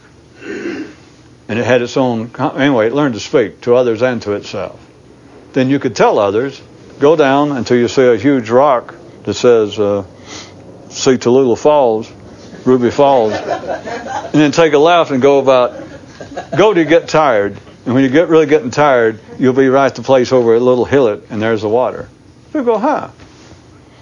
and 1.47 1.59
it 1.59 1.65
had 1.65 1.81
its 1.81 1.97
own 1.97 2.31
anyway 2.39 2.87
it 2.87 2.93
learned 2.93 3.13
to 3.13 3.19
speak 3.19 3.61
to 3.61 3.75
others 3.75 4.01
and 4.01 4.21
to 4.23 4.33
itself. 4.33 4.79
Then 5.53 5.69
you 5.69 5.79
could 5.79 5.95
tell 5.95 6.19
others 6.19 6.61
go 6.99 7.15
down 7.15 7.51
until 7.51 7.77
you 7.77 7.87
see 7.87 8.07
a 8.07 8.17
huge 8.17 8.49
rock 8.49 8.95
that 9.23 9.33
says 9.33 9.79
uh, 9.79 10.05
see 10.89 11.17
Tallulah 11.17 11.57
Falls 11.57 12.11
Ruby 12.65 12.91
Falls. 12.91 13.33
And 13.33 14.33
then 14.33 14.51
take 14.51 14.73
a 14.73 14.77
left 14.77 15.11
and 15.11 15.21
go 15.21 15.39
about 15.39 15.83
go 16.57 16.73
to 16.73 16.83
get 16.85 17.07
tired. 17.07 17.57
And 17.85 17.93
when 17.93 18.03
you 18.03 18.09
get 18.09 18.27
really 18.27 18.45
getting 18.45 18.71
tired 18.71 19.19
you'll 19.39 19.53
be 19.53 19.69
right 19.69 19.87
at 19.87 19.95
the 19.95 20.01
place 20.01 20.31
over 20.31 20.55
a 20.55 20.59
little 20.59 20.85
hillock 20.85 21.23
and 21.29 21.41
there's 21.41 21.61
the 21.61 21.69
water. 21.69 22.09
You 22.53 22.63
go 22.63 22.77
huh. 22.77 23.09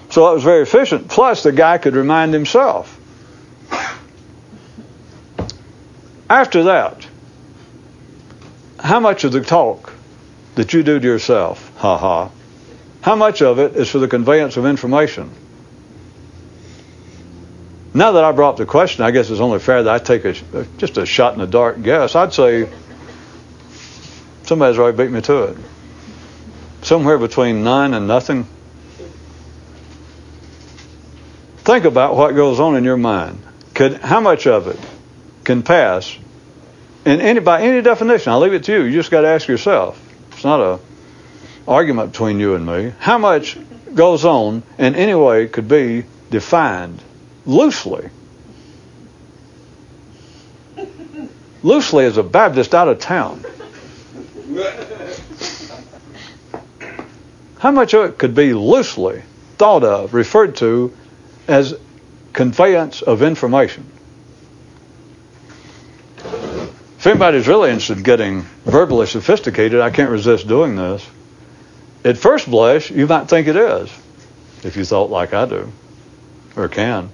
So 0.09 0.31
it 0.31 0.35
was 0.35 0.43
very 0.43 0.63
efficient. 0.63 1.09
Plus 1.09 1.43
the 1.43 1.51
guy 1.51 1.77
could 1.77 1.95
remind 1.95 2.33
himself. 2.33 2.99
After 6.29 6.63
that 6.63 7.05
how 8.85 8.99
much 8.99 9.23
of 9.23 9.31
the 9.31 9.41
talk 9.41 9.91
that 10.53 10.71
you 10.73 10.83
do 10.83 10.99
to 10.99 11.05
yourself, 11.05 11.75
ha 11.77 11.97
ha, 11.97 12.31
how 13.01 13.15
much 13.15 13.41
of 13.41 13.57
it 13.57 13.75
is 13.75 13.89
for 13.89 13.97
the 13.97 14.07
conveyance 14.07 14.57
of 14.57 14.65
information? 14.65 15.31
Now 17.95 18.11
that 18.11 18.23
I 18.23 18.31
brought 18.31 18.57
the 18.57 18.65
question, 18.65 19.03
I 19.03 19.09
guess 19.09 19.29
it's 19.31 19.39
only 19.39 19.57
fair 19.57 19.81
that 19.83 19.93
I 19.93 19.97
take 19.97 20.25
a, 20.25 20.33
just 20.77 20.97
a 20.97 21.05
shot 21.05 21.33
in 21.33 21.39
the 21.39 21.47
dark 21.47 21.81
guess. 21.81 22.15
I'd 22.15 22.33
say 22.33 22.69
somebody's 24.43 24.77
already 24.77 24.97
beat 24.97 25.11
me 25.11 25.21
to 25.21 25.43
it. 25.45 25.57
Somewhere 26.83 27.17
between 27.17 27.63
nine 27.63 27.95
and 27.95 28.07
nothing. 28.07 28.45
Think 31.59 31.85
about 31.85 32.15
what 32.15 32.35
goes 32.35 32.59
on 32.59 32.75
in 32.75 32.83
your 32.83 32.97
mind. 32.97 33.41
Could 33.73 33.95
how 33.95 34.19
much 34.19 34.45
of 34.45 34.67
it 34.67 34.79
can 35.43 35.63
pass 35.63 36.15
in 37.05 37.21
any 37.21 37.39
by 37.39 37.61
any 37.61 37.81
definition? 37.81 38.31
I'll 38.31 38.39
leave 38.39 38.53
it 38.53 38.63
to 38.65 38.73
you. 38.73 38.83
You 38.83 38.93
just 38.93 39.11
got 39.11 39.21
to 39.21 39.27
ask 39.27 39.47
yourself. 39.47 40.01
It's 40.31 40.43
not 40.43 40.59
a 40.59 40.79
argument 41.67 42.11
between 42.11 42.39
you 42.39 42.55
and 42.55 42.65
me. 42.65 42.93
How 42.99 43.17
much 43.17 43.57
goes 43.93 44.25
on 44.25 44.63
in 44.77 44.95
any 44.95 45.15
way 45.15 45.47
could 45.47 45.67
be 45.67 46.03
defined 46.29 47.01
loosely. 47.45 48.09
Loosely 51.63 52.05
as 52.05 52.17
a 52.17 52.23
Baptist 52.23 52.75
out 52.75 52.87
of 52.87 52.99
town. 52.99 53.43
How 57.59 57.71
much 57.71 57.93
of 57.93 58.05
it 58.05 58.17
could 58.17 58.35
be 58.35 58.53
loosely 58.53 59.23
thought 59.57 59.83
of, 59.83 60.13
referred 60.13 60.57
to 60.57 60.95
as 61.47 61.73
conveyance 62.33 63.01
of 63.01 63.23
information? 63.23 63.89
If 67.05 67.09
anybody's 67.09 67.47
really 67.47 67.69
interested 67.69 67.97
in 67.97 68.03
getting 68.03 68.41
verbally 68.65 69.05
sophisticated, 69.05 69.79
I 69.79 69.91
can't 69.91 70.09
resist 70.09 70.47
doing 70.47 70.75
this. 70.75 71.07
At 72.03 72.17
first 72.17 72.49
blush, 72.49 72.89
you 72.89 73.05
might 73.05 73.29
think 73.29 73.47
it 73.47 73.55
is, 73.55 73.91
if 74.63 74.75
you 74.75 74.85
thought 74.85 75.11
like 75.11 75.31
I 75.31 75.45
do, 75.45 75.71
or 76.55 76.67
can. 76.67 77.11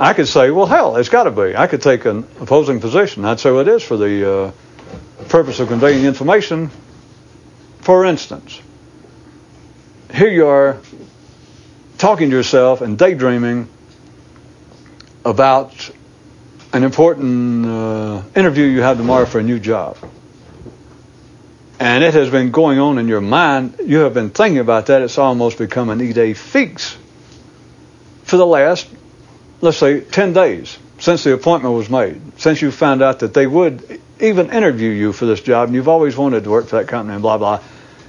I 0.00 0.14
could 0.14 0.26
say, 0.26 0.50
well, 0.50 0.64
hell, 0.64 0.96
it's 0.96 1.10
got 1.10 1.24
to 1.24 1.30
be. 1.30 1.54
I 1.54 1.66
could 1.66 1.82
take 1.82 2.06
an 2.06 2.26
opposing 2.40 2.80
position. 2.80 3.26
I'd 3.26 3.40
say 3.40 3.50
well, 3.50 3.60
it 3.60 3.68
is 3.68 3.82
for 3.82 3.98
the 3.98 4.32
uh, 4.32 4.52
purpose 5.28 5.60
of 5.60 5.68
conveying 5.68 6.06
information. 6.06 6.70
For 7.80 8.06
instance, 8.06 8.58
here 10.14 10.30
you 10.30 10.46
are 10.46 10.78
talking 11.98 12.30
to 12.30 12.36
yourself 12.36 12.80
and 12.80 12.96
daydreaming 12.96 13.68
about 15.26 15.90
an 16.76 16.84
important 16.84 17.66
uh, 17.66 18.22
interview 18.34 18.64
you 18.64 18.82
have 18.82 18.96
tomorrow 18.96 19.26
for 19.26 19.38
a 19.38 19.42
new 19.42 19.58
job. 19.58 19.96
And 21.78 22.04
it 22.04 22.14
has 22.14 22.30
been 22.30 22.50
going 22.52 22.78
on 22.78 22.98
in 22.98 23.08
your 23.08 23.20
mind. 23.20 23.80
You 23.84 23.98
have 23.98 24.14
been 24.14 24.30
thinking 24.30 24.58
about 24.58 24.86
that. 24.86 25.02
It's 25.02 25.18
almost 25.18 25.58
become 25.58 25.90
an 25.90 25.98
idée 25.98 26.36
fixe 26.36 26.96
for 28.24 28.36
the 28.36 28.46
last 28.46 28.88
let's 29.60 29.78
say, 29.78 30.00
10 30.00 30.32
days 30.32 30.78
since 30.98 31.24
the 31.24 31.32
appointment 31.34 31.74
was 31.74 31.90
made, 31.90 32.20
since 32.40 32.62
you 32.62 32.70
found 32.70 33.02
out 33.02 33.20
that 33.20 33.34
they 33.34 33.46
would 33.46 34.00
even 34.20 34.50
interview 34.50 34.90
you 34.90 35.12
for 35.12 35.26
this 35.26 35.40
job, 35.40 35.68
and 35.68 35.74
you've 35.74 35.88
always 35.88 36.16
wanted 36.16 36.44
to 36.44 36.50
work 36.50 36.66
for 36.66 36.76
that 36.76 36.88
company, 36.88 37.14
and 37.14 37.22
blah, 37.22 37.36
blah. 37.36 37.60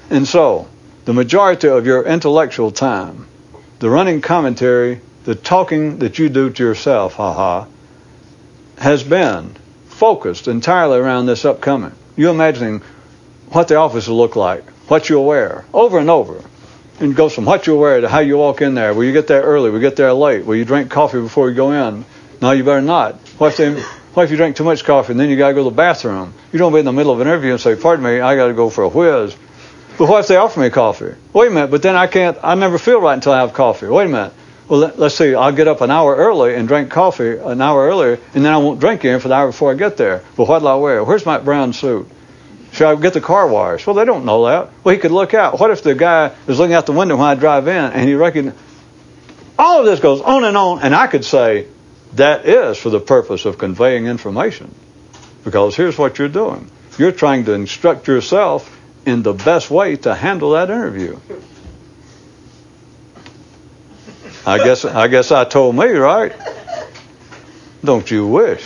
And 0.10 0.28
so, 0.28 0.68
the 1.06 1.14
majority 1.14 1.68
of 1.68 1.86
your 1.86 2.04
intellectual 2.04 2.72
time, 2.72 3.28
the 3.80 3.90
running 3.90 4.22
commentary, 4.22 5.02
the 5.26 5.36
talking 5.36 6.00
that 6.00 6.18
you 6.18 6.30
do 6.30 6.50
to 6.50 6.64
yourself, 6.64 7.16
haha, 7.16 7.66
has 8.78 9.04
been 9.04 9.56
focused 9.88 10.48
entirely 10.48 11.00
around 11.00 11.26
this 11.26 11.46
upcoming. 11.46 11.94
You 12.16 12.30
imagining 12.30 12.82
what 13.50 13.68
the 13.68 13.76
office 13.76 14.08
will 14.08 14.18
look 14.18 14.36
like, 14.36 14.64
what 14.90 15.10
you'll 15.10 15.26
wear, 15.26 15.66
over 15.74 16.00
and 16.00 16.10
over 16.10 16.44
and 17.00 17.16
goes 17.16 17.34
from 17.34 17.46
what 17.46 17.68
you'll 17.68 17.80
wear 17.80 18.02
to 18.02 18.10
how 18.10 18.20
you 18.20 18.38
walk 18.38 18.62
in 18.62 18.74
there. 18.74 18.94
Will 18.94 19.04
you 19.04 19.14
get 19.14 19.28
there 19.28 19.42
early? 19.42 19.70
Will 19.70 19.78
you 19.78 19.88
get 19.88 19.96
there 19.96 20.14
late? 20.14 20.46
Will 20.46 20.56
you 20.56 20.66
drink 20.66 20.90
coffee 20.90 21.20
before 21.20 21.50
you 21.50 21.56
go 21.56 21.72
in? 21.72 22.06
No, 22.42 22.52
you 22.52 22.64
better 22.64 22.82
not. 22.82 23.16
What 23.38 23.52
if, 23.52 23.58
they, 23.58 23.82
what 24.14 24.24
if 24.24 24.32
you 24.32 24.38
drink 24.38 24.56
too 24.56 24.64
much 24.64 24.84
coffee 24.84 25.12
and 25.12 25.20
then 25.20 25.30
you 25.30 25.38
got 25.38 25.50
to 25.50 25.54
go 25.54 25.64
to 25.64 25.70
the 25.70 25.76
bathroom? 25.76 26.34
You 26.52 26.60
don't 26.60 26.74
be 26.74 26.80
in 26.80 26.86
the 26.86 26.92
middle 26.92 27.14
of 27.14 27.20
an 27.20 27.28
interview 27.28 27.52
and 27.52 27.62
say, 27.62 27.76
pardon 27.76 28.06
me, 28.06 28.20
I 28.20 28.36
got 28.36 28.48
to 28.48 28.54
go 28.54 28.70
for 28.70 28.84
a 28.84 28.90
whiz. 28.90 29.36
But 29.98 30.08
what 30.08 30.20
if 30.20 30.28
they 30.28 30.36
offer 30.36 30.60
me 30.60 30.70
coffee? 30.70 31.16
Wait 31.34 31.48
a 31.48 31.52
minute, 31.52 31.72
but 31.72 31.82
then 31.82 31.96
I 31.96 32.08
can't, 32.08 32.38
I 32.44 32.56
never 32.56 32.78
feel 32.78 33.02
right 33.02 33.14
until 33.14 33.34
I 33.34 33.40
have 33.40 33.54
coffee. 33.54 33.88
Wait 33.88 34.06
a 34.06 34.10
minute. 34.10 34.34
Well, 34.68 34.82
let, 34.82 35.00
us 35.00 35.16
see, 35.16 35.34
I'll 35.34 35.54
get 35.54 35.70
up 35.70 35.80
an 35.80 35.92
hour 35.92 36.16
early 36.16 36.56
and 36.56 36.68
drink 36.68 36.92
coffee 36.92 37.38
an 37.38 37.62
hour 37.62 37.88
earlier, 37.88 38.20
and 38.34 38.44
then 38.44 38.52
I 38.52 38.58
won't 38.58 38.82
drink 38.82 39.02
again 39.02 39.22
for 39.22 39.30
the 39.30 39.36
hour 39.36 39.48
before 39.48 39.72
I 39.72 39.76
get 39.76 39.96
there. 39.96 40.24
But 40.36 40.48
what'll 40.48 40.68
I 40.68 40.76
wear? 40.76 41.04
Where's 41.04 41.26
my 41.26 41.38
brown 41.38 41.72
suit? 41.72 42.08
Should 42.74 42.88
I 42.88 42.96
get 42.96 43.14
the 43.14 43.22
car 43.22 43.48
washed? 43.48 43.88
Well, 43.88 43.96
they 43.96 44.04
don't 44.04 44.26
know 44.26 44.46
that. 44.46 44.70
Well, 44.84 44.94
he 44.94 45.00
could 45.00 45.12
look 45.12 45.34
out. 45.34 45.60
What 45.60 45.72
if 45.72 45.84
the 45.84 45.96
guy 45.96 46.36
is 46.48 46.60
looking 46.60 46.74
out 46.74 46.86
the 46.86 46.92
window 46.92 47.16
when 47.16 47.28
I 47.28 47.36
drive 47.36 47.68
in 47.68 47.76
and 47.76 48.08
he 48.08 48.16
reckon 48.16 48.54
all 49.58 49.80
of 49.80 49.86
this 49.86 50.00
goes 50.00 50.22
on 50.22 50.44
and 50.44 50.58
on, 50.58 50.82
and 50.82 50.94
I 50.94 51.08
could 51.08 51.26
say 51.26 51.68
that 52.14 52.46
is 52.46 52.78
for 52.78 52.90
the 52.90 53.00
purpose 53.00 53.46
of 53.46 53.58
conveying 53.58 54.06
information. 54.06 54.74
Because 55.44 55.76
here's 55.76 55.98
what 55.98 56.20
you're 56.20 56.28
doing. 56.28 56.70
You're 56.98 57.12
trying 57.12 57.46
to 57.46 57.54
instruct 57.54 58.08
yourself 58.08 58.74
in 59.06 59.24
the 59.24 59.34
best 59.34 59.72
way 59.72 59.96
to 59.98 60.14
handle 60.14 60.52
that 60.52 60.70
interview. 60.70 61.18
I 64.48 64.64
guess 64.64 64.86
I 64.86 65.10
guess 65.10 65.32
I 65.34 65.44
told 65.44 65.76
me, 65.76 65.88
right? 65.88 66.32
Don't 67.84 68.10
you 68.10 68.26
wish? 68.28 68.66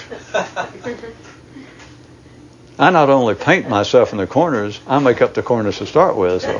I 2.78 2.92
not 2.92 3.10
only 3.10 3.34
paint 3.34 3.68
myself 3.68 4.12
in 4.12 4.20
the 4.20 4.28
corners, 4.28 4.80
I 4.86 5.00
make 5.00 5.24
up 5.24 5.34
the 5.34 5.42
corners 5.42 5.80
to 5.80 5.88
start 5.88 6.16
with. 6.16 6.44
So 6.44 6.60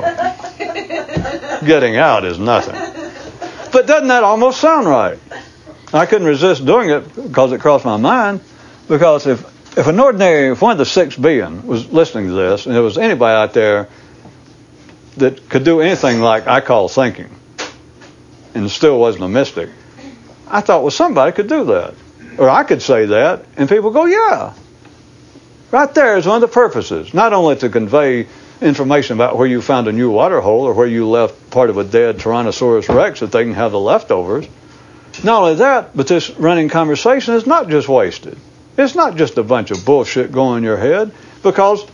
getting 1.64 1.96
out 1.96 2.24
is 2.24 2.40
nothing. 2.40 2.74
But 3.70 3.86
doesn't 3.86 4.08
that 4.08 4.24
almost 4.24 4.60
sound 4.60 4.88
right? 4.88 5.18
I 5.92 6.06
couldn't 6.06 6.26
resist 6.26 6.66
doing 6.66 6.90
it 6.90 7.14
because 7.14 7.52
it 7.52 7.60
crossed 7.60 7.84
my 7.84 7.98
mind. 7.98 8.40
Because 8.88 9.28
if 9.28 9.78
if 9.78 9.86
an 9.86 10.00
ordinary, 10.00 10.50
if 10.50 10.60
one 10.60 10.72
of 10.72 10.78
the 10.78 10.84
six 10.84 11.16
billion 11.16 11.64
was 11.64 11.92
listening 11.92 12.26
to 12.26 12.32
this, 12.32 12.66
and 12.66 12.74
there 12.74 12.82
was 12.82 12.98
anybody 12.98 13.36
out 13.36 13.52
there 13.52 13.88
that 15.18 15.48
could 15.48 15.62
do 15.62 15.80
anything 15.80 16.18
like 16.18 16.48
I 16.48 16.60
call 16.60 16.88
thinking, 16.88 17.30
and 18.54 18.70
still 18.70 18.98
wasn't 18.98 19.24
a 19.24 19.28
mystic, 19.28 19.70
I 20.48 20.60
thought, 20.60 20.82
well, 20.82 20.90
somebody 20.90 21.32
could 21.32 21.48
do 21.48 21.64
that, 21.64 21.94
or 22.38 22.48
I 22.48 22.64
could 22.64 22.82
say 22.82 23.06
that, 23.06 23.44
and 23.56 23.68
people 23.68 23.90
go, 23.90 24.04
yeah, 24.06 24.54
Right 25.72 25.92
there 25.94 26.18
is 26.18 26.26
one 26.26 26.36
of 26.36 26.42
the 26.42 26.54
purposes, 26.54 27.14
not 27.14 27.32
only 27.32 27.56
to 27.56 27.70
convey 27.70 28.26
information 28.60 29.16
about 29.16 29.38
where 29.38 29.46
you 29.46 29.62
found 29.62 29.88
a 29.88 29.92
new 29.92 30.10
water 30.10 30.38
hole 30.38 30.64
or 30.64 30.74
where 30.74 30.86
you 30.86 31.08
left 31.08 31.50
part 31.50 31.70
of 31.70 31.78
a 31.78 31.84
dead 31.84 32.18
Tyrannosaurus 32.18 32.94
rex 32.94 33.20
that 33.20 33.32
they 33.32 33.44
can 33.44 33.54
have 33.54 33.72
the 33.72 33.80
leftovers. 33.80 34.46
Not 35.24 35.40
only 35.42 35.54
that, 35.56 35.96
but 35.96 36.06
this 36.06 36.28
running 36.28 36.68
conversation 36.68 37.34
is 37.34 37.46
not 37.46 37.70
just 37.70 37.88
wasted. 37.88 38.36
It's 38.76 38.94
not 38.94 39.16
just 39.16 39.38
a 39.38 39.42
bunch 39.42 39.70
of 39.70 39.82
bullshit 39.86 40.30
going 40.30 40.58
in 40.58 40.64
your 40.64 40.76
head 40.76 41.10
because 41.42 41.86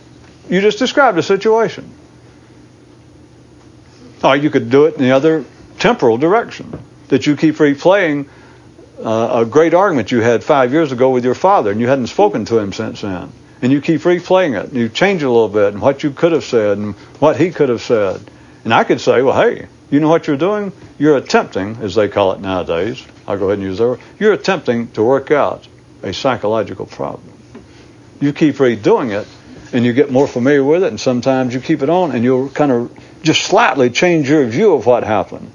you 0.49 0.59
just 0.59 0.77
described 0.77 1.17
a 1.17 1.23
situation. 1.23 1.89
Or 4.21 4.35
you 4.35 4.49
could 4.49 4.69
do 4.69 4.87
it 4.87 4.95
in 4.95 5.03
the 5.03 5.11
other 5.11 5.45
temporal 5.79 6.17
direction, 6.17 6.83
that 7.07 7.25
you 7.25 7.35
keep 7.35 7.55
replaying 7.55 8.27
uh, 9.03 9.41
a 9.41 9.45
great 9.45 9.73
argument 9.73 10.11
you 10.11 10.21
had 10.21 10.43
five 10.43 10.71
years 10.71 10.91
ago 10.91 11.09
with 11.09 11.23
your 11.23 11.35
father 11.35 11.71
and 11.71 11.79
you 11.79 11.87
hadn't 11.87 12.07
spoken 12.07 12.45
to 12.45 12.59
him 12.59 12.73
since 12.73 13.01
then 13.01 13.31
and 13.61 13.71
you 13.71 13.81
keep 13.81 14.01
replaying 14.01 14.59
it. 14.59 14.67
And 14.67 14.75
you 14.75 14.89
change 14.89 15.21
it 15.21 15.25
a 15.25 15.31
little 15.31 15.49
bit 15.49 15.73
and 15.73 15.81
what 15.81 16.03
you 16.03 16.11
could 16.11 16.31
have 16.31 16.43
said 16.43 16.77
and 16.77 16.95
what 17.19 17.37
he 17.37 17.51
could 17.51 17.69
have 17.69 17.81
said. 17.81 18.21
And 18.63 18.73
I 18.73 18.83
could 18.83 19.01
say, 19.01 19.21
well, 19.21 19.39
hey, 19.39 19.67
you 19.89 19.99
know 19.99 20.09
what 20.09 20.27
you're 20.27 20.37
doing? 20.37 20.71
You're 20.97 21.17
attempting, 21.17 21.77
as 21.77 21.95
they 21.95 22.07
call 22.07 22.33
it 22.33 22.41
nowadays, 22.41 23.03
I'll 23.27 23.37
go 23.37 23.45
ahead 23.45 23.59
and 23.59 23.67
use 23.67 23.77
that 23.77 23.87
word, 23.87 23.99
you're 24.19 24.33
attempting 24.33 24.91
to 24.91 25.03
work 25.03 25.31
out 25.31 25.67
a 26.03 26.13
psychological 26.13 26.85
problem. 26.85 27.33
You 28.19 28.33
keep 28.33 28.55
redoing 28.55 29.17
it 29.19 29.27
and 29.71 29.85
you 29.85 29.93
get 29.93 30.11
more 30.11 30.27
familiar 30.27 30.63
with 30.63 30.83
it, 30.83 30.87
and 30.87 30.99
sometimes 30.99 31.53
you 31.53 31.61
keep 31.61 31.83
it 31.83 31.89
on 31.89 32.11
and 32.11 32.23
you'll 32.23 32.49
kind 32.49 32.71
of 32.71 32.91
just 33.21 33.43
slightly 33.43 33.89
change 33.89 34.29
your 34.29 34.45
view 34.45 34.73
of 34.73 34.85
what 34.85 35.03
happened. 35.03 35.51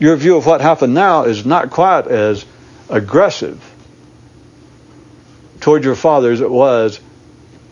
Your 0.00 0.16
view 0.16 0.36
of 0.36 0.46
what 0.46 0.60
happened 0.60 0.94
now 0.94 1.24
is 1.24 1.46
not 1.46 1.70
quite 1.70 2.08
as 2.08 2.44
aggressive 2.88 3.62
toward 5.60 5.84
your 5.84 5.94
father 5.94 6.32
as 6.32 6.40
it 6.40 6.50
was 6.50 6.98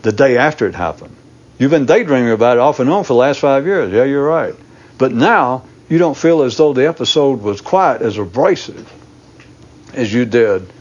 the 0.03 0.11
day 0.11 0.37
after 0.37 0.67
it 0.67 0.75
happened. 0.75 1.15
You've 1.57 1.71
been 1.71 1.87
daydreaming 1.87 2.31
about 2.31 2.57
it 2.57 2.61
off 2.61 2.79
and 2.79 2.89
on 2.89 3.03
for 3.03 3.13
the 3.13 3.19
last 3.19 3.39
five 3.39 3.65
years. 3.65 3.91
Yeah, 3.91 4.03
you're 4.03 4.25
right. 4.25 4.53
But 4.97 5.11
now 5.11 5.65
you 5.89 5.97
don't 5.97 6.15
feel 6.15 6.43
as 6.43 6.55
though 6.55 6.71
the 6.71 6.87
episode 6.87 7.41
was 7.41 7.61
quite 7.61 8.01
as 8.03 8.17
abrasive 8.17 8.93
as 9.93 10.13
you 10.13 10.25
did 10.25 10.71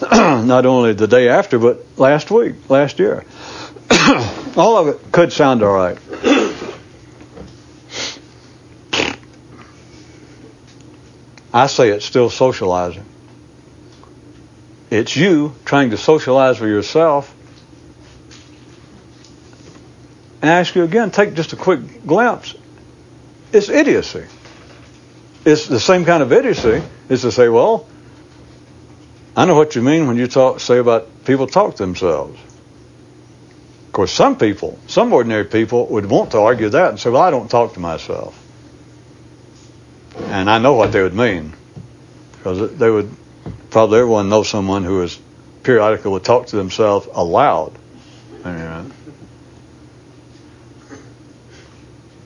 not 0.10 0.64
only 0.64 0.94
the 0.94 1.06
day 1.06 1.28
after, 1.28 1.58
but 1.58 1.84
last 1.98 2.30
week, 2.30 2.54
last 2.68 2.98
year. 2.98 3.24
all 4.56 4.78
of 4.78 4.88
it 4.88 5.12
could 5.12 5.32
sound 5.32 5.62
all 5.62 5.74
right. 5.74 5.98
I 11.54 11.68
say 11.68 11.88
it's 11.88 12.04
still 12.04 12.28
socializing. 12.28 13.06
It's 14.90 15.16
you 15.16 15.54
trying 15.64 15.90
to 15.90 15.96
socialize 15.96 16.60
with 16.60 16.68
yourself 16.68 17.34
and 20.44 20.50
I 20.50 20.60
ask 20.60 20.74
you 20.74 20.82
again, 20.82 21.10
take 21.10 21.32
just 21.32 21.54
a 21.54 21.56
quick 21.56 22.04
glimpse. 22.06 22.54
It's 23.50 23.70
idiocy. 23.70 24.26
It's 25.46 25.68
the 25.68 25.80
same 25.80 26.04
kind 26.04 26.22
of 26.22 26.34
idiocy 26.34 26.82
is 27.08 27.22
to 27.22 27.32
say, 27.32 27.48
well, 27.48 27.88
I 29.34 29.46
know 29.46 29.54
what 29.54 29.74
you 29.74 29.80
mean 29.80 30.06
when 30.06 30.18
you 30.18 30.26
talk 30.26 30.60
say 30.60 30.76
about 30.76 31.24
people 31.24 31.46
talk 31.46 31.76
to 31.76 31.82
themselves. 31.82 32.38
Of 33.86 33.92
course, 33.92 34.12
some 34.12 34.36
people, 34.36 34.78
some 34.86 35.14
ordinary 35.14 35.46
people 35.46 35.86
would 35.86 36.04
want 36.04 36.32
to 36.32 36.40
argue 36.40 36.68
that 36.68 36.90
and 36.90 37.00
say, 37.00 37.08
well, 37.08 37.22
I 37.22 37.30
don't 37.30 37.50
talk 37.50 37.72
to 37.72 37.80
myself. 37.80 38.38
And 40.16 40.48
I 40.48 40.58
know 40.58 40.74
what 40.74 40.92
they 40.92 41.02
would 41.02 41.14
mean. 41.14 41.52
Because 42.32 42.76
they 42.76 42.90
would, 42.90 43.10
probably 43.70 44.00
everyone 44.00 44.28
knows 44.28 44.48
someone 44.48 44.84
who 44.84 45.02
is 45.02 45.18
periodically 45.62 46.10
would 46.10 46.24
talk 46.24 46.46
to 46.48 46.56
themselves 46.56 47.08
aloud. 47.12 47.72
And, 48.44 48.92
uh, 48.92 48.94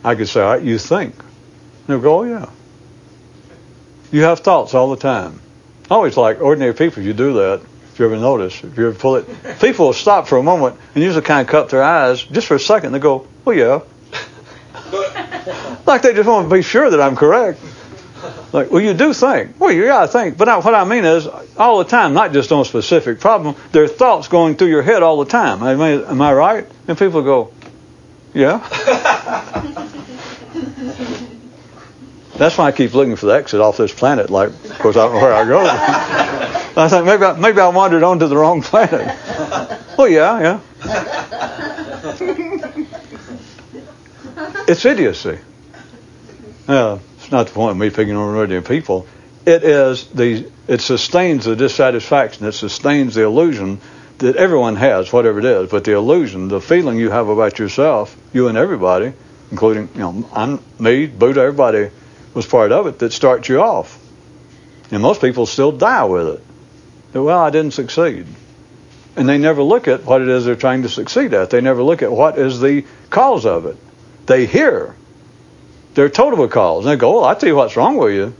I 0.05 0.15
could 0.15 0.29
say, 0.29 0.63
you 0.63 0.79
think. 0.79 1.15
They 1.87 1.95
would 1.95 2.03
go, 2.03 2.21
oh, 2.21 2.25
yeah. 2.25 2.51
You 4.11 4.23
have 4.23 4.41
thoughts 4.41 4.75
all 4.75 4.91
the 4.91 4.97
time. 4.97 5.41
I 5.91 5.95
always 5.95 6.17
like 6.17 6.41
ordinary 6.41 6.75
people, 6.75 7.03
you 7.03 7.13
do 7.15 7.35
that, 7.35 7.63
if 7.93 7.99
you 7.99 8.05
ever 8.07 8.17
notice, 8.17 8.63
if 8.63 8.77
you 8.77 8.89
ever 8.89 8.99
pull 8.99 9.17
it. 9.17 9.27
People 9.61 9.87
will 9.87 9.93
stop 9.93 10.29
for 10.29 10.37
a 10.39 10.43
moment 10.43 10.77
and 10.95 11.03
usually 11.03 11.25
kind 11.25 11.47
of 11.47 11.51
cup 11.51 11.71
their 11.71 11.83
eyes 11.83 12.23
just 12.23 12.47
for 12.47 12.57
a 12.57 12.61
second. 12.61 12.93
They 12.93 12.99
go, 12.99 13.27
oh, 13.47 13.51
yeah. 13.51 13.81
like 15.87 16.03
they 16.03 16.13
just 16.13 16.29
want 16.29 16.49
to 16.49 16.55
be 16.55 16.63
sure 16.63 16.91
that 16.91 17.01
I'm 17.01 17.17
correct. 17.17 17.61
Like, 18.53 18.71
well, 18.71 18.81
you 18.81 18.95
do 18.95 19.13
think. 19.13 19.61
Well, 19.61 19.73
you 19.73 19.85
got 19.85 20.03
to 20.03 20.09
think. 20.09 20.37
But 20.39 20.65
what 20.65 20.75
I 20.75 20.85
mean 20.85 21.05
is, 21.05 21.27
all 21.57 21.79
the 21.79 21.85
time, 21.85 22.15
not 22.15 22.33
just 22.33 22.51
on 22.51 22.61
a 22.61 22.65
specific 22.65 23.21
problem. 23.21 23.55
There 23.73 23.85
are 23.85 23.89
thoughts 23.89 24.29
going 24.29 24.57
through 24.57 24.69
your 24.69 24.83
head 24.83 25.03
all 25.03 25.23
the 25.23 25.31
time. 25.31 25.63
Am 25.63 25.81
I, 25.81 25.91
am 26.05 26.21
I 26.21 26.33
right? 26.33 26.67
And 26.87 26.99
people 26.99 27.23
go, 27.23 27.53
yeah. 28.35 28.59
That's 32.37 32.57
why 32.57 32.67
I 32.67 32.73
keep 32.73 32.95
looking 32.95 33.17
for 33.17 33.27
the 33.27 33.33
exit 33.33 33.61
off 33.61 33.77
this 33.77 33.93
planet. 33.93 34.31
Like, 34.31 34.51
of 34.51 34.79
course, 34.79 34.97
I 34.97 35.07
don't 35.07 35.15
know 35.15 35.21
where 35.21 35.35
I 35.35 35.45
go. 35.45 35.61
I 36.77 36.89
think 36.89 37.05
maybe 37.05 37.25
I, 37.25 37.33
maybe 37.33 37.61
I 37.61 37.69
wandered 37.69 38.05
onto 38.05 38.29
the 38.29 38.37
wrong 38.37 38.63
planet. 38.63 39.17
Well, 39.99 40.09
yeah, 40.09 40.41
yeah. 40.41 40.61
It's 44.69 44.85
idiocy. 44.85 45.39
Yeah, 46.69 46.99
not 47.31 47.47
the 47.49 47.53
point 47.53 47.73
of 47.73 47.77
me 47.77 47.91
picking 47.91 48.15
on 48.15 48.35
ordinary 48.35 48.63
people. 48.63 49.07
It 49.47 49.65
is 49.65 50.07
the 50.09 50.51
it 50.67 50.81
sustains 50.81 51.47
the 51.47 51.57
dissatisfaction. 51.57 52.47
It 52.47 52.53
sustains 52.53 53.15
the 53.15 53.25
illusion 53.25 53.81
that 54.19 54.37
everyone 54.37 54.77
has, 54.77 55.13
whatever 55.13 55.39
it 55.39 55.45
is. 55.45 55.71
But 55.71 55.85
the 55.85 55.93
illusion, 55.93 56.49
the 56.49 56.61
feeling 56.61 56.99
you 56.99 57.11
have 57.11 57.29
about 57.29 57.59
yourself, 57.59 58.17
you 58.33 58.49
and 58.49 58.59
everybody, 58.59 59.13
including 59.51 59.89
you 59.95 60.01
know, 60.01 60.29
I'm 60.33 60.61
me, 60.79 61.07
Buddha, 61.07 61.41
everybody 61.41 61.91
was 62.35 62.47
part 62.47 62.73
of 62.73 62.87
it 62.87 62.99
that 62.99 63.13
starts 63.13 63.49
you 63.49 63.61
off. 63.61 63.99
And 64.91 65.03
most 65.03 65.21
people 65.21 65.47
still 65.47 65.73
die 65.73 66.05
with 66.05 66.29
it. 66.29 66.45
That, 67.13 67.23
well, 67.23 67.39
I 67.39 67.51
didn't 67.51 67.73
succeed. 67.73 68.27
And 69.17 69.29
they 69.29 69.39
never 69.39 69.63
look 69.63 69.89
at 69.89 70.05
what 70.05 70.23
it 70.23 70.29
is 70.29 70.45
they're 70.45 70.57
trying 70.57 70.83
to 70.83 70.89
succeed 70.89 71.35
at. 71.35 71.51
They 71.51 71.61
never 71.61 71.83
look 71.83 72.03
at 72.03 72.13
what 72.13 72.39
is 72.39 72.61
the 72.61 72.85
cause 73.11 73.47
of 73.47 73.67
it. 73.67 73.77
They 74.27 74.47
hear. 74.47 74.95
They're 75.99 76.09
told 76.09 76.33
of 76.33 76.39
a 76.39 76.47
cause. 76.47 76.87
And 76.87 76.93
they 76.93 76.97
go, 76.97 77.15
well, 77.15 77.25
I 77.25 77.35
tell 77.35 77.49
you 77.49 77.57
what's 77.57 77.77
wrong 77.77 77.97
with 77.97 78.15
you. 78.15 78.33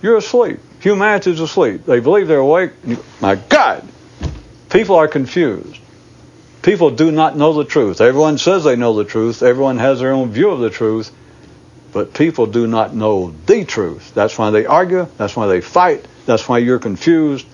You're 0.00 0.18
asleep. 0.18 0.60
Humanity's 0.78 1.40
asleep. 1.40 1.84
They 1.86 1.98
believe 1.98 2.28
they're 2.28 2.38
awake. 2.38 2.70
My 3.20 3.34
God! 3.34 3.82
People 4.70 4.94
are 4.94 5.08
confused. 5.08 5.76
People 6.62 6.92
do 6.92 7.10
not 7.10 7.36
know 7.36 7.52
the 7.52 7.64
truth. 7.64 8.00
Everyone 8.00 8.38
says 8.38 8.62
they 8.62 8.76
know 8.76 8.94
the 8.94 9.04
truth. 9.04 9.42
Everyone 9.42 9.78
has 9.78 9.98
their 9.98 10.12
own 10.12 10.30
view 10.30 10.50
of 10.50 10.60
the 10.60 10.70
truth. 10.70 11.10
But 11.92 12.14
people 12.14 12.46
do 12.46 12.68
not 12.68 12.94
know 12.94 13.34
the 13.46 13.64
truth. 13.64 14.14
That's 14.14 14.38
why 14.38 14.50
they 14.52 14.64
argue. 14.64 15.08
That's 15.16 15.34
why 15.34 15.48
they 15.48 15.60
fight. 15.60 16.06
That's 16.26 16.48
why 16.48 16.58
you're 16.58 16.78
confused. 16.78 17.44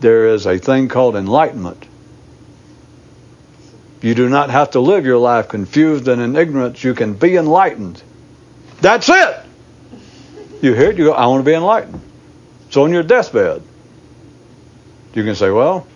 There 0.00 0.28
is 0.28 0.46
a 0.46 0.56
thing 0.56 0.88
called 0.88 1.16
enlightenment. 1.16 1.84
You 4.00 4.14
do 4.14 4.30
not 4.30 4.48
have 4.48 4.70
to 4.70 4.80
live 4.80 5.04
your 5.04 5.18
life 5.18 5.48
confused 5.50 6.08
and 6.08 6.22
in 6.22 6.34
ignorance. 6.34 6.82
You 6.82 6.94
can 6.94 7.12
be 7.12 7.36
enlightened. 7.36 8.02
That's 8.80 9.08
it. 9.08 9.36
You 10.62 10.74
hear 10.74 10.90
it, 10.90 10.98
you 10.98 11.04
go, 11.04 11.12
I 11.12 11.26
want 11.26 11.44
to 11.44 11.48
be 11.48 11.54
enlightened. 11.54 12.00
It's 12.66 12.76
on 12.76 12.92
your 12.92 13.02
deathbed. 13.02 13.62
You 15.14 15.24
can 15.24 15.34
say, 15.34 15.50
well, 15.50 15.86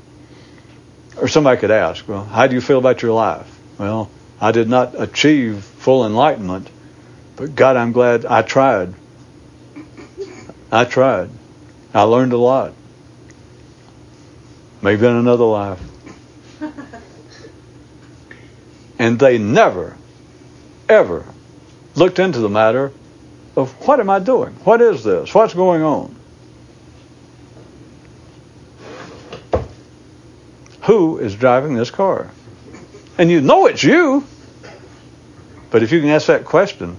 or 1.16 1.28
somebody 1.28 1.60
could 1.60 1.70
ask, 1.70 2.06
well, 2.08 2.24
how 2.24 2.46
do 2.46 2.54
you 2.54 2.60
feel 2.60 2.78
about 2.78 3.02
your 3.02 3.12
life? 3.12 3.48
Well, 3.78 4.10
I 4.40 4.52
did 4.52 4.68
not 4.68 5.00
achieve 5.00 5.62
full 5.62 6.06
enlightenment, 6.06 6.68
but 7.36 7.54
God, 7.54 7.76
I'm 7.76 7.92
glad 7.92 8.24
I 8.24 8.42
tried. 8.42 8.94
I 10.70 10.84
tried. 10.84 11.30
I 11.92 12.02
learned 12.02 12.32
a 12.32 12.38
lot. 12.38 12.72
Maybe 14.80 15.06
in 15.06 15.14
another 15.14 15.44
life. 15.44 15.80
And 18.98 19.18
they 19.18 19.38
never, 19.38 19.96
ever 20.88 21.31
looked 21.94 22.18
into 22.18 22.38
the 22.38 22.48
matter 22.48 22.92
of 23.56 23.72
what 23.86 24.00
am 24.00 24.10
I 24.10 24.18
doing? 24.18 24.52
What 24.64 24.80
is 24.80 25.04
this? 25.04 25.34
What's 25.34 25.54
going 25.54 25.82
on? 25.82 26.14
Who 30.82 31.18
is 31.18 31.34
driving 31.36 31.74
this 31.74 31.90
car? 31.90 32.30
And 33.18 33.30
you 33.30 33.40
know 33.40 33.66
it's 33.66 33.84
you. 33.84 34.26
But 35.70 35.82
if 35.82 35.92
you 35.92 36.00
can 36.00 36.10
ask 36.10 36.26
that 36.26 36.44
question, 36.44 36.96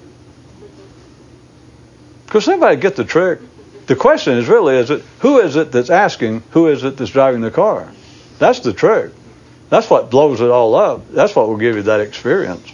because 2.25 2.45
somebody 2.45 2.77
get 2.77 2.95
the 2.95 3.03
trick. 3.03 3.39
The 3.85 3.95
question 3.95 4.37
is 4.37 4.47
really, 4.47 4.77
is 4.77 4.89
it 4.89 5.03
who 5.19 5.39
is 5.39 5.55
it 5.55 5.71
that's 5.71 5.91
asking, 5.91 6.41
who 6.51 6.67
is 6.67 6.83
it 6.83 6.97
that's 6.97 7.11
driving 7.11 7.41
the 7.41 7.51
car? 7.51 7.91
That's 8.39 8.61
the 8.61 8.73
trick. 8.73 9.11
That's 9.69 9.89
what 9.89 10.09
blows 10.09 10.41
it 10.41 10.49
all 10.49 10.73
up. 10.73 11.09
That's 11.09 11.35
what 11.35 11.47
will 11.47 11.57
give 11.57 11.75
you 11.75 11.83
that 11.83 11.99
experience. 11.99 12.71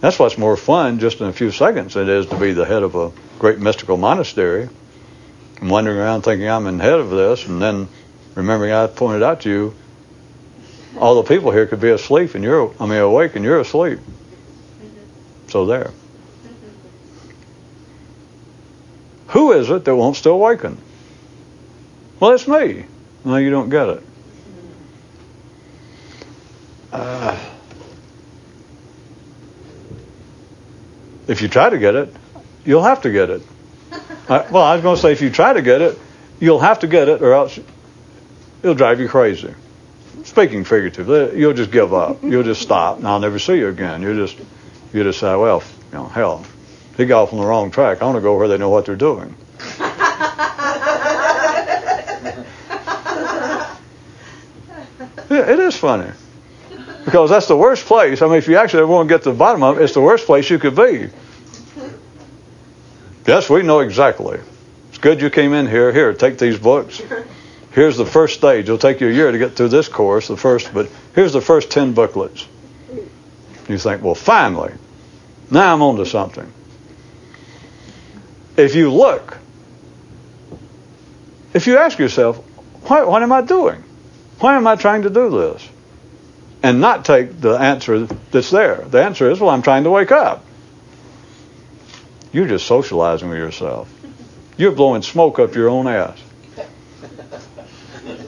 That's 0.00 0.18
what's 0.18 0.36
more 0.36 0.56
fun 0.56 0.98
just 0.98 1.20
in 1.20 1.26
a 1.26 1.32
few 1.32 1.50
seconds 1.50 1.94
than 1.94 2.04
it 2.04 2.08
is 2.08 2.26
to 2.26 2.36
be 2.36 2.52
the 2.52 2.64
head 2.64 2.82
of 2.82 2.94
a 2.94 3.12
great 3.38 3.58
mystical 3.58 3.96
monastery 3.96 4.68
and 5.60 5.70
wandering 5.70 5.98
around 5.98 6.22
thinking 6.22 6.48
I'm 6.48 6.66
in 6.66 6.78
head 6.78 6.98
of 6.98 7.10
this 7.10 7.46
and 7.46 7.60
then 7.60 7.88
remembering 8.34 8.72
I 8.72 8.86
pointed 8.86 9.22
out 9.22 9.42
to 9.42 9.50
you 9.50 9.74
all 10.98 11.22
the 11.22 11.28
people 11.28 11.50
here 11.50 11.66
could 11.66 11.80
be 11.80 11.90
asleep 11.90 12.34
and 12.34 12.44
you're 12.44 12.72
I 12.80 12.86
mean 12.86 12.98
awake 12.98 13.36
and 13.36 13.44
you're 13.44 13.60
asleep. 13.60 13.98
So 15.48 15.66
there. 15.66 15.92
Who 19.28 19.52
is 19.52 19.70
it 19.70 19.84
that 19.84 19.94
wants 19.94 20.22
to 20.22 20.30
awaken? 20.30 20.78
Well, 22.20 22.32
it's 22.32 22.48
me. 22.48 22.86
No, 23.24 23.36
you 23.36 23.50
don't 23.50 23.68
get 23.68 23.88
it. 23.88 24.02
Uh, 26.92 27.38
if 31.26 31.42
you 31.42 31.48
try 31.48 31.70
to 31.70 31.78
get 31.78 31.94
it, 31.94 32.14
you'll 32.64 32.82
have 32.82 33.02
to 33.02 33.10
get 33.10 33.30
it. 33.30 33.42
Uh, 34.28 34.44
well, 34.50 34.64
I 34.64 34.74
was 34.74 34.82
going 34.82 34.96
to 34.96 35.00
say, 35.00 35.12
if 35.12 35.22
you 35.22 35.30
try 35.30 35.52
to 35.52 35.62
get 35.62 35.80
it, 35.82 35.96
you'll 36.40 36.58
have 36.58 36.80
to 36.80 36.88
get 36.88 37.08
it, 37.08 37.22
or 37.22 37.32
else 37.32 37.60
it'll 38.60 38.74
drive 38.74 38.98
you 38.98 39.08
crazy. 39.08 39.54
Speaking 40.24 40.64
figuratively, 40.64 41.38
you'll 41.38 41.52
just 41.52 41.70
give 41.70 41.94
up. 41.94 42.24
You'll 42.24 42.42
just 42.42 42.60
stop, 42.60 42.98
and 42.98 43.06
I'll 43.06 43.20
never 43.20 43.38
see 43.38 43.56
you 43.56 43.68
again. 43.68 44.02
You 44.02 44.16
just, 44.16 44.36
you 44.92 45.04
just 45.04 45.20
say, 45.20 45.36
well, 45.36 45.62
you 45.92 45.98
know, 45.98 46.06
hell, 46.08 46.44
he 46.96 47.06
got 47.06 47.22
off 47.22 47.32
on 47.32 47.38
the 47.38 47.46
wrong 47.46 47.70
track. 47.70 48.02
I 48.02 48.06
want 48.06 48.16
to 48.16 48.20
go 48.20 48.36
where 48.36 48.48
they 48.48 48.58
know 48.58 48.68
what 48.68 48.84
they're 48.86 48.96
doing. 48.96 49.36
yeah, 55.30 55.50
it 55.50 55.60
is 55.60 55.76
funny. 55.76 56.10
Because 57.06 57.30
that's 57.30 57.46
the 57.46 57.56
worst 57.56 57.86
place. 57.86 58.20
I 58.20 58.26
mean, 58.26 58.36
if 58.36 58.48
you 58.48 58.58
actually 58.58 58.82
ever 58.82 58.92
want 58.92 59.08
to 59.08 59.14
get 59.14 59.22
to 59.22 59.30
the 59.30 59.36
bottom 59.36 59.62
of 59.62 59.78
it, 59.78 59.84
it's 59.84 59.94
the 59.94 60.02
worst 60.02 60.26
place 60.26 60.50
you 60.50 60.58
could 60.58 60.76
be. 60.76 61.08
Yes, 63.26 63.48
we 63.48 63.62
know 63.62 63.80
exactly. 63.80 64.38
It's 64.90 64.98
good 64.98 65.22
you 65.22 65.30
came 65.30 65.54
in 65.54 65.66
here. 65.66 65.90
Here, 65.90 66.12
take 66.12 66.36
these 66.36 66.58
books. 66.58 67.00
Here's 67.72 67.96
the 67.96 68.04
first 68.04 68.34
stage. 68.34 68.64
It'll 68.64 68.76
take 68.76 69.00
you 69.00 69.08
a 69.08 69.12
year 69.12 69.32
to 69.32 69.38
get 69.38 69.52
through 69.56 69.68
this 69.68 69.88
course, 69.88 70.28
the 70.28 70.36
first, 70.36 70.74
but 70.74 70.90
here's 71.14 71.32
the 71.32 71.40
first 71.40 71.70
10 71.70 71.94
booklets. 71.94 72.46
You 73.68 73.78
think, 73.78 74.02
well, 74.02 74.14
finally, 74.14 74.72
now 75.50 75.72
I'm 75.72 75.80
on 75.80 75.96
to 75.96 76.06
something 76.06 76.52
if 78.56 78.74
you 78.74 78.92
look, 78.92 79.38
if 81.52 81.66
you 81.66 81.78
ask 81.78 81.98
yourself, 81.98 82.38
what, 82.88 83.08
what 83.08 83.22
am 83.22 83.32
I 83.32 83.42
doing? 83.42 83.82
Why 84.40 84.56
am 84.56 84.66
I 84.66 84.76
trying 84.76 85.02
to 85.02 85.10
do 85.10 85.30
this? 85.30 85.68
And 86.66 86.80
not 86.80 87.04
take 87.04 87.40
the 87.40 87.52
answer 87.52 88.06
that's 88.32 88.50
there. 88.50 88.78
The 88.78 89.00
answer 89.00 89.30
is, 89.30 89.38
well, 89.38 89.50
I'm 89.50 89.62
trying 89.62 89.84
to 89.84 89.90
wake 89.90 90.10
up. 90.10 90.44
You're 92.32 92.48
just 92.48 92.66
socializing 92.66 93.28
with 93.28 93.38
yourself. 93.38 93.88
You're 94.56 94.72
blowing 94.72 95.02
smoke 95.02 95.38
up 95.38 95.54
your 95.54 95.68
own 95.68 95.86
ass. 95.86 96.20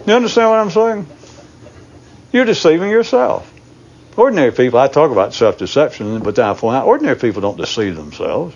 You 0.07 0.13
understand 0.15 0.51
what 0.51 0.61
I'm 0.61 0.71
saying? 0.71 1.07
You're 2.33 2.45
deceiving 2.45 2.91
yourself. 2.91 3.53
Ordinary 4.17 4.53
people, 4.53 4.79
I 4.79 4.87
talk 4.87 5.11
about 5.11 5.35
self 5.35 5.59
deception, 5.59 6.21
but 6.21 6.37
then 6.37 6.47
I 6.47 6.55
point 6.55 6.77
out 6.77 6.87
ordinary 6.87 7.17
people 7.17 7.43
don't 7.43 7.57
deceive 7.57 7.97
themselves. 7.97 8.55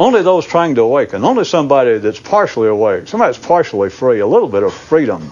Only 0.00 0.22
those 0.22 0.46
trying 0.46 0.76
to 0.76 0.80
awaken, 0.80 1.22
only 1.22 1.44
somebody 1.44 1.98
that's 1.98 2.18
partially 2.18 2.68
awake, 2.68 3.08
somebody 3.08 3.34
that's 3.34 3.46
partially 3.46 3.90
free, 3.90 4.20
a 4.20 4.26
little 4.26 4.48
bit 4.48 4.62
of 4.62 4.72
freedom, 4.72 5.30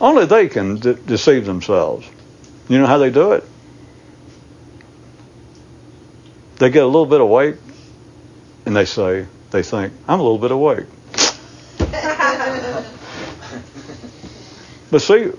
only 0.00 0.24
they 0.24 0.48
can 0.48 0.76
de- 0.76 0.94
deceive 0.94 1.44
themselves. 1.44 2.08
You 2.68 2.78
know 2.78 2.86
how 2.86 2.98
they 2.98 3.10
do 3.10 3.32
it? 3.32 3.44
They 6.58 6.70
get 6.70 6.82
a 6.82 6.86
little 6.86 7.06
bit 7.06 7.20
awake 7.20 7.56
and 8.64 8.74
they 8.74 8.84
say, 8.84 9.26
they 9.50 9.62
think, 9.62 9.92
I'm 10.08 10.20
a 10.20 10.22
little 10.22 10.38
bit 10.38 10.50
awake. 10.50 10.86
but 14.90 14.98
see, 15.00 15.30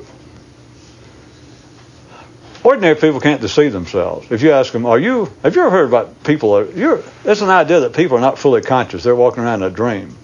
ordinary 2.64 2.96
people 2.96 3.20
can't 3.20 3.42
deceive 3.42 3.72
themselves. 3.72 4.32
If 4.32 4.42
you 4.42 4.52
ask 4.52 4.74
them, 4.74 4.86
"Are 4.86 5.00
you? 5.00 5.32
Have 5.44 5.56
you 5.56 5.62
ever 5.62 5.72
heard 5.72 5.88
about 5.88 6.24
people? 6.24 6.66
You're, 6.72 7.04
it's 7.24 7.42
an 7.42 7.50
idea 7.50 7.82
that 7.82 7.94
people 7.94 8.18
are 8.18 8.22
not 8.22 8.38
fully 8.40 8.62
conscious; 8.62 9.04
they're 9.04 9.16
walking 9.16 9.44
around 9.44 9.62
in 9.64 9.72
a 9.72 9.74
dream." 9.74 10.16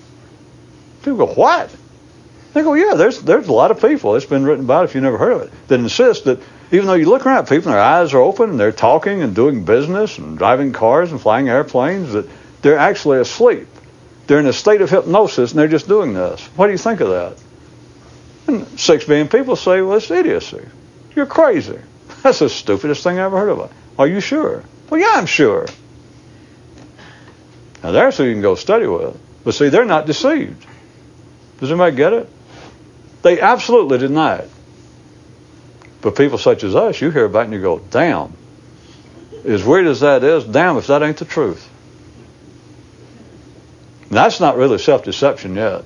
People 1.04 1.26
go, 1.26 1.34
"What?" 1.34 1.74
They 2.54 2.64
go, 2.64 2.74
"Yeah, 2.74 2.96
there's 2.96 3.22
there's 3.22 3.48
a 3.48 3.54
lot 3.54 3.72
of 3.72 3.82
people. 3.82 4.16
It's 4.16 4.26
been 4.26 4.44
written 4.44 4.66
about. 4.66 4.86
If 4.86 4.96
you 4.96 5.02
never 5.02 5.18
heard 5.18 5.34
of 5.34 5.42
it, 5.44 5.52
that 5.68 5.80
insist 5.80 6.26
that 6.26 6.40
even 6.72 6.88
though 6.88 6.94
you 6.94 7.10
look 7.10 7.26
around 7.26 7.48
people 7.48 7.72
their 7.72 7.82
eyes 7.82 8.14
are 8.14 8.20
open 8.22 8.52
and 8.52 8.60
they're 8.60 8.72
talking 8.72 9.22
and 9.22 9.36
doing 9.36 9.64
business 9.66 10.18
and 10.18 10.38
driving 10.38 10.72
cars 10.72 11.12
and 11.12 11.20
flying 11.20 11.50
airplanes, 11.50 12.14
that 12.14 12.28
they're 12.62 12.78
actually 12.78 13.20
asleep. 13.20 13.68
They're 14.28 14.40
in 14.40 14.46
a 14.46 14.54
state 14.54 14.82
of 14.82 14.90
hypnosis 14.90 15.52
and 15.52 15.60
they're 15.60 15.68
just 15.68 15.88
doing 15.88 16.14
this. 16.14 16.46
What 16.56 16.68
do 16.68 16.72
you 16.72 16.78
think 16.78 17.02
of 17.02 17.10
that?" 17.10 17.38
And 18.48 18.80
six 18.80 19.06
billion 19.06 19.28
people 19.28 19.56
say, 19.56 19.82
"Well, 19.82 19.98
it's 19.98 20.10
idiocy. 20.10 20.66
You're 21.16 21.26
crazy." 21.26 21.80
That's 22.24 22.40
the 22.40 22.50
stupidest 22.50 23.04
thing 23.04 23.20
I 23.20 23.24
ever 23.24 23.38
heard 23.38 23.50
of. 23.50 23.74
Are 23.98 24.08
you 24.08 24.20
sure? 24.20 24.64
Well, 24.90 25.00
yeah, 25.00 25.14
I'm 25.16 25.26
sure. 25.26 25.68
Now, 27.84 27.92
there's 27.92 28.18
who 28.18 28.26
you 28.26 28.34
can 28.34 28.42
go 28.42 28.56
study 28.56 28.86
with. 28.86 29.18
But 29.44 29.56
see, 29.56 29.70
they're 29.70 29.86
not 29.86 30.06
deceived. 30.06 30.66
Does 31.60 31.72
anybody 31.72 31.96
get 31.96 32.14
it? 32.14 32.30
They 33.24 33.40
absolutely 33.40 33.98
deny 33.98 34.38
it. 34.38 34.50
But 36.02 36.16
people 36.16 36.38
such 36.38 36.64
as 36.64 36.76
us, 36.76 37.00
you 37.00 37.12
hear 37.12 37.26
about 37.26 37.42
it 37.42 37.46
and 37.46 37.54
you 37.54 37.62
go, 37.62 37.80
damn. 37.80 38.34
As 39.46 39.64
weird 39.64 39.88
as 39.88 40.02
that 40.02 40.24
is, 40.24 40.46
damn 40.46 40.78
if 40.78 40.88
that 40.88 41.04
ain't 41.04 41.18
the 41.18 41.26
truth. 41.26 41.68
That's 44.10 44.40
not 44.40 44.58
really 44.58 44.78
self 44.78 45.04
deception 45.04 45.56
yet. 45.56 45.86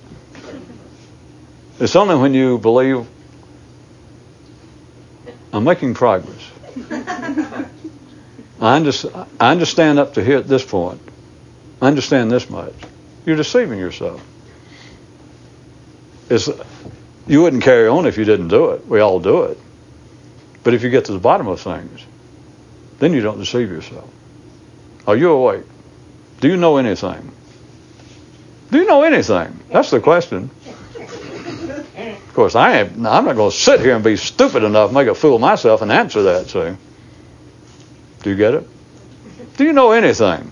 It's 1.80 1.96
only 1.96 2.16
when 2.16 2.34
you 2.34 2.58
believe 2.58 3.06
I'm 5.54 5.64
making 5.64 5.94
progress. 5.94 6.52
I 8.60 8.78
understand 9.40 10.00
up 10.00 10.16
to 10.16 10.24
here 10.24 10.38
at 10.38 10.48
this 10.48 10.66
point. 10.66 11.02
I 11.82 11.88
understand 11.88 12.32
this 12.32 12.50
much. 12.50 12.74
You're 13.26 13.36
deceiving 13.36 13.80
yourself. 13.80 14.26
It's, 16.30 16.50
you 17.28 17.42
wouldn't 17.42 17.64
carry 17.64 17.88
on 17.88 18.06
if 18.06 18.18
you 18.18 18.26
didn't 18.26 18.48
do 18.48 18.72
it. 18.72 18.88
We 18.88 19.02
all 19.02 19.20
do 19.20 19.44
it. 19.44 19.60
But 20.66 20.74
if 20.74 20.82
you 20.82 20.90
get 20.90 21.06
to 21.06 21.14
the 21.14 21.20
bottom 21.20 21.48
of 21.48 21.62
things, 21.62 22.04
then 22.98 23.14
you 23.14 23.22
don't 23.22 23.38
deceive 23.38 23.70
yourself. 23.70 24.10
Are 25.06 25.16
you 25.16 25.30
awake? 25.30 25.64
Do 26.42 26.48
you 26.48 26.58
know 26.58 26.78
anything? 26.78 27.32
Do 28.72 28.80
you 28.80 28.86
know 28.86 29.04
anything? 29.04 29.60
That's 29.70 29.92
the 29.92 30.00
question. 30.00 30.50
Of 30.98 32.32
course, 32.34 32.56
I 32.56 32.80
ain't, 32.80 32.94
I'm 32.94 33.26
not 33.26 33.36
going 33.36 33.52
to 33.52 33.56
sit 33.56 33.80
here 33.80 33.94
and 33.94 34.04
be 34.04 34.18
stupid 34.18 34.64
enough, 34.64 34.92
make 34.92 35.08
a 35.08 35.14
fool 35.14 35.36
of 35.36 35.42
myself, 35.42 35.84
and 35.84 35.92
answer 35.92 36.24
that. 36.24 36.48
See? 36.48 36.76
Do 38.24 38.30
you 38.32 38.36
get 38.36 38.56
it? 38.56 38.68
Do 39.58 39.66
you 39.66 39.72
know 39.72 39.92
anything? 39.92 40.52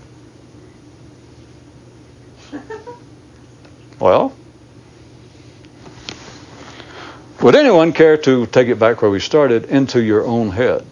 Well, 3.98 4.32
would 7.44 7.54
anyone 7.56 7.92
care 7.92 8.16
to 8.16 8.46
take 8.46 8.68
it 8.68 8.78
back 8.78 9.02
where 9.02 9.10
we 9.10 9.20
started 9.20 9.66
into 9.66 10.02
your 10.02 10.24
own 10.24 10.48
head? 10.48 10.86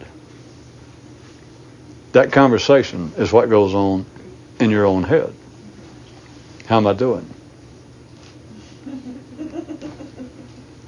That 2.12 2.30
conversation 2.30 3.10
is 3.16 3.32
what 3.32 3.48
goes 3.48 3.72
on 3.74 4.04
in 4.60 4.68
your 4.68 4.84
own 4.84 5.02
head. 5.02 5.32
How 6.66 6.76
am 6.76 6.86
I 6.86 6.92
doing? 6.92 7.26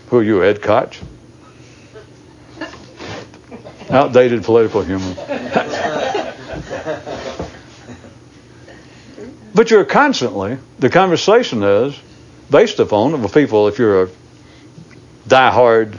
Who 0.08 0.18
are 0.18 0.22
you, 0.22 0.44
Ed 0.44 0.60
Koch? 0.60 1.00
Outdated 3.88 4.44
political 4.44 4.82
humor. 4.82 5.14
but 9.54 9.70
you're 9.70 9.86
constantly, 9.86 10.58
the 10.78 10.90
conversation 10.90 11.62
is 11.62 11.98
based 12.50 12.80
upon, 12.80 13.18
well, 13.18 13.30
people, 13.30 13.68
if 13.68 13.78
you're 13.78 14.02
a 14.02 14.08
die-hard, 15.26 15.98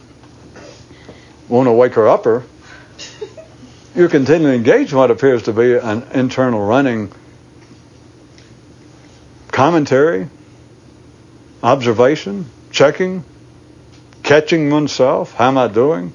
want 1.47 1.67
to 1.67 1.71
wake 1.71 1.93
her 1.93 2.07
upper, 2.07 2.43
you're 3.95 4.09
continuing 4.09 4.63
to 4.63 4.71
engage 4.71 4.91
in 4.91 4.97
what 4.97 5.11
appears 5.11 5.43
to 5.43 5.53
be 5.53 5.75
an 5.75 6.03
internal 6.13 6.65
running 6.65 7.11
commentary, 9.47 10.27
observation, 11.63 12.45
checking, 12.71 13.23
catching 14.21 14.69
oneself. 14.69 15.33
How 15.33 15.47
am 15.47 15.57
I 15.57 15.69
doing? 15.69 16.11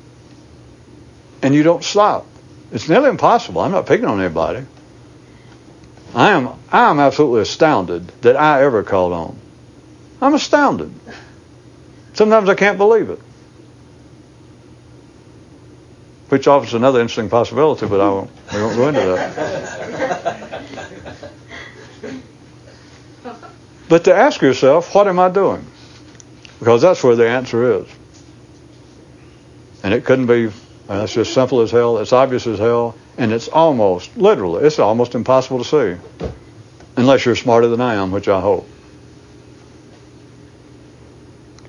And 1.42 1.54
you 1.54 1.62
don't 1.62 1.82
stop. 1.82 2.26
It's 2.70 2.88
nearly 2.88 3.08
impossible. 3.08 3.62
I'm 3.62 3.70
not 3.70 3.86
picking 3.86 4.04
on 4.04 4.20
anybody. 4.20 4.66
I 6.14 6.30
am 6.30 6.50
I 6.70 6.90
am 6.90 7.00
absolutely 7.00 7.42
astounded 7.42 8.08
that 8.22 8.36
I 8.36 8.62
ever 8.62 8.82
called 8.82 9.12
on. 9.12 9.38
I'm 10.20 10.34
astounded. 10.34 10.92
Sometimes 12.14 12.48
I 12.48 12.54
can't 12.54 12.78
believe 12.78 13.10
it. 13.10 13.20
Which 16.28 16.46
offers 16.46 16.74
another 16.74 17.00
interesting 17.00 17.28
possibility, 17.28 17.86
but 17.86 18.00
I 18.00 18.08
won't, 18.08 18.30
we 18.52 18.62
won't 18.62 18.76
go 18.76 18.88
into 18.88 19.00
that. 19.00 20.50
But 23.88 24.04
to 24.04 24.14
ask 24.14 24.40
yourself, 24.40 24.94
what 24.94 25.08
am 25.08 25.18
I 25.18 25.28
doing? 25.28 25.66
Because 26.60 26.80
that's 26.80 27.02
where 27.02 27.16
the 27.16 27.28
answer 27.28 27.80
is. 27.80 27.88
And 29.82 29.92
it 29.92 30.04
couldn't 30.04 30.26
be, 30.26 30.46
uh, 30.88 31.02
it's 31.02 31.14
just 31.14 31.34
simple 31.34 31.60
as 31.62 31.72
hell, 31.72 31.98
it's 31.98 32.12
obvious 32.12 32.46
as 32.46 32.60
hell, 32.60 32.94
and 33.18 33.32
it's 33.32 33.48
almost, 33.48 34.16
literally, 34.16 34.64
it's 34.64 34.78
almost 34.78 35.16
impossible 35.16 35.64
to 35.64 35.64
see. 35.64 36.28
Unless 36.96 37.24
you're 37.26 37.34
smarter 37.34 37.66
than 37.66 37.80
I 37.80 37.94
am, 37.94 38.12
which 38.12 38.28
I 38.28 38.40
hope. 38.40 38.68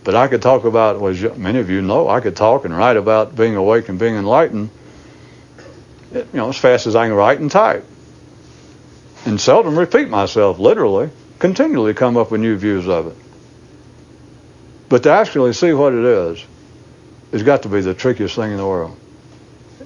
But 0.03 0.15
I 0.15 0.27
could 0.27 0.41
talk 0.41 0.63
about, 0.63 1.01
as 1.03 1.37
many 1.37 1.59
of 1.59 1.69
you 1.69 1.81
know, 1.81 2.09
I 2.09 2.21
could 2.21 2.35
talk 2.35 2.65
and 2.65 2.75
write 2.75 2.97
about 2.97 3.35
being 3.35 3.55
awake 3.55 3.87
and 3.89 3.99
being 3.99 4.15
enlightened, 4.15 4.69
you 6.13 6.25
know, 6.33 6.49
as 6.49 6.57
fast 6.57 6.87
as 6.87 6.95
I 6.95 7.07
can 7.07 7.15
write 7.15 7.39
and 7.39 7.51
type. 7.51 7.85
And 9.25 9.39
seldom 9.39 9.77
repeat 9.77 10.09
myself, 10.09 10.57
literally, 10.57 11.11
continually 11.37 11.93
come 11.93 12.17
up 12.17 12.31
with 12.31 12.41
new 12.41 12.57
views 12.57 12.87
of 12.87 13.07
it. 13.07 13.15
But 14.89 15.03
to 15.03 15.11
actually 15.11 15.53
see 15.53 15.71
what 15.71 15.93
it 15.93 16.03
is, 16.03 16.43
has 17.31 17.43
got 17.43 17.63
to 17.63 17.69
be 17.69 17.81
the 17.81 17.93
trickiest 17.93 18.35
thing 18.35 18.51
in 18.51 18.57
the 18.57 18.65
world. 18.65 18.97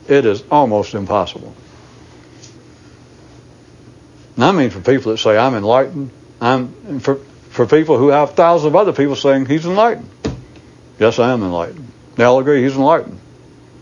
It 0.08 0.26
is 0.26 0.44
almost 0.50 0.94
impossible. 0.94 1.54
And 4.36 4.44
I 4.46 4.52
mean 4.52 4.70
for 4.70 4.80
people 4.80 5.12
that 5.12 5.18
say 5.18 5.38
I'm 5.38 5.56
enlightened, 5.56 6.12
I'm 6.42 7.00
for 7.00 7.20
for 7.56 7.66
people 7.66 7.98
who 7.98 8.10
have 8.10 8.34
thousands 8.34 8.68
of 8.68 8.76
other 8.76 8.92
people 8.92 9.16
saying 9.16 9.46
he's 9.46 9.66
enlightened. 9.66 10.10
Yes, 11.00 11.20
I 11.20 11.32
am 11.32 11.42
enlightened. 11.42 11.90
They 12.16 12.26
all 12.26 12.40
agree 12.40 12.62
he's 12.64 12.76
enlightened. 12.76 13.18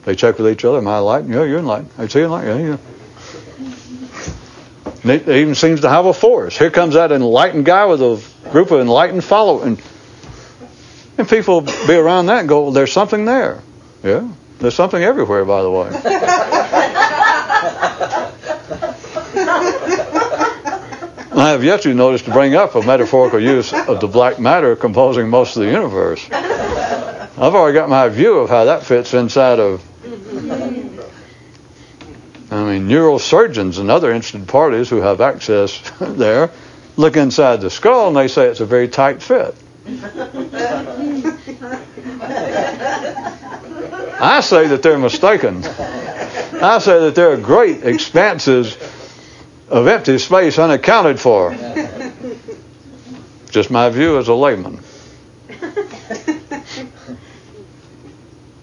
They 0.06 0.16
check 0.16 0.38
with 0.38 0.48
each 0.48 0.64
other, 0.64 0.78
am 0.78 0.88
I 0.88 0.98
enlightened? 0.98 1.34
Yeah, 1.34 1.44
you're 1.44 1.58
enlightened. 1.60 1.90
Is 1.98 2.14
he 2.14 2.22
enlightened? 2.22 2.68
Yeah, 2.68 2.78
yeah. 5.06 5.14
It 5.16 5.28
even 5.28 5.56
seems 5.56 5.82
to 5.82 5.90
have 5.90 6.06
a 6.06 6.14
force. 6.14 6.56
Here 6.58 6.70
comes 6.70 6.94
that 6.94 7.12
enlightened 7.12 7.66
guy 7.66 7.86
with 7.86 8.02
a 8.02 8.24
group 8.52 8.70
of 8.70 8.80
enlightened 8.80 9.24
followers. 9.24 9.66
And 9.66 9.82
and 11.18 11.28
people 11.28 11.62
be 11.62 11.94
around 11.94 12.28
that 12.28 12.42
and 12.42 12.50
go, 12.50 12.64
well, 12.64 12.72
there's 12.72 12.92
something 12.92 13.26
there. 13.26 13.62
Yeah, 14.04 14.30
there's 14.60 14.76
something 14.76 15.02
everywhere, 15.02 15.46
by 15.46 15.62
the 15.64 15.72
way. 15.72 15.90
I 21.36 21.50
have 21.50 21.64
yet 21.64 21.82
to 21.82 21.94
notice 21.96 22.22
to 22.24 22.32
bring 22.32 22.54
up 22.54 22.76
a 22.76 22.84
metaphorical 22.84 23.40
use 23.40 23.74
of 23.74 24.00
the 24.00 24.08
black 24.08 24.40
matter 24.40 24.76
composing 24.76 25.30
most 25.30 25.56
of 25.56 25.64
the 25.64 25.72
universe. 25.72 26.28
I've 26.32 27.56
already 27.56 27.74
got 27.74 27.90
my 27.90 28.08
view 28.10 28.38
of 28.38 28.50
how 28.50 28.66
that 28.66 28.84
fits 28.84 29.16
inside 29.16 29.60
of. 29.60 29.82
I 32.52 32.64
mean, 32.66 32.88
neurosurgeons 32.88 33.80
and 33.80 33.90
other 33.90 34.12
interested 34.12 34.48
parties 34.48 34.90
who 34.90 34.98
have 34.98 35.22
access 35.22 35.82
there 36.00 36.52
look 36.98 37.18
inside 37.18 37.62
the 37.62 37.72
skull 37.72 38.10
and 38.10 38.16
they 38.16 38.28
say 38.28 38.46
it's 38.46 38.60
a 38.60 38.66
very 38.68 38.88
tight 38.88 39.24
fit. 39.24 39.56
I 44.20 44.42
say 44.42 44.68
that 44.68 44.84
they're 44.84 45.00
mistaken. 45.00 45.66
I 45.66 46.78
say 46.78 47.00
that 47.00 47.16
there 47.16 47.32
are 47.32 47.38
great 47.38 47.84
expanses 47.84 48.78
of 49.74 49.88
empty 49.88 50.20
space 50.20 50.60
unaccounted 50.60 51.20
for. 51.20 51.52
Just 53.50 53.72
my 53.72 53.90
view 53.90 54.20
as 54.20 54.28
a 54.28 54.34
layman. 54.36 54.80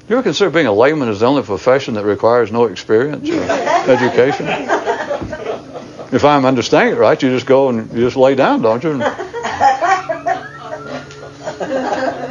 You 0.08 0.16
ever 0.16 0.22
consider 0.22 0.50
being 0.50 0.66
a 0.66 0.72
layman 0.72 1.08
is 1.08 1.20
the 1.20 1.26
only 1.26 1.42
profession 1.42 1.94
that 1.94 2.04
requires 2.04 2.52
no 2.52 2.66
experience 2.66 3.28
or 3.28 3.40
education? 3.90 4.46
If 6.12 6.24
I'm 6.24 6.44
understanding 6.44 6.94
it 6.94 6.98
right, 6.98 7.20
you 7.20 7.30
just 7.30 7.46
go 7.46 7.68
and 7.68 7.92
you 7.92 8.00
just 8.00 8.16
lay 8.16 8.34
down, 8.34 8.62
don't 8.62 8.82
you? 8.82 8.98
well, 8.98 9.14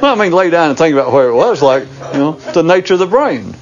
I 0.04 0.16
mean, 0.16 0.34
lay 0.34 0.50
down 0.50 0.70
and 0.70 0.78
think 0.78 0.94
about 0.94 1.14
where 1.14 1.30
it 1.30 1.36
was, 1.36 1.62
like, 1.62 1.84
you 2.14 2.20
know, 2.20 2.34
the 2.34 2.64
nature 2.64 2.96
of 2.96 3.00
the 3.00 3.08
brain. 3.08 3.56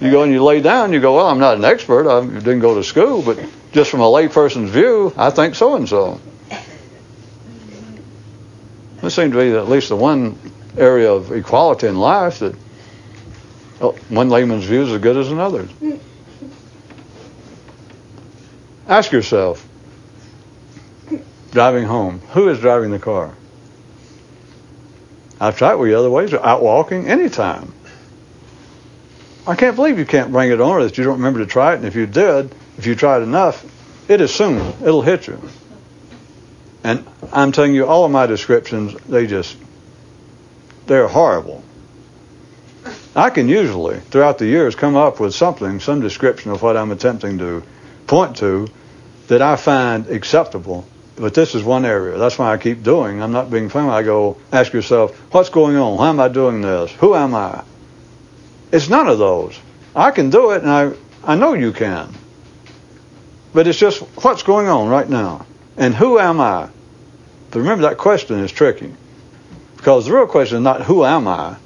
You 0.00 0.10
go 0.10 0.22
and 0.22 0.32
you 0.32 0.44
lay 0.44 0.60
down, 0.60 0.92
you 0.92 1.00
go, 1.00 1.16
well, 1.16 1.28
I'm 1.28 1.38
not 1.38 1.56
an 1.56 1.64
expert, 1.64 2.06
I 2.06 2.20
didn't 2.26 2.60
go 2.60 2.74
to 2.74 2.84
school, 2.84 3.22
but 3.22 3.38
just 3.74 3.90
from 3.90 4.00
a 4.00 4.04
layperson's 4.04 4.70
view, 4.70 5.12
I 5.16 5.30
think 5.30 5.56
so 5.56 5.74
and 5.74 5.88
so. 5.88 6.20
This 9.02 9.16
seems 9.16 9.32
to 9.32 9.38
be 9.38 9.50
at 9.52 9.68
least 9.68 9.88
the 9.88 9.96
one 9.96 10.38
area 10.78 11.12
of 11.12 11.32
equality 11.32 11.88
in 11.88 11.98
life 11.98 12.38
that 12.38 12.54
oh, 13.80 13.92
one 14.08 14.30
layman's 14.30 14.64
view 14.64 14.82
is 14.82 14.92
as 14.92 15.00
good 15.00 15.16
as 15.16 15.30
another's. 15.30 15.68
Ask 18.86 19.10
yourself, 19.10 19.66
driving 21.50 21.84
home, 21.84 22.20
who 22.30 22.48
is 22.48 22.60
driving 22.60 22.92
the 22.92 22.98
car? 22.98 23.34
I've 25.40 25.58
tried 25.58 25.74
with 25.74 25.90
you 25.90 25.98
other 25.98 26.10
ways, 26.10 26.32
out 26.32 26.62
walking, 26.62 27.08
anytime. 27.08 27.74
I 29.46 29.56
can't 29.56 29.74
believe 29.74 29.98
you 29.98 30.06
can't 30.06 30.30
bring 30.30 30.52
it 30.52 30.60
on 30.60 30.70
or 30.70 30.84
that 30.84 30.96
you 30.96 31.04
don't 31.04 31.16
remember 31.16 31.40
to 31.40 31.46
try 31.46 31.72
it. 31.72 31.76
And 31.76 31.86
if 31.86 31.96
you 31.96 32.06
did, 32.06 32.54
if 32.78 32.86
you 32.86 32.94
tried 32.94 33.22
enough, 33.22 33.64
it 34.08 34.20
is 34.20 34.34
soon. 34.34 34.58
It'll 34.82 35.02
hit 35.02 35.26
you. 35.26 35.40
And 36.82 37.06
I'm 37.32 37.52
telling 37.52 37.74
you, 37.74 37.86
all 37.86 38.04
of 38.04 38.10
my 38.10 38.26
descriptions, 38.26 38.94
they 39.08 39.26
just, 39.26 39.56
they're 40.86 41.08
horrible. 41.08 41.64
I 43.16 43.30
can 43.30 43.48
usually, 43.48 44.00
throughout 44.00 44.38
the 44.38 44.46
years, 44.46 44.74
come 44.74 44.96
up 44.96 45.20
with 45.20 45.34
something, 45.34 45.80
some 45.80 46.00
description 46.00 46.50
of 46.50 46.62
what 46.62 46.76
I'm 46.76 46.90
attempting 46.90 47.38
to 47.38 47.62
point 48.06 48.36
to 48.38 48.68
that 49.28 49.40
I 49.40 49.56
find 49.56 50.08
acceptable. 50.08 50.86
But 51.16 51.32
this 51.32 51.54
is 51.54 51.62
one 51.62 51.84
area. 51.84 52.18
That's 52.18 52.38
why 52.38 52.52
I 52.52 52.58
keep 52.58 52.82
doing. 52.82 53.22
I'm 53.22 53.32
not 53.32 53.50
being 53.50 53.68
funny. 53.68 53.88
I 53.88 54.02
go, 54.02 54.36
ask 54.52 54.72
yourself, 54.72 55.16
what's 55.32 55.48
going 55.48 55.76
on? 55.76 55.96
Why 55.96 56.08
am 56.08 56.18
I 56.18 56.28
doing 56.28 56.60
this? 56.60 56.90
Who 56.92 57.14
am 57.14 57.34
I? 57.34 57.62
It's 58.72 58.88
none 58.88 59.06
of 59.06 59.18
those. 59.18 59.58
I 59.94 60.10
can 60.10 60.30
do 60.30 60.50
it, 60.50 60.62
and 60.62 60.70
I, 60.70 60.92
I 61.22 61.36
know 61.36 61.54
you 61.54 61.72
can. 61.72 62.12
But 63.54 63.68
it's 63.68 63.78
just 63.78 64.00
what's 64.22 64.42
going 64.42 64.66
on 64.66 64.88
right 64.88 65.08
now? 65.08 65.46
And 65.76 65.94
who 65.94 66.18
am 66.18 66.40
I? 66.40 66.68
But 67.50 67.60
remember, 67.60 67.82
that 67.88 67.98
question 67.98 68.40
is 68.40 68.50
tricky. 68.50 68.92
Because 69.76 70.06
the 70.06 70.12
real 70.12 70.26
question 70.26 70.58
is 70.58 70.62
not 70.62 70.82
who 70.82 71.04
am 71.04 71.28
I? 71.28 71.56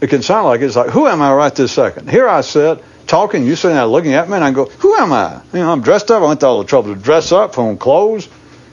It 0.00 0.08
can 0.08 0.22
sound 0.22 0.46
like 0.46 0.62
it's 0.62 0.74
like, 0.74 0.90
who 0.90 1.06
am 1.06 1.22
I 1.22 1.32
right 1.32 1.54
this 1.54 1.72
second? 1.72 2.10
Here 2.10 2.26
I 2.26 2.40
sit, 2.40 2.82
talking, 3.06 3.46
you 3.46 3.54
sitting 3.54 3.76
there 3.76 3.86
looking 3.86 4.14
at 4.14 4.28
me, 4.28 4.34
and 4.34 4.42
I 4.42 4.50
go, 4.50 4.64
who 4.64 4.96
am 4.96 5.12
I? 5.12 5.40
You 5.52 5.60
know, 5.60 5.70
I'm 5.70 5.82
dressed 5.82 6.10
up. 6.10 6.22
I 6.22 6.26
went 6.26 6.40
to 6.40 6.46
all 6.46 6.58
the 6.58 6.68
trouble 6.68 6.94
to 6.94 7.00
dress 7.00 7.30
up, 7.30 7.56
on 7.58 7.76
clothes, 7.76 8.28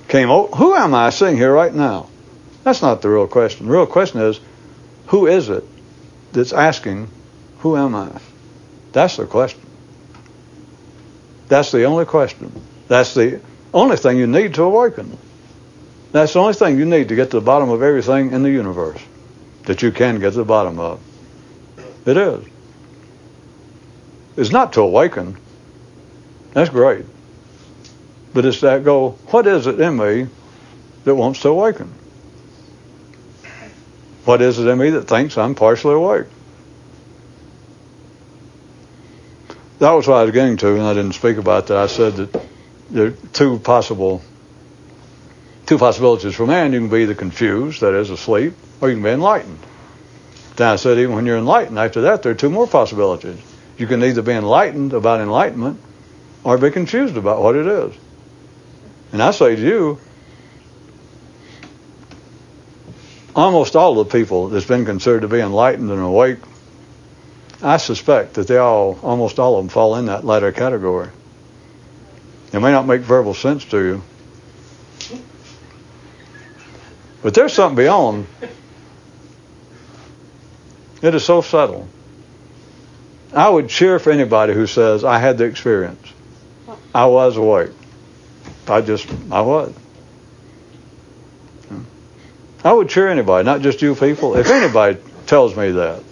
came 0.08 0.32
over. 0.32 0.56
Who 0.56 0.74
am 0.74 0.96
I 0.96 1.12
sitting 1.12 1.38
here 1.38 1.54
right 1.54 1.74
now? 1.74 2.08
That's 2.64 2.82
not 2.82 3.02
the 3.02 3.10
real 3.10 3.28
question. 3.28 3.68
The 3.68 3.72
real 3.72 3.86
question 3.86 4.22
is, 4.22 4.40
who 5.08 5.28
is 5.28 5.50
it 5.50 5.66
that's 6.32 6.54
asking, 6.54 7.10
who 7.60 7.78
am 7.78 7.94
I? 7.94 8.10
That's 8.92 9.18
the 9.18 9.26
question. 9.26 9.62
That's 11.50 11.72
the 11.72 11.84
only 11.84 12.06
question. 12.06 12.52
That's 12.88 13.14
the 13.14 13.42
only 13.74 13.98
thing 13.98 14.18
you 14.18 14.28
need 14.28 14.54
to 14.54 14.64
awaken. 14.64 15.18
That's 16.12 16.34
the 16.34 16.40
only 16.40 16.54
thing 16.54 16.78
you 16.78 16.86
need 16.86 17.10
to 17.10 17.16
get 17.16 17.32
to 17.32 17.40
the 17.40 17.46
bottom 17.46 17.70
of 17.70 17.84
everything 17.84 18.32
in 18.32 18.44
the 18.44 18.52
universe 18.52 19.02
that 19.64 19.82
you 19.82 19.92
can 19.92 20.20
get 20.20 20.32
to 20.32 20.38
the 20.38 20.46
bottom 20.46 20.80
of. 20.80 21.00
It 22.06 22.18
is. 22.18 22.46
It's 24.38 24.52
not 24.52 24.74
to 24.74 24.82
awaken. 24.82 25.38
That's 26.54 26.70
great. 26.70 27.06
But 28.34 28.46
it's 28.46 28.62
that 28.62 28.84
go, 28.84 29.12
what 29.28 29.46
is 29.48 29.68
it 29.68 29.80
in 29.80 29.98
me 29.98 30.28
that 31.04 31.16
wants 31.16 31.42
to 31.42 31.50
awaken? 31.50 31.92
What 34.26 34.42
is 34.42 34.60
it 34.60 34.68
in 34.68 34.78
me 34.78 34.92
that 34.92 35.08
thinks 35.08 35.38
I'm 35.38 35.56
partially 35.56 35.96
awake? 35.96 36.28
That 39.80 39.92
was 39.92 40.08
what 40.08 40.18
I 40.18 40.24
was 40.24 40.32
getting 40.32 40.58
to, 40.58 40.74
and 40.74 40.82
I 40.82 40.94
didn't 40.94 41.14
speak 41.14 41.38
about 41.38 41.68
that. 41.68 41.78
I 41.78 41.88
said 41.88 42.16
that 42.18 42.42
there 42.90 43.08
are 43.08 43.12
two 43.34 43.60
possible 43.60 44.22
two 45.70 45.78
possibilities 45.78 46.34
for 46.34 46.48
man. 46.48 46.74
You 46.74 46.80
can 46.80 46.90
be 46.90 47.06
the 47.06 47.14
confused, 47.14 47.82
that 47.82 47.94
is, 47.94 48.10
asleep, 48.10 48.54
or 48.82 48.90
you 48.90 48.96
can 48.96 49.04
be 49.04 49.12
enlightened. 49.12 49.60
Then 50.56 50.68
I 50.68 50.78
said, 50.78 50.98
even 50.98 51.14
when 51.16 51.28
you're 51.28 51.38
enlightened, 51.38 51.78
after 51.78 52.02
that, 52.02 52.24
there 52.24 52.32
are 52.32 52.36
two 52.36 52.50
more 52.50 52.66
possibilities. 52.66 53.40
You 53.78 53.86
can 53.86 54.04
either 54.04 54.24
be 54.24 54.32
enlightened 54.32 54.94
about 54.94 55.22
enlightenment 55.22 55.80
or 56.44 56.58
be 56.58 56.72
confused 56.72 57.18
about 57.18 57.42
what 57.42 57.56
it 57.56 57.68
is. 57.68 57.94
And 59.14 59.22
I 59.22 59.30
say 59.30 59.56
to 59.56 59.62
you, 59.62 60.00
almost 63.36 63.76
all 63.76 63.94
the 63.94 64.06
people 64.06 64.50
that's 64.50 64.66
been 64.66 64.86
considered 64.86 65.22
to 65.22 65.28
be 65.28 65.40
enlightened 65.40 65.92
and 65.92 66.02
awake, 66.02 66.40
I 67.62 67.78
suspect 67.78 68.36
that 68.36 68.48
they 68.48 68.58
all, 68.58 68.98
almost 69.04 69.40
all 69.40 69.58
of 69.58 69.66
them, 69.66 69.70
fall 69.70 69.96
in 69.96 70.06
that 70.06 70.26
latter 70.26 70.52
category. 70.52 71.10
It 72.54 72.60
may 72.60 72.72
not 72.72 72.88
make 72.88 73.02
verbal 73.02 73.34
sense 73.34 73.66
to 73.66 73.78
you, 73.80 74.02
but 77.22 77.34
there's 77.34 77.54
something 77.54 77.76
beyond. 77.76 78.28
It 81.02 81.14
is 81.16 81.24
so 81.24 81.42
subtle. 81.42 81.88
I 83.34 83.48
would 83.48 83.70
cheer 83.70 84.00
for 84.00 84.12
anybody 84.12 84.54
who 84.54 84.66
says, 84.66 85.04
I 85.04 85.20
had 85.20 85.38
the 85.38 85.44
experience. 85.46 86.14
I 86.94 87.06
was 87.06 87.38
awake. 87.38 87.72
I 88.68 88.82
just, 88.82 89.08
I 89.32 89.42
was. 89.42 89.74
I 92.64 92.74
would 92.74 92.90
cheer 92.90 93.08
anybody, 93.08 93.46
not 93.46 93.62
just 93.62 93.82
you 93.82 93.96
people. 93.96 94.36
If 94.36 94.50
anybody 94.50 95.00
tells 95.28 95.56
me 95.56 95.72
that, 95.72 96.04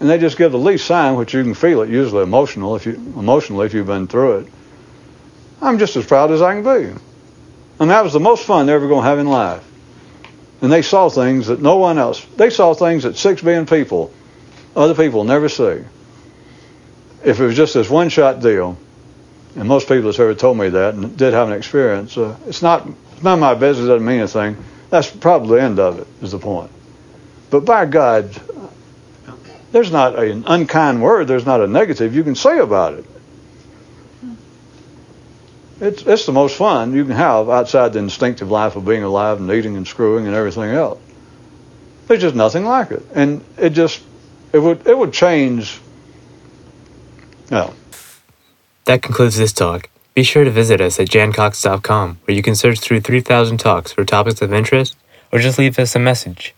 and 0.00 0.08
they 0.08 0.18
just 0.18 0.38
give 0.38 0.50
the 0.50 0.58
least 0.58 0.86
sign, 0.86 1.14
which 1.16 1.34
you 1.34 1.42
can 1.42 1.54
feel 1.54 1.82
it, 1.82 1.90
usually 1.90 2.22
emotional, 2.22 2.74
if 2.74 2.86
you 2.86 2.94
emotionally 2.94 3.66
if 3.66 3.74
you've 3.74 3.86
been 3.86 4.06
through 4.06 4.38
it, 4.38 4.52
I'm 5.60 5.78
just 5.78 5.94
as 5.96 6.06
proud 6.06 6.30
as 6.30 6.40
I 6.40 6.54
can 6.54 6.62
be. 6.62 6.98
And 7.78 7.90
that 7.90 8.02
was 8.02 8.14
the 8.14 8.20
most 8.20 8.44
fun 8.44 8.66
they're 8.66 8.76
ever 8.76 8.88
to 8.88 9.00
have 9.00 9.18
in 9.18 9.28
life. 9.28 9.62
And 10.62 10.72
they 10.72 10.82
saw 10.82 11.08
things 11.08 11.46
that 11.46 11.60
no 11.60 11.76
one 11.76 11.98
else. 11.98 12.24
They 12.36 12.50
saw 12.50 12.74
things 12.74 13.04
that 13.04 13.16
six 13.16 13.42
billion 13.42 13.66
people, 13.66 14.12
other 14.74 14.94
people 14.94 15.24
never 15.24 15.48
see. 15.48 15.84
If 17.22 17.40
it 17.40 17.44
was 17.44 17.56
just 17.56 17.74
this 17.74 17.88
one-shot 17.90 18.40
deal, 18.40 18.78
and 19.56 19.68
most 19.68 19.88
people 19.88 20.10
have 20.10 20.20
ever 20.20 20.34
told 20.34 20.56
me 20.56 20.70
that 20.70 20.94
and 20.94 21.16
did 21.16 21.34
have 21.34 21.48
an 21.48 21.54
experience, 21.54 22.16
uh, 22.16 22.36
it's 22.46 22.62
not 22.62 22.86
it's 23.12 23.22
none 23.22 23.34
of 23.34 23.40
my 23.40 23.54
business. 23.54 23.88
Doesn't 23.88 24.06
mean 24.06 24.20
anything. 24.20 24.56
That's 24.88 25.10
probably 25.10 25.58
the 25.58 25.62
end 25.62 25.78
of 25.78 25.98
it. 25.98 26.06
Is 26.22 26.32
the 26.32 26.38
point. 26.38 26.70
But 27.50 27.64
by 27.64 27.84
God, 27.84 28.30
there's 29.72 29.90
not 29.90 30.18
an 30.18 30.44
unkind 30.46 31.02
word. 31.02 31.28
There's 31.28 31.46
not 31.46 31.60
a 31.60 31.66
negative 31.66 32.14
you 32.14 32.24
can 32.24 32.34
say 32.34 32.58
about 32.58 32.94
it. 32.94 33.04
It's, 35.80 36.02
it's 36.02 36.26
the 36.26 36.32
most 36.32 36.56
fun 36.56 36.94
you 36.94 37.04
can 37.04 37.14
have 37.14 37.48
outside 37.48 37.94
the 37.94 38.00
instinctive 38.00 38.50
life 38.50 38.76
of 38.76 38.84
being 38.84 39.02
alive 39.02 39.40
and 39.40 39.50
eating 39.50 39.76
and 39.76 39.88
screwing 39.88 40.26
and 40.26 40.34
everything 40.34 40.70
else. 40.70 41.00
There's 42.06 42.20
just 42.20 42.34
nothing 42.34 42.64
like 42.64 42.90
it, 42.90 43.02
and 43.14 43.42
it 43.56 43.70
just 43.70 44.02
it 44.52 44.58
would 44.58 44.86
it 44.86 44.98
would 44.98 45.12
change. 45.12 45.80
No. 47.50 47.72
That 48.84 49.00
concludes 49.00 49.36
this 49.36 49.52
talk. 49.52 49.88
Be 50.14 50.24
sure 50.24 50.42
to 50.42 50.50
visit 50.50 50.80
us 50.80 50.98
at 50.98 51.08
jancox.com, 51.08 52.18
where 52.24 52.36
you 52.36 52.42
can 52.42 52.56
search 52.56 52.80
through 52.80 53.00
3,000 53.00 53.58
talks 53.58 53.92
for 53.92 54.04
topics 54.04 54.42
of 54.42 54.52
interest, 54.52 54.96
or 55.30 55.38
just 55.38 55.58
leave 55.58 55.78
us 55.78 55.94
a 55.94 56.00
message. 56.00 56.52